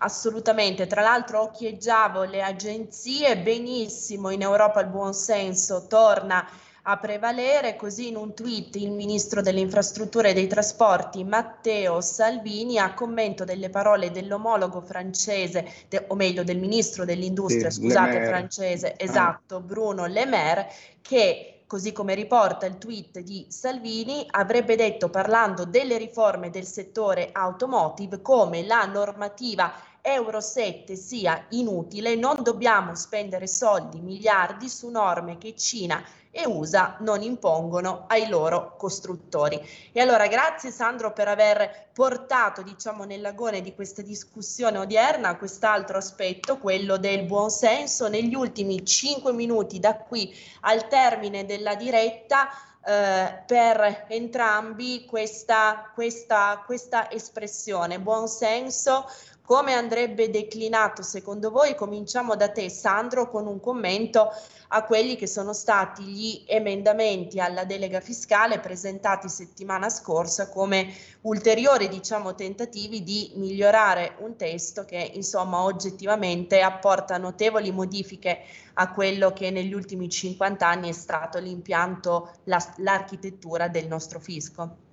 Assolutamente, 0.03 0.87
tra 0.87 1.01
l'altro 1.01 1.41
occhieggiavo 1.43 2.23
le 2.23 2.41
agenzie, 2.41 3.37
benissimo 3.37 4.31
in 4.31 4.41
Europa 4.41 4.81
il 4.81 4.87
buon 4.87 5.13
senso 5.13 5.85
torna 5.87 6.43
a 6.83 6.97
prevalere, 6.97 7.75
così 7.75 8.07
in 8.07 8.15
un 8.15 8.33
tweet 8.33 8.77
il 8.77 8.89
ministro 8.89 9.43
delle 9.43 9.59
infrastrutture 9.59 10.31
e 10.31 10.33
dei 10.33 10.47
trasporti 10.47 11.23
Matteo 11.23 12.01
Salvini 12.01 12.79
a 12.79 12.95
commento 12.95 13.43
delle 13.43 13.69
parole 13.69 14.09
dell'omologo 14.09 14.81
francese, 14.81 15.71
de, 15.87 16.05
o 16.07 16.15
meglio 16.15 16.43
del 16.43 16.57
ministro 16.57 17.05
dell'industria, 17.05 17.69
sì, 17.69 17.81
scusate, 17.81 18.25
francese, 18.25 18.97
esatto, 18.97 19.59
Bruno 19.59 20.07
Le 20.07 20.25
Maire, 20.25 20.71
che 20.99 21.61
così 21.67 21.93
come 21.93 22.15
riporta 22.15 22.65
il 22.65 22.79
tweet 22.79 23.19
di 23.19 23.45
Salvini, 23.47 24.25
avrebbe 24.31 24.75
detto 24.75 25.09
parlando 25.09 25.63
delle 25.63 25.97
riforme 25.97 26.49
del 26.49 26.65
settore 26.65 27.29
automotive 27.31 28.21
come 28.21 28.65
la 28.65 28.83
normativa 28.85 29.71
Euro 30.01 30.41
7 30.41 30.95
sia 30.95 31.45
inutile, 31.49 32.15
non 32.15 32.41
dobbiamo 32.41 32.95
spendere 32.95 33.47
soldi, 33.47 33.99
miliardi 33.99 34.67
su 34.67 34.89
norme 34.89 35.37
che 35.37 35.55
Cina 35.55 36.03
e 36.31 36.47
USA 36.47 36.95
non 37.01 37.21
impongono 37.21 38.05
ai 38.07 38.27
loro 38.29 38.75
costruttori. 38.77 39.61
E 39.91 39.99
allora 39.99 40.27
grazie 40.27 40.71
Sandro 40.71 41.11
per 41.11 41.27
aver 41.27 41.89
portato 41.93 42.61
diciamo 42.61 43.03
nell'agone 43.03 43.61
di 43.61 43.75
questa 43.75 44.01
discussione 44.01 44.77
odierna 44.77 45.37
quest'altro 45.37 45.97
aspetto, 45.97 46.57
quello 46.57 46.97
del 46.97 47.25
buonsenso. 47.25 48.07
Negli 48.07 48.33
ultimi 48.33 48.83
cinque 48.85 49.33
minuti 49.33 49.79
da 49.79 49.97
qui 49.97 50.33
al 50.61 50.87
termine 50.87 51.45
della 51.45 51.75
diretta 51.75 52.47
eh, 52.83 53.43
per 53.45 54.05
entrambi 54.07 55.05
questa, 55.05 55.91
questa, 55.93 56.63
questa 56.65 57.11
espressione, 57.11 57.99
buonsenso 57.99 59.05
come 59.51 59.73
andrebbe 59.73 60.29
declinato 60.29 61.01
secondo 61.01 61.51
voi? 61.51 61.75
Cominciamo 61.75 62.37
da 62.37 62.47
te 62.47 62.69
Sandro 62.69 63.29
con 63.29 63.47
un 63.47 63.59
commento 63.59 64.29
a 64.69 64.85
quelli 64.85 65.17
che 65.17 65.27
sono 65.27 65.51
stati 65.51 66.03
gli 66.03 66.43
emendamenti 66.47 67.37
alla 67.41 67.65
delega 67.65 67.99
fiscale 67.99 68.59
presentati 68.59 69.27
settimana 69.27 69.89
scorsa 69.89 70.47
come 70.47 70.93
ulteriori 71.23 71.89
diciamo, 71.89 72.33
tentativi 72.33 73.03
di 73.03 73.33
migliorare 73.35 74.15
un 74.19 74.37
testo 74.37 74.85
che 74.85 75.11
insomma 75.15 75.63
oggettivamente 75.63 76.61
apporta 76.61 77.17
notevoli 77.17 77.73
modifiche 77.73 78.43
a 78.75 78.93
quello 78.93 79.33
che 79.33 79.51
negli 79.51 79.73
ultimi 79.73 80.07
50 80.07 80.65
anni 80.65 80.87
è 80.87 80.93
stato 80.93 81.39
l'impianto, 81.39 82.31
la, 82.45 82.73
l'architettura 82.77 83.67
del 83.67 83.87
nostro 83.87 84.21
fisco. 84.21 84.90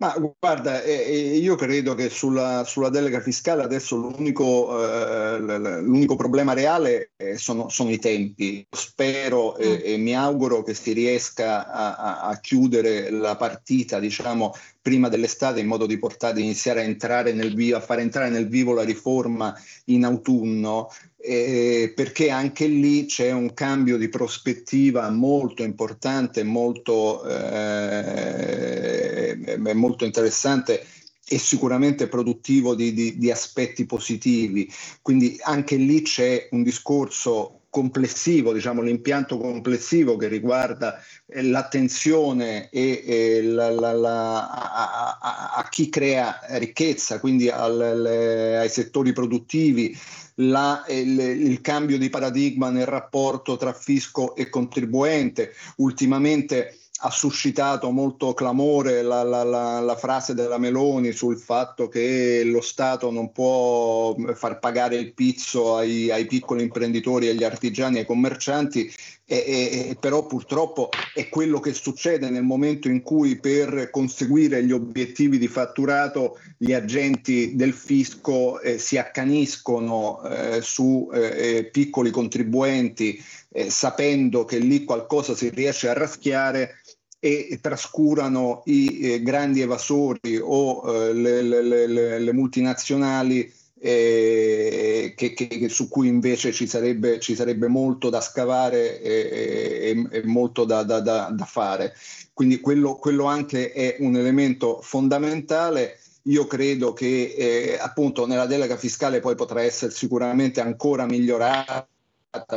Ma 0.00 0.14
guarda, 0.38 0.80
eh, 0.82 1.38
io 1.38 1.56
credo 1.56 1.96
che 1.96 2.08
sulla, 2.08 2.62
sulla, 2.62 2.88
delega 2.88 3.20
fiscale 3.20 3.64
adesso 3.64 3.96
l'unico, 3.96 4.80
eh, 4.80 5.38
l'unico 5.38 6.14
problema 6.14 6.52
reale 6.52 7.10
eh, 7.16 7.36
sono, 7.36 7.68
sono, 7.68 7.90
i 7.90 7.98
tempi. 7.98 8.64
Spero 8.70 9.56
e, 9.56 9.68
mm. 9.68 9.80
e, 9.82 9.96
mi 9.96 10.14
auguro 10.14 10.62
che 10.62 10.74
si 10.74 10.92
riesca 10.92 11.68
a, 11.68 12.20
a, 12.20 12.38
chiudere 12.38 13.10
la 13.10 13.34
partita, 13.34 13.98
diciamo, 13.98 14.54
prima 14.80 15.08
dell'estate 15.08 15.58
in 15.58 15.66
modo 15.66 15.84
di 15.84 15.98
portare, 15.98 16.40
iniziare 16.40 16.82
a 16.82 16.84
entrare 16.84 17.32
nel 17.32 17.52
vivo, 17.52 17.76
a 17.76 17.80
far 17.80 17.98
entrare 17.98 18.30
nel 18.30 18.46
vivo 18.46 18.74
la 18.74 18.84
riforma 18.84 19.52
in 19.86 20.04
autunno, 20.04 20.92
eh, 21.20 21.92
perché 21.94 22.30
anche 22.30 22.66
lì 22.66 23.06
c'è 23.06 23.32
un 23.32 23.52
cambio 23.52 23.96
di 23.96 24.08
prospettiva 24.08 25.10
molto 25.10 25.64
importante, 25.64 26.44
molto, 26.44 27.26
eh, 27.26 29.36
molto 29.74 30.04
interessante 30.04 30.86
e 31.30 31.38
sicuramente 31.38 32.08
produttivo 32.08 32.74
di, 32.74 32.94
di, 32.94 33.18
di, 33.18 33.30
aspetti 33.30 33.84
positivi. 33.84 34.70
Quindi 35.02 35.38
anche 35.42 35.76
lì 35.76 36.00
c'è 36.02 36.48
un 36.52 36.62
discorso 36.62 37.54
complessivo, 37.70 38.54
diciamo 38.54 38.80
l'impianto 38.80 39.36
complessivo 39.36 40.16
che 40.16 40.28
riguarda 40.28 40.98
eh, 41.26 41.42
l'attenzione 41.42 42.70
e, 42.70 43.02
e 43.04 43.42
la, 43.42 43.70
la, 43.70 43.92
la, 43.92 44.50
a, 44.50 45.18
a, 45.20 45.52
a, 45.56 45.68
chi 45.68 45.90
crea 45.90 46.40
ricchezza, 46.52 47.20
quindi 47.20 47.50
al, 47.50 47.76
le, 47.76 48.58
ai 48.58 48.70
settori 48.70 49.12
produttivi, 49.12 49.94
la, 50.40 50.84
il, 50.88 51.18
il, 51.18 51.60
cambio 51.60 51.98
di 51.98 52.10
paradigma 52.10 52.70
nel 52.70 52.86
rapporto 52.86 53.56
tra 53.56 53.72
fisco 53.72 54.34
e 54.34 54.48
contribuente. 54.48 55.52
Ultimamente 55.76 56.78
ha 57.00 57.10
suscitato 57.10 57.90
molto 57.90 58.34
clamore 58.34 59.02
la, 59.02 59.22
la, 59.22 59.44
la, 59.44 59.78
la, 59.78 59.96
frase 59.96 60.34
della 60.34 60.58
Meloni 60.58 61.12
sul 61.12 61.38
fatto 61.38 61.88
che 61.88 62.42
lo 62.44 62.60
Stato 62.60 63.12
non 63.12 63.30
può 63.30 64.16
far 64.34 64.58
pagare 64.58 64.96
il 64.96 65.12
pizzo 65.14 65.76
ai, 65.76 66.10
ai 66.10 66.26
piccoli 66.26 66.62
imprenditori, 66.62 67.28
agli 67.28 67.44
artigiani, 67.44 67.98
ai 67.98 68.06
commercianti, 68.06 68.92
e, 69.30 69.90
e, 69.90 69.96
però 70.00 70.26
purtroppo 70.26 70.88
è 71.12 71.28
quello 71.28 71.60
che 71.60 71.74
succede 71.74 72.30
nel 72.30 72.44
momento 72.44 72.88
in 72.88 73.02
cui 73.02 73.36
per 73.36 73.90
conseguire 73.90 74.64
gli 74.64 74.72
obiettivi 74.72 75.36
di 75.36 75.48
fatturato 75.48 76.38
gli 76.56 76.72
agenti 76.72 77.54
del 77.54 77.74
fisco 77.74 78.58
eh, 78.58 78.78
si 78.78 78.96
accaniscono 78.96 80.22
eh, 80.22 80.62
su 80.62 81.10
eh, 81.12 81.68
piccoli 81.70 82.10
contribuenti 82.10 83.22
eh, 83.50 83.68
sapendo 83.68 84.46
che 84.46 84.56
lì 84.56 84.84
qualcosa 84.84 85.34
si 85.34 85.50
riesce 85.50 85.90
a 85.90 85.92
raschiare 85.92 86.80
e 87.20 87.58
trascurano 87.60 88.62
i 88.66 89.00
eh, 89.00 89.22
grandi 89.22 89.60
evasori 89.60 90.40
o 90.40 90.82
eh, 90.86 91.12
le, 91.12 91.42
le, 91.42 91.62
le, 91.62 92.18
le, 92.18 92.32
multinazionali 92.32 93.52
eh, 93.80 95.14
che, 95.16 95.34
che, 95.34 95.68
su 95.68 95.88
cui 95.88 96.08
invece 96.08 96.52
ci 96.52 96.66
sarebbe, 96.66 97.20
ci 97.20 97.34
sarebbe 97.34 97.68
molto 97.68 98.10
da 98.10 98.20
scavare 98.20 99.00
e, 99.00 100.06
e, 100.10 100.18
e 100.18 100.22
molto 100.24 100.64
da, 100.64 100.82
da, 100.82 101.00
da, 101.00 101.30
da, 101.32 101.44
fare. 101.44 101.94
Quindi 102.32 102.60
quello, 102.60 102.94
quello, 102.96 103.24
anche 103.24 103.72
è 103.72 103.96
un 104.00 104.16
elemento 104.16 104.80
fondamentale. 104.82 105.98
Io 106.24 106.46
credo 106.46 106.92
che 106.92 107.34
eh, 107.36 107.78
appunto 107.80 108.26
nella 108.26 108.46
delega 108.46 108.76
fiscale 108.76 109.20
poi 109.20 109.34
potrà 109.34 109.62
essere 109.62 109.92
sicuramente 109.92 110.60
ancora 110.60 111.06
migliorata 111.06 111.88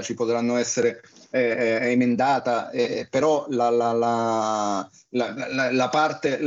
ci 0.02 0.14
potranno 0.14 0.58
essere 0.58 1.02
eh, 1.30 1.40
eh 1.40 1.92
emendata, 1.92 2.70
eh, 2.72 3.08
però 3.10 3.46
la, 3.50 3.70
la, 3.70 3.94
la, 3.94 4.92
la 5.72 5.90
parte, 5.90 6.38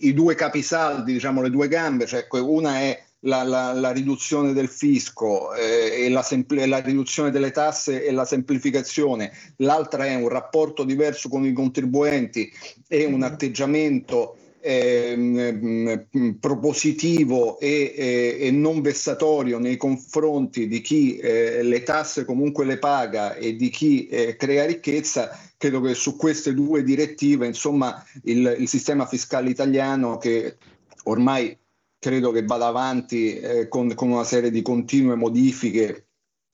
i 0.00 0.12
due 0.12 0.34
capisaldi, 0.34 1.12
diciamo 1.12 1.40
le 1.40 1.50
due 1.50 1.68
gambe, 1.68 2.06
cioè 2.06 2.26
una 2.40 2.80
è 2.80 3.00
la, 3.20 3.42
la, 3.42 3.72
la, 3.72 3.90
riduzione 3.90 4.52
del 4.52 4.68
fisco 4.68 5.54
eh, 5.54 6.04
e 6.04 6.08
la, 6.08 6.22
sempl- 6.22 6.66
la, 6.66 6.78
riduzione 6.78 7.30
delle 7.30 7.50
tasse 7.50 8.04
e 8.04 8.12
la 8.12 8.24
semplificazione, 8.24 9.32
l'altra 9.56 10.06
è 10.06 10.14
un 10.14 10.28
rapporto 10.28 10.84
diverso 10.84 11.28
con 11.28 11.44
i 11.44 11.52
contribuenti 11.52 12.50
e 12.88 13.04
un 13.04 13.22
atteggiamento 13.22 14.36
eh, 14.62 16.06
propositivo 16.38 17.58
e, 17.58 17.94
e, 17.96 18.36
e, 18.40 18.50
non 18.50 18.82
vessatorio 18.82 19.58
nei 19.58 19.76
confronti 19.78 20.68
di 20.68 20.80
chi 20.80 21.16
eh, 21.16 21.62
le 21.62 21.82
tasse 21.82 22.26
comunque 22.26 22.66
le 22.66 22.78
paga 22.78 23.34
e 23.34 23.56
di 23.56 23.70
chi 23.70 24.06
eh, 24.08 24.36
crea 24.36 24.66
ricchezza, 24.66 25.38
credo 25.56 25.80
che 25.80 25.94
su 25.94 26.16
queste 26.16 26.52
due 26.52 26.82
direttive, 26.82 27.46
insomma, 27.46 28.04
il, 28.24 28.56
il 28.58 28.68
sistema 28.68 29.06
fiscale 29.06 29.48
italiano 29.48 30.18
che 30.18 30.56
ormai 31.04 31.56
credo 32.00 32.32
che 32.32 32.42
vada 32.42 32.66
avanti 32.66 33.38
eh, 33.38 33.68
con, 33.68 33.94
con, 33.94 34.10
una 34.10 34.24
serie 34.24 34.50
di 34.50 34.62
continue 34.62 35.14
modifiche 35.14 36.08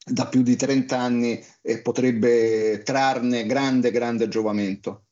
da 0.05 0.27
più 0.27 0.43
di 0.43 0.57
30 0.57 0.99
anni 0.99 1.43
e 1.63 1.81
potrebbe 1.81 2.83
trarne 2.85 3.47
grande, 3.47 3.91
grande 3.91 4.29
giovamento. 4.29 5.05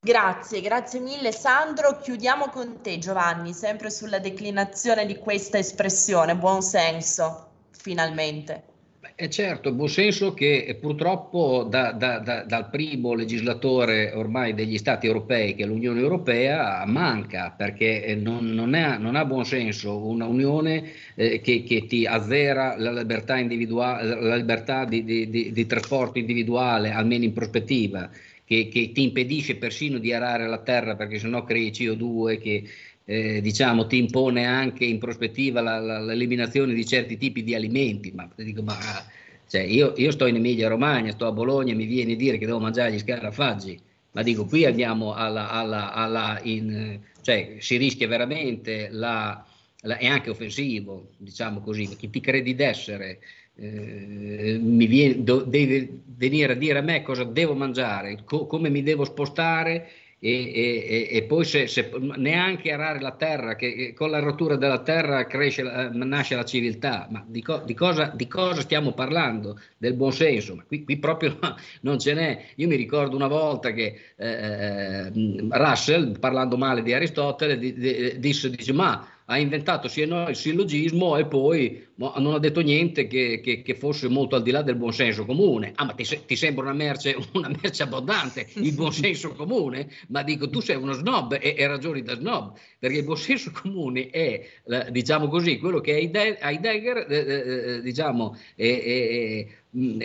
Grazie, 0.00 0.60
grazie 0.60 1.00
mille 1.00 1.32
Sandro. 1.32 1.98
Chiudiamo 1.98 2.50
con 2.50 2.80
te 2.82 2.98
Giovanni, 2.98 3.52
sempre 3.52 3.90
sulla 3.90 4.20
declinazione 4.20 5.06
di 5.06 5.16
questa 5.16 5.58
espressione, 5.58 6.36
buon 6.36 6.62
senso, 6.62 7.66
finalmente. 7.70 8.76
È 9.20 9.26
certo, 9.26 9.72
buon 9.72 9.88
senso 9.88 10.32
che 10.32 10.78
purtroppo 10.80 11.66
da, 11.68 11.90
da, 11.90 12.20
da, 12.20 12.44
dal 12.44 12.70
primo 12.70 13.14
legislatore 13.14 14.12
ormai 14.12 14.54
degli 14.54 14.78
Stati 14.78 15.08
europei, 15.08 15.56
che 15.56 15.64
è 15.64 15.66
l'Unione 15.66 15.98
Europea, 15.98 16.84
manca 16.86 17.50
perché 17.50 18.16
non, 18.16 18.46
non, 18.46 18.76
è, 18.76 18.96
non 18.96 19.16
ha 19.16 19.24
buon 19.24 19.44
senso 19.44 20.06
una 20.06 20.26
Unione 20.26 20.92
eh, 21.16 21.40
che, 21.40 21.64
che, 21.64 21.86
ti 21.86 22.06
azzera 22.06 22.76
la 22.78 22.92
libertà, 22.92 23.34
la 23.34 24.36
libertà 24.36 24.84
di, 24.84 25.02
di, 25.02 25.28
di, 25.28 25.50
di 25.50 25.66
trasporto 25.66 26.20
individuale, 26.20 26.92
almeno 26.92 27.24
in 27.24 27.32
prospettiva 27.32 28.08
che, 28.44 28.68
che, 28.68 28.92
ti 28.92 29.02
impedisce 29.02 29.56
persino 29.56 29.98
di 29.98 30.12
arare 30.12 30.46
la 30.46 30.58
terra 30.58 30.94
perché 30.94 31.18
sennò 31.18 31.42
crei 31.42 31.70
CO2 31.70 32.38
che 32.38 32.62
eh, 33.10 33.40
diciamo, 33.40 33.86
ti 33.86 33.96
impone 33.96 34.44
anche 34.44 34.84
in 34.84 34.98
prospettiva 34.98 35.62
la, 35.62 35.78
la, 35.78 35.98
l'eliminazione 35.98 36.74
di 36.74 36.84
certi 36.84 37.16
tipi 37.16 37.42
di 37.42 37.54
alimenti. 37.54 38.12
Ma, 38.14 38.28
dico, 38.36 38.62
ma 38.62 38.76
cioè, 39.48 39.62
io, 39.62 39.94
io, 39.96 40.10
sto 40.10 40.26
in 40.26 40.36
Emilia 40.36 40.68
Romagna, 40.68 41.10
sto 41.12 41.26
a 41.26 41.32
Bologna, 41.32 41.74
mi 41.74 41.86
vieni 41.86 42.12
a 42.12 42.16
dire 42.16 42.36
che 42.36 42.44
devo 42.44 42.60
mangiare 42.60 42.92
gli 42.92 42.98
scarafaggi. 42.98 43.80
Ma 44.12 44.22
dico, 44.22 44.44
qui 44.44 44.66
andiamo 44.66 45.14
alla, 45.14 45.48
alla, 45.48 45.94
alla 45.94 46.38
in, 46.42 47.00
cioè 47.22 47.56
si 47.60 47.78
rischia 47.78 48.06
veramente 48.08 48.88
la, 48.90 49.42
è 49.80 50.06
anche 50.06 50.28
offensivo, 50.28 51.08
diciamo 51.16 51.60
così, 51.60 51.88
chi 51.96 52.10
ti 52.10 52.20
credi 52.20 52.54
d'essere 52.54 53.20
eh, 53.54 54.58
mi 54.60 54.86
viene, 54.86 55.22
do, 55.24 55.44
deve 55.44 56.00
venire 56.04 56.52
a 56.52 56.56
dire 56.56 56.80
a 56.80 56.82
me 56.82 57.00
cosa 57.00 57.24
devo 57.24 57.54
mangiare, 57.54 58.18
co, 58.24 58.46
come 58.46 58.68
mi 58.68 58.82
devo 58.82 59.04
spostare 59.04 59.88
e, 60.20 60.30
e, 60.30 61.08
e 61.16 61.22
poi 61.24 61.44
se, 61.44 61.68
se, 61.68 61.90
neanche 62.16 62.72
arare 62.72 63.00
la 63.00 63.12
terra, 63.12 63.54
che 63.54 63.94
con 63.94 64.10
la 64.10 64.18
rottura 64.18 64.56
della 64.56 64.80
terra 64.80 65.26
cresce, 65.26 65.62
eh, 65.62 65.90
nasce 65.92 66.34
la 66.34 66.44
civiltà. 66.44 67.06
Ma 67.10 67.24
di, 67.26 67.40
co, 67.40 67.62
di, 67.64 67.74
cosa, 67.74 68.12
di, 68.14 68.26
cosa, 68.26 68.60
stiamo 68.60 68.92
parlando? 68.92 69.60
Del 69.76 69.94
buonsenso? 69.94 70.56
Ma 70.56 70.64
qui, 70.64 70.82
qui 70.84 70.98
proprio 70.98 71.38
non 71.82 71.98
ce 71.98 72.14
n'è. 72.14 72.46
Io 72.56 72.66
mi 72.66 72.76
ricordo 72.76 73.14
una 73.14 73.28
volta 73.28 73.72
che 73.72 73.94
eh, 74.16 75.12
Russell, 75.50 76.18
parlando 76.18 76.56
male 76.56 76.82
di 76.82 76.92
Aristotele, 76.92 77.56
di, 77.56 77.74
di, 77.74 78.18
disse, 78.18 78.50
dice, 78.50 78.72
ma 78.72 79.06
ha 79.30 79.38
inventato 79.38 79.88
sia 79.88 80.06
no 80.06 80.28
il 80.28 80.36
sillogismo 80.36 81.16
e 81.16 81.26
poi 81.26 81.86
non 81.98 82.32
ha 82.32 82.38
detto 82.38 82.60
niente 82.60 83.08
che, 83.08 83.40
che, 83.42 83.62
che, 83.62 83.74
fosse 83.74 84.08
molto 84.08 84.36
al 84.36 84.42
di 84.42 84.52
là 84.52 84.62
del 84.62 84.76
buonsenso 84.76 85.24
comune. 85.24 85.72
Ah, 85.74 85.84
ma 85.84 85.92
ti, 85.92 86.04
ti 86.26 86.36
sembra 86.36 86.62
una 86.62 86.72
merce, 86.72 87.16
una 87.34 87.48
merce, 87.48 87.82
abbondante 87.82 88.46
il 88.54 88.72
buonsenso 88.72 89.32
comune? 89.32 89.88
Ma 90.08 90.22
dico, 90.22 90.48
tu 90.48 90.60
sei 90.60 90.76
uno 90.76 90.92
snob 90.92 91.36
e, 91.40 91.54
e 91.58 91.66
ragioni 91.66 92.02
da 92.02 92.14
snob, 92.14 92.56
perché 92.78 92.98
il 92.98 93.04
buonsenso 93.04 93.50
comune 93.50 94.10
è, 94.10 94.46
diciamo 94.90 95.26
così, 95.28 95.58
quello 95.58 95.80
che 95.80 95.96
Heidegger, 95.96 97.06
eh, 97.08 97.16
eh, 97.16 97.74
eh, 97.74 97.82
diciamo, 97.82 98.36
è, 98.54 99.46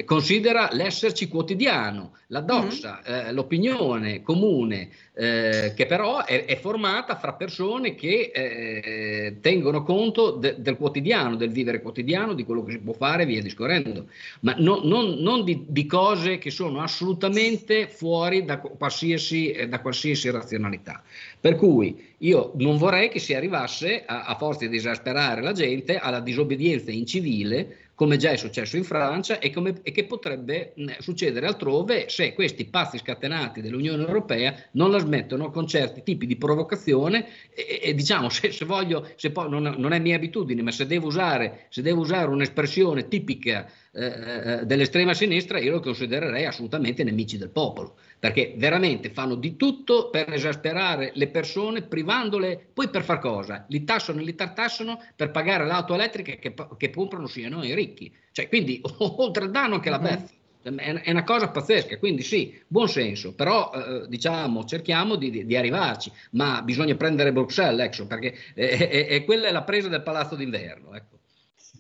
considera 0.04 0.70
l'esserci 0.72 1.28
quotidiano, 1.28 2.18
la 2.28 2.42
doxa, 2.42 3.02
mm-hmm. 3.08 3.28
eh, 3.28 3.32
l'opinione 3.32 4.22
comune, 4.22 4.90
eh, 5.14 5.74
che 5.76 5.86
però 5.86 6.26
è, 6.26 6.46
è, 6.46 6.58
formata 6.58 7.16
fra 7.16 7.34
persone 7.34 7.96
che 7.96 8.32
eh, 8.34 9.38
tengono 9.40 9.84
conto 9.84 10.32
de, 10.32 10.56
del 10.60 10.76
quotidiano, 10.76 11.36
del 11.36 11.52
vivere 11.52 11.82
quotidiano, 11.84 12.34
di 12.34 12.44
quello 12.44 12.64
che 12.64 12.72
si 12.72 12.80
può 12.80 12.94
fare 12.94 13.28
via 13.28 13.44
discorrendo, 13.44 14.08
ma 14.40 14.56
no, 14.58 14.82
non, 14.84 15.20
non 15.20 15.44
di, 15.44 15.66
di, 15.68 15.86
cose 15.86 16.40
che 16.40 16.50
sono 16.50 16.82
assolutamente 16.82 17.88
fuori 17.88 18.44
da 18.44 18.58
qualsiasi, 18.58 19.52
eh, 19.52 19.68
da 19.68 19.80
qualsiasi 19.82 20.32
razionalità. 20.32 21.04
Per 21.40 21.56
cui 21.56 22.16
io 22.20 22.54
non 22.56 22.78
vorrei 22.78 23.10
che 23.10 23.20
si 23.20 23.36
arrivasse, 23.36 24.04
a, 24.04 24.24
a 24.24 24.36
forza 24.36 24.66
di 24.66 24.78
esasperare 24.78 25.44
la 25.44 25.52
gente, 25.52 26.00
alla 26.00 26.20
disobbedienza 26.20 26.90
incivile 26.90 27.83
come 27.96 28.18
già 28.18 28.32
è 28.32 28.38
successo 28.38 28.76
in 28.76 28.84
Francia 28.84 29.40
e, 29.40 29.52
come, 29.52 29.80
e 29.84 29.92
che 29.92 30.06
potrebbe 30.06 30.74
mh, 30.76 30.98
succedere 31.00 31.46
altrove 31.46 32.10
se 32.10 32.34
questi 32.34 32.66
pazzi 32.66 32.98
scatenati 32.98 33.62
dell'Unione 33.62 34.04
Europea 34.04 34.56
non 34.72 34.92
la 34.92 34.98
smettono 34.98 35.52
con 35.52 35.68
certi 35.68 36.02
tipi 36.02 36.26
di 36.26 36.36
provocazione. 36.36 37.28
E, 37.54 37.80
e 37.84 37.94
diciamo 37.94 38.30
se, 38.30 38.52
se, 38.52 38.66
voglio, 38.66 39.08
se 39.16 39.32
poi 39.32 39.50
non, 39.50 39.76
non, 39.78 39.92
è 39.94 40.00
mia 40.00 40.16
abitudine, 40.16 40.62
ma 40.62 40.72
se 40.72 40.88
devo 40.88 41.08
usare, 41.08 41.68
se 41.70 41.82
devo 41.82 42.02
usare 42.02 42.30
un'espressione 42.30 43.08
tipica 43.08 43.70
eh, 43.96 44.06
eh, 44.06 44.66
dell'estrema 44.66 45.14
sinistra, 45.14 45.60
io 45.60 45.74
lo 45.74 45.80
considererei 45.80 46.46
assolutamente 46.46 47.04
nemici 47.04 47.38
del 47.38 47.52
popolo, 47.52 47.98
perché 48.18 48.56
veramente 48.58 49.12
fanno 49.12 49.36
di 49.36 49.56
tutto 49.56 50.10
per 50.10 50.34
esasperare 50.34 51.12
le 51.14 51.28
persone, 51.28 51.84
privandole, 51.84 52.70
poi 52.74 52.90
per 52.90 53.04
far 53.04 53.20
cosa? 53.20 53.66
Li 53.70 53.84
tassano 53.84 54.20
e 54.20 54.24
li 54.24 54.34
tartassano 54.34 55.00
per 55.16 55.30
pagare 55.30 55.68
l'auto 55.68 55.94
elettrica 55.94 56.34
che, 56.34 56.56
che 56.76 56.90
comprano 56.90 57.28
siano 57.28 57.64
i 57.64 57.76
ricchi. 57.76 58.12
Cioè, 58.32 58.48
quindi 58.48 58.82
oltre 58.98 59.44
al 59.44 59.52
danno 59.52 59.80
che 59.80 59.92
la 59.92 60.00
mm-hmm. 60.00 60.16
beffa. 60.16 60.42
È 60.64 61.12
una 61.12 61.26
cosa 61.26 61.50
pazzesca, 61.50 62.00
quindi 62.00 62.24
sì, 62.24 62.58
buon 62.66 62.88
senso, 62.88 63.34
però 63.34 63.70
eh, 63.74 64.08
diciamo 64.08 64.64
cerchiamo 64.64 65.18
di, 65.18 65.46
di, 65.46 65.58
arrivarci, 65.58 66.10
ma 66.32 66.62
bisogna 66.62 66.96
prendere 66.96 67.34
Bruxelles, 67.34 67.86
ecco, 67.86 68.08
perché 68.08 68.34
è, 68.54 68.78
è, 68.78 69.08
è, 69.08 69.24
quella 69.26 69.50
è 69.50 69.52
la 69.52 69.64
presa 69.64 69.90
del 69.90 70.02
palazzo 70.02 70.36
d'inverno. 70.36 70.96
Ecco. 70.96 71.18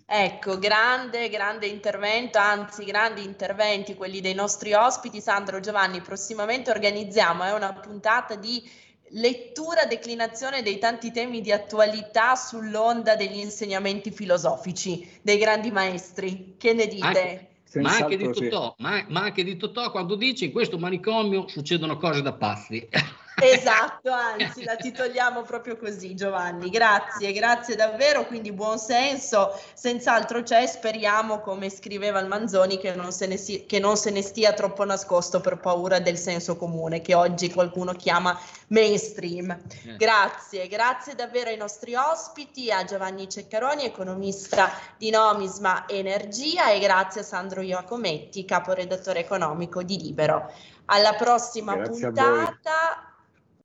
Ecco, 0.05 0.59
grande, 0.59 1.29
grande 1.29 1.65
intervento, 1.67 2.37
anzi 2.37 2.83
grandi 2.83 3.23
interventi 3.23 3.95
quelli 3.95 4.21
dei 4.21 4.33
nostri 4.33 4.73
ospiti. 4.73 5.21
Sandro 5.21 5.59
Giovanni, 5.59 6.01
prossimamente 6.01 6.71
organizziamo 6.71 7.45
eh, 7.45 7.51
una 7.51 7.73
puntata 7.73 8.35
di 8.35 8.61
lettura, 9.09 9.85
declinazione 9.85 10.61
dei 10.61 10.77
tanti 10.77 11.11
temi 11.11 11.41
di 11.41 11.51
attualità 11.51 12.35
sull'onda 12.35 13.15
degli 13.15 13.37
insegnamenti 13.37 14.11
filosofici 14.11 15.19
dei 15.21 15.37
grandi 15.37 15.71
maestri. 15.71 16.55
Che 16.57 16.73
ne 16.73 16.87
dite? 16.87 17.05
Anche, 17.05 17.79
ma, 17.79 17.95
anche 17.95 18.17
di 18.17 18.31
Totò, 18.31 18.75
ma, 18.79 19.03
ma 19.07 19.21
anche 19.21 19.43
di 19.43 19.57
Totò 19.57 19.89
quando 19.91 20.15
dice 20.15 20.45
in 20.45 20.51
questo 20.51 20.77
manicomio 20.77 21.47
succedono 21.47 21.97
cose 21.97 22.21
da 22.21 22.33
pazzi. 22.33 22.87
Esatto, 23.41 24.11
anzi 24.11 24.63
la 24.63 24.75
titoliamo 24.75 25.41
proprio 25.41 25.77
così 25.77 26.13
Giovanni, 26.15 26.69
grazie, 26.69 27.31
grazie 27.31 27.75
davvero, 27.75 28.25
quindi 28.25 28.51
buon 28.51 28.77
senso, 28.77 29.59
senz'altro 29.73 30.43
c'è, 30.43 30.65
speriamo 30.67 31.39
come 31.39 31.69
scriveva 31.69 32.19
il 32.19 32.27
Manzoni 32.27 32.77
che 32.77 32.93
non, 32.93 33.11
se 33.11 33.27
ne 33.27 33.37
si, 33.37 33.65
che 33.65 33.79
non 33.79 33.97
se 33.97 34.11
ne 34.11 34.21
stia 34.21 34.53
troppo 34.53 34.85
nascosto 34.85 35.41
per 35.41 35.57
paura 35.57 35.99
del 35.99 36.17
senso 36.17 36.57
comune 36.57 37.01
che 37.01 37.15
oggi 37.15 37.51
qualcuno 37.51 37.93
chiama 37.93 38.39
mainstream. 38.67 39.49
Eh. 39.49 39.95
Grazie, 39.97 40.67
grazie 40.67 41.15
davvero 41.15 41.49
ai 41.49 41.57
nostri 41.57 41.95
ospiti, 41.95 42.71
a 42.71 42.83
Giovanni 42.83 43.29
Ceccaroni, 43.29 43.83
economista 43.83 44.71
di 44.97 45.09
Nomisma 45.09 45.87
Energia 45.87 46.69
e 46.71 46.79
grazie 46.79 47.21
a 47.21 47.23
Sandro 47.23 47.61
Iacometti, 47.61 48.45
caporedattore 48.45 49.19
economico 49.19 49.83
di 49.83 49.99
Libero. 49.99 50.51
Alla 50.85 51.13
prossima 51.13 51.75
grazie 51.75 52.07
puntata. 52.07 53.12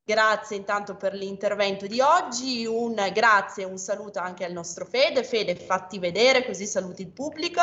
Grazie 0.08 0.56
intanto 0.56 0.96
per 0.96 1.12
l'intervento 1.12 1.86
di 1.86 2.00
oggi, 2.00 2.64
un 2.64 2.94
grazie 3.12 3.64
e 3.64 3.66
un 3.66 3.76
saluto 3.76 4.18
anche 4.20 4.42
al 4.42 4.52
nostro 4.52 4.86
Fede. 4.86 5.22
Fede, 5.22 5.54
fatti 5.54 5.98
vedere 5.98 6.46
così 6.46 6.64
saluti 6.64 7.02
il 7.02 7.10
pubblico. 7.10 7.60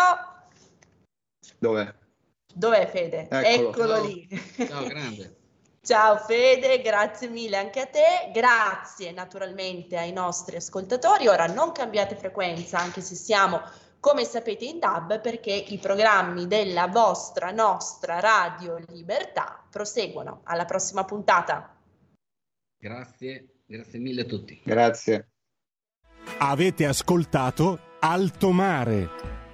Dov'è? 1.58 1.92
Dov'è 2.54 2.86
Fede? 2.86 3.28
Eccolo, 3.32 3.96
Eccolo 3.96 4.02
lì. 4.04 4.28
Ciao, 4.68 4.84
grande. 4.86 5.38
Ciao 5.82 6.18
Fede, 6.18 6.82
grazie 6.82 7.30
mille 7.30 7.58
anche 7.58 7.80
a 7.80 7.88
te, 7.88 8.30
grazie 8.32 9.12
naturalmente 9.12 9.98
ai 9.98 10.12
nostri 10.14 10.58
ascoltatori. 10.58 11.28
Ora 11.28 11.48
non 11.48 11.72
cambiate 11.72 12.16
frequenza, 12.16 12.78
anche 12.78 13.02
se 13.02 13.16
siamo, 13.16 13.60
come 14.00 14.24
sapete, 14.24 14.66
in 14.66 14.78
DAB, 14.78 15.20
perché 15.20 15.52
i 15.52 15.80
programmi 15.80 16.46
della 16.46 16.86
vostra, 16.90 17.50
nostra 17.50 18.20
Radio 18.20 18.78
Libertà 18.90 19.64
proseguono. 19.68 20.42
Alla 20.44 20.66
prossima 20.66 21.04
puntata. 21.06 21.75
Grazie, 22.86 23.62
grazie 23.66 23.98
mille 23.98 24.22
a 24.22 24.26
tutti. 24.26 24.62
Grazie. 24.64 25.32
Avete 26.38 26.86
ascoltato 26.86 27.80
Alto 28.00 28.52
Mare. 28.52 29.45